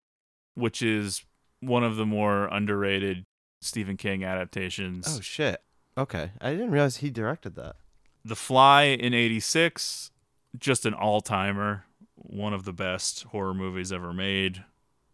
[0.54, 1.22] which is
[1.60, 3.24] one of the more underrated
[3.60, 5.06] Stephen King adaptations.
[5.06, 5.62] Oh shit.
[5.98, 6.30] Okay.
[6.40, 7.76] I didn't realize he directed that.
[8.24, 10.10] The Fly in 86,
[10.58, 11.84] just an all timer,
[12.14, 14.64] one of the best horror movies ever made.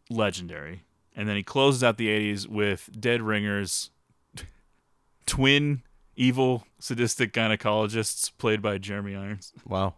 [0.09, 0.85] Legendary.
[1.15, 3.91] And then he closes out the 80s with Dead Ringers,
[5.27, 5.83] twin
[6.15, 9.53] evil sadistic gynecologists played by Jeremy Irons.
[9.67, 9.95] Wow.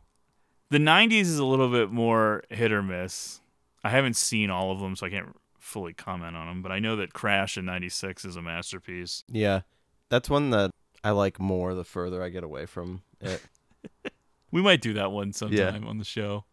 [0.71, 3.41] The 90s is a little bit more hit or miss.
[3.85, 6.79] I haven't seen all of them, so I can't fully comment on them, but I
[6.79, 9.25] know that Crash in 96 is a masterpiece.
[9.29, 9.63] Yeah.
[10.09, 10.71] That's one that
[11.05, 13.43] I like more the further I get away from it.
[14.53, 16.45] We might do that one sometime on the show.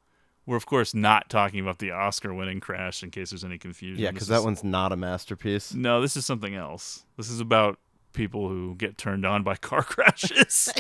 [0.46, 4.02] We're, of course, not talking about the Oscar winning Crash in case there's any confusion.
[4.02, 5.74] yeah, because is- that one's not a masterpiece.
[5.74, 7.04] No, this is something else.
[7.18, 7.78] This is about
[8.14, 10.72] people who get turned on by car crashes.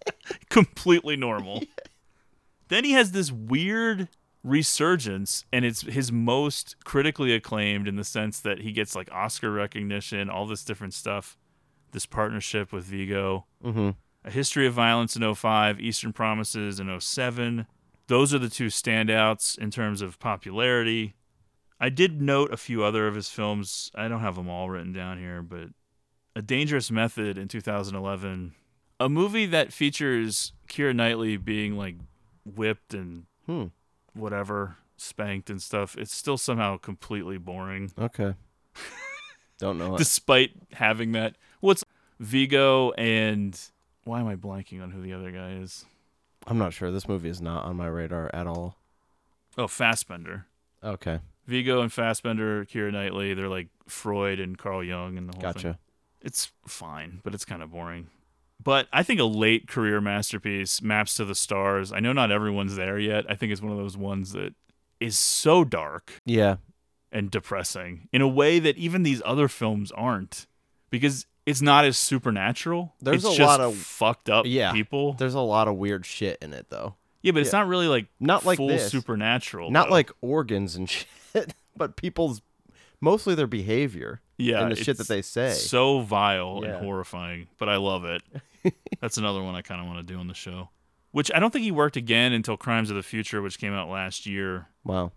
[0.50, 1.64] Completely normal.
[2.68, 4.08] Then he has this weird
[4.44, 9.50] resurgence, and it's his most critically acclaimed in the sense that he gets like Oscar
[9.50, 11.36] recognition, all this different stuff.
[11.96, 13.88] This partnership with Viggo, Mm-hmm.
[14.22, 17.64] A History of Violence in 05, Eastern Promises in 07.
[18.08, 21.14] Those are the two standouts in terms of popularity.
[21.80, 23.90] I did note a few other of his films.
[23.94, 25.68] I don't have them all written down here, but
[26.34, 28.52] A Dangerous Method in 2011.
[29.00, 31.94] A movie that features Keira Knightley being like
[32.44, 33.68] whipped and Hmm.
[34.12, 35.96] whatever, spanked and stuff.
[35.96, 37.90] It's still somehow completely boring.
[37.98, 38.34] Okay.
[39.58, 39.96] Don't know.
[39.96, 41.36] Despite having that.
[42.18, 43.58] Viggo and
[44.04, 45.84] why am I blanking on who the other guy is?
[46.46, 46.90] I'm not sure.
[46.90, 48.76] This movie is not on my radar at all.
[49.58, 50.46] Oh, Fassbender.
[50.84, 51.20] Okay.
[51.46, 55.58] Viggo and Fassbender, Keira Knightley, they're like Freud and Carl Jung and the whole Gotcha.
[55.60, 55.70] thing.
[55.72, 55.78] Gotcha.
[56.22, 58.08] It's fine, but it's kind of boring.
[58.62, 61.92] But I think a late career masterpiece, Maps to the Stars.
[61.92, 63.24] I know not everyone's there yet.
[63.28, 64.54] I think it's one of those ones that
[64.98, 66.56] is so dark Yeah.
[67.12, 70.46] and depressing in a way that even these other films aren't
[70.90, 72.92] because it's not as supernatural.
[73.00, 75.14] There's it's a lot of fucked up yeah, people.
[75.14, 76.96] There's a lot of weird shit in it though.
[77.22, 78.90] Yeah, but it's not really like not like full this.
[78.90, 79.70] supernatural.
[79.70, 79.92] Not though.
[79.94, 80.88] like organs and
[81.34, 82.42] shit, but people's
[83.00, 84.20] mostly their behavior.
[84.38, 85.52] yeah, and the shit that they say.
[85.52, 86.76] So vile Yeah.
[86.76, 88.22] and horrifying, but I love it.
[89.00, 90.70] That's another one I kind of want to do on the show.
[91.12, 93.88] Which I don't think he worked again until Crimes of the Future, which came out
[93.88, 94.66] last year.
[94.84, 95.12] Wow.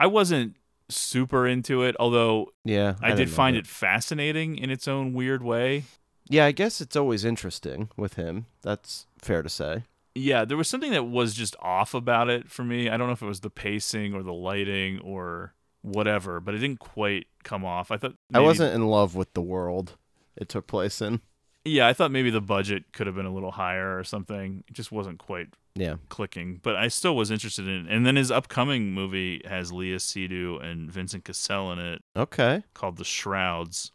[0.00, 0.56] I wasn't
[0.88, 3.60] super into it, although Yeah, I, I did find it.
[3.60, 5.84] it fascinating in its own weird way.
[6.28, 8.46] Yeah, I guess it's always interesting with him.
[8.62, 9.84] That's fair to say.
[10.14, 12.88] Yeah, there was something that was just off about it for me.
[12.90, 16.58] I don't know if it was the pacing or the lighting or whatever, but it
[16.58, 17.90] didn't quite come off.
[17.90, 19.96] I thought I wasn't in love with the world
[20.36, 21.20] it took place in.
[21.64, 24.64] Yeah, I thought maybe the budget could have been a little higher or something.
[24.68, 25.96] It just wasn't quite Yeah.
[26.08, 27.92] clicking, but I still was interested in it.
[27.92, 32.64] And then his upcoming movie has Léa Seydoux and Vincent Cassel in it Okay.
[32.74, 33.92] called The Shrouds.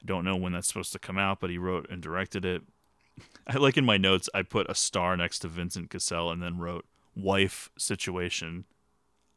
[0.00, 2.62] I don't know when that's supposed to come out, but he wrote and directed it.
[3.48, 6.58] I like in my notes I put a star next to Vincent Cassel and then
[6.58, 6.86] wrote
[7.16, 8.64] wife situation.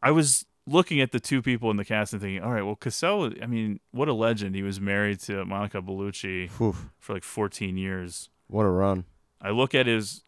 [0.03, 2.75] I was looking at the two people in the cast and thinking, all right, well
[2.75, 4.55] Cassel, I mean, what a legend.
[4.55, 6.49] He was married to Monica Bellucci
[6.99, 8.29] for like 14 years.
[8.47, 9.05] What a run.
[9.41, 10.23] I look at his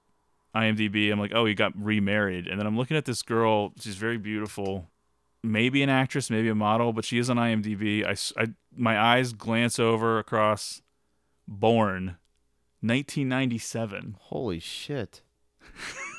[0.55, 1.11] IMDb.
[1.11, 2.47] I'm like, oh, he got remarried.
[2.47, 3.73] And then I'm looking at this girl.
[3.79, 4.89] She's very beautiful.
[5.43, 8.05] Maybe an actress, maybe a model, but she is on IMDb.
[8.05, 10.81] I, I- my eyes glance over across
[11.47, 12.17] Born,
[12.81, 14.17] 1997.
[14.19, 15.21] Holy shit.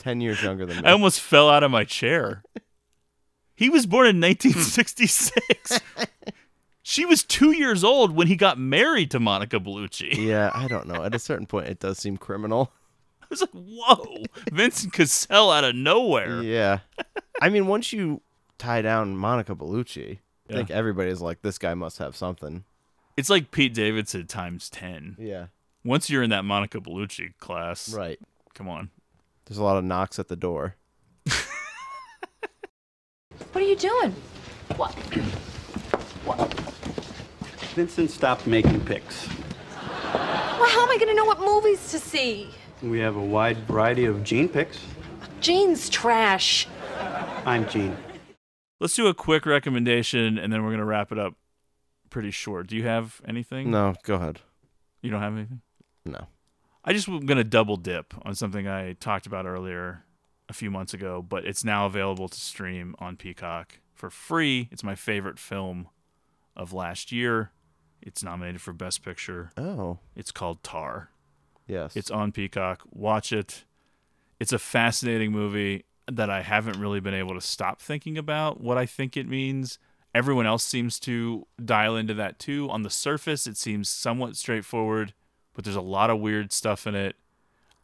[0.00, 0.82] 10 years younger than me.
[0.86, 2.42] I almost fell out of my chair.
[3.54, 5.80] He was born in 1966.
[6.82, 10.16] she was two years old when he got married to Monica Bellucci.
[10.16, 11.04] yeah, I don't know.
[11.04, 12.72] At a certain point, it does seem criminal.
[13.22, 16.42] I was like, whoa, Vincent Cassel out of nowhere.
[16.42, 16.80] Yeah.
[17.40, 18.22] I mean, once you
[18.58, 20.18] tie down Monica Bellucci, I
[20.48, 20.56] Yeah.
[20.56, 22.64] think everybody's like, this guy must have something.
[23.16, 25.16] It's like Pete Davidson times 10.
[25.20, 25.46] Yeah.
[25.84, 28.18] Once you're in that Monica Bellucci class, Right.
[28.54, 28.90] come on.
[29.50, 30.76] There's a lot of knocks at the door.
[33.52, 34.14] What are you doing?
[34.76, 34.94] What?
[36.24, 36.54] What?
[37.74, 39.28] Vincent stopped making pics.
[40.14, 42.50] Well, how am I going to know what movies to see?
[42.80, 44.78] We have a wide variety of Gene pics.
[45.40, 46.68] Gene's trash.
[47.44, 47.96] I'm Gene.
[48.78, 51.34] Let's do a quick recommendation and then we're going to wrap it up
[52.08, 52.68] pretty short.
[52.68, 53.72] Do you have anything?
[53.72, 54.42] No, go ahead.
[55.02, 55.62] You don't have anything?
[56.04, 56.28] No.
[56.90, 60.02] I just am going to double dip on something I talked about earlier
[60.48, 64.68] a few months ago, but it's now available to stream on Peacock for free.
[64.72, 65.86] It's my favorite film
[66.56, 67.52] of last year.
[68.02, 69.52] It's nominated for Best Picture.
[69.56, 70.00] Oh.
[70.16, 71.06] It's called Tár.
[71.68, 71.94] Yes.
[71.94, 72.82] It's on Peacock.
[72.90, 73.66] Watch it.
[74.40, 78.78] It's a fascinating movie that I haven't really been able to stop thinking about what
[78.78, 79.78] I think it means.
[80.12, 82.68] Everyone else seems to dial into that too.
[82.68, 85.14] On the surface, it seems somewhat straightforward,
[85.60, 87.16] but there's a lot of weird stuff in it.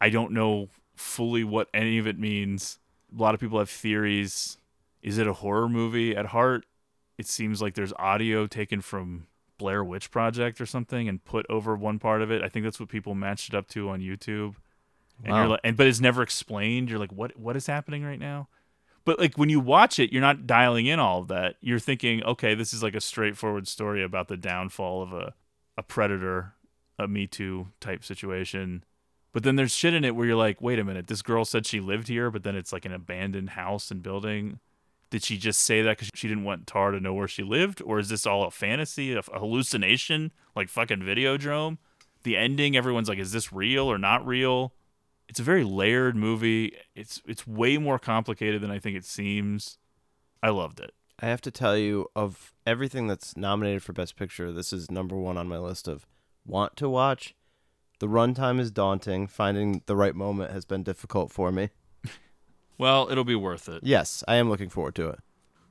[0.01, 2.79] I don't know fully what any of it means.
[3.15, 4.57] A lot of people have theories.
[5.03, 6.65] Is it a horror movie at heart?
[7.19, 9.27] It seems like there's audio taken from
[9.59, 12.41] Blair Witch Project or something and put over one part of it.
[12.41, 14.55] I think that's what people matched it up to on YouTube.
[15.23, 15.37] And Wow.
[15.41, 16.89] you're like, and but it's never explained.
[16.89, 18.47] You're like, what what is happening right now?
[19.05, 21.57] But like when you watch it, you're not dialing in all of that.
[21.61, 25.35] You're thinking, okay, this is like a straightforward story about the downfall of a
[25.77, 26.55] a predator,
[26.99, 28.83] a Me Too type situation.
[29.33, 31.65] But then there's shit in it where you're like, wait a minute, this girl said
[31.65, 34.59] she lived here, but then it's like an abandoned house and building.
[35.09, 37.81] Did she just say that because she didn't want Tár to know where she lived,
[37.81, 41.77] or is this all a fantasy, a, hallucination, like fucking Videodrome?
[42.23, 44.73] The ending, everyone's like, is this real or not real?
[45.29, 46.75] It's a very layered movie.
[46.95, 49.77] It's it's way more complicated than I think it seems.
[50.41, 50.93] I loved it.
[51.19, 55.15] I have to tell you, of everything that's nominated for Best Picture, this is number
[55.15, 56.05] one on my list of
[56.47, 57.35] want to watch.
[57.99, 59.27] The runtime is daunting.
[59.27, 61.69] Finding the right moment has been difficult for me.
[62.79, 63.79] Well, it'll be worth it.
[63.81, 65.19] Yes, I am looking forward to it.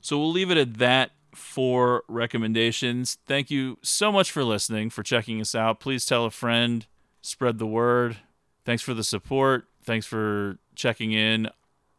[0.00, 3.18] So we'll leave it at that for recommendations.
[3.26, 5.78] Thank you so much for listening, for checking us out.
[5.78, 6.86] Please tell a friend,
[7.22, 8.16] spread the word.
[8.64, 9.68] Thanks for the support.
[9.84, 11.48] Thanks for checking in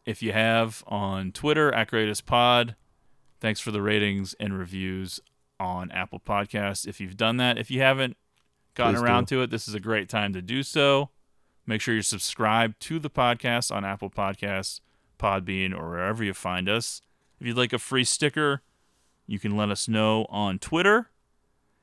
[0.04, 2.76] if you have on Twitter at Greatest Pod.
[3.40, 5.20] Thanks for the ratings and reviews
[5.58, 6.86] on Apple Podcasts.
[6.86, 8.16] If you've done that, if you haven't
[8.78, 9.36] gotten Please around do.
[9.36, 11.10] to it, this is a great time to do so.
[11.66, 14.80] Make sure you're subscribed to the podcast on Apple Podcasts,
[15.18, 17.02] Podbean, or wherever you find us.
[17.38, 18.62] If you'd like a free sticker,
[19.26, 21.10] you can let us know on Twitter,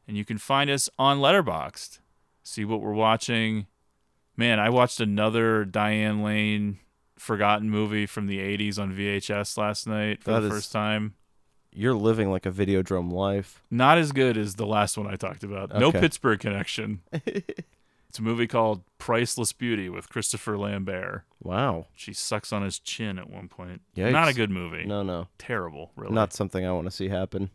[0.08, 2.00] and you can find us on Letterboxd.
[2.42, 3.68] See what we're watching.
[4.36, 6.80] Man, I watched another Diane Lane
[7.18, 11.14] forgotten movie from the 80s on VHS last night for That the is- first time.
[11.76, 13.62] You're living like a Videodrome life.
[13.70, 15.74] Not as good as the last one I talked about.
[15.78, 16.00] No Okay.
[16.00, 17.02] Pittsburgh connection.
[17.12, 21.24] it's a movie called Priceless Beauty with Christopher Lambert.
[21.44, 21.88] Wow.
[21.96, 23.82] She sucks on his chin at one point.
[23.96, 24.12] Yikes.
[24.14, 24.86] Not a good movie.
[24.86, 25.28] No, no.
[25.38, 26.14] Terrible, really.
[26.14, 27.50] Not something I want to see happen.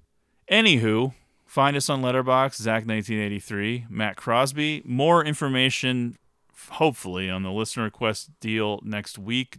[0.50, 1.14] Anywho,
[1.46, 4.82] find us on Letterboxd, Zach1983, Matt Crosby.
[4.84, 6.18] More information,
[6.52, 9.58] f- hopefully, on the listener request deal next week.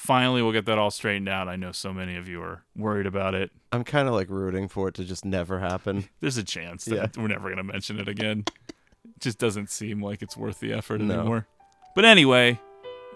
[0.00, 1.46] Finally, we'll get that all straightened out.
[1.46, 3.50] I know so many of you are worried about it.
[3.70, 6.08] I'm kind of like rooting for it to just never happen.
[6.20, 7.22] There's a chance that Yeah.
[7.22, 8.44] we're never going to mention it again.
[8.68, 11.14] It just doesn't seem like it's worth the effort No.
[11.20, 11.46] anymore.
[11.94, 12.58] But anyway,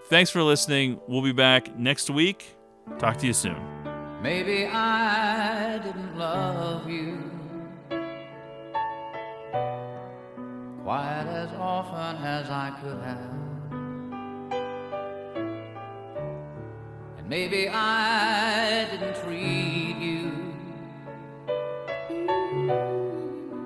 [0.09, 0.99] thanks for listening.
[1.07, 2.55] We'll be back next week.
[2.99, 3.57] Talk to you soon.
[4.21, 7.17] Maybe I didn't love you
[10.83, 13.54] quite as often as I could have.
[17.25, 20.31] And maybe I didn't treat you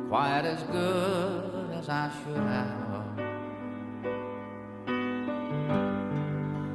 [0.07, 3.19] quite as good as I should have.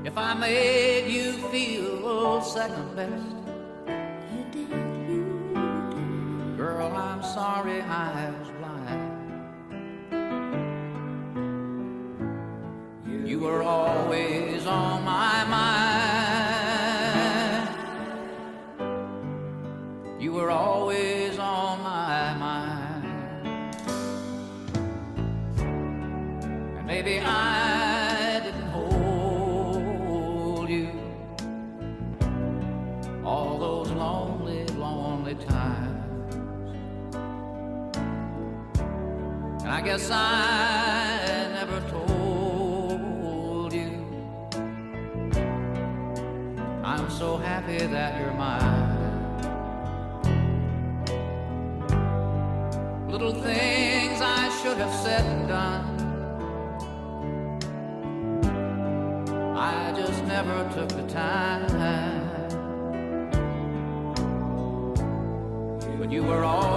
[0.05, 3.35] If I made you feel second best.
[6.59, 8.54] Girl, I'm sorry I was
[39.97, 43.93] guess I never told you
[46.83, 48.99] I'm so happy that you're mine.
[53.09, 55.85] Little things I should have said and done.
[59.57, 61.69] I just never took the time.
[66.01, 66.74] But you were always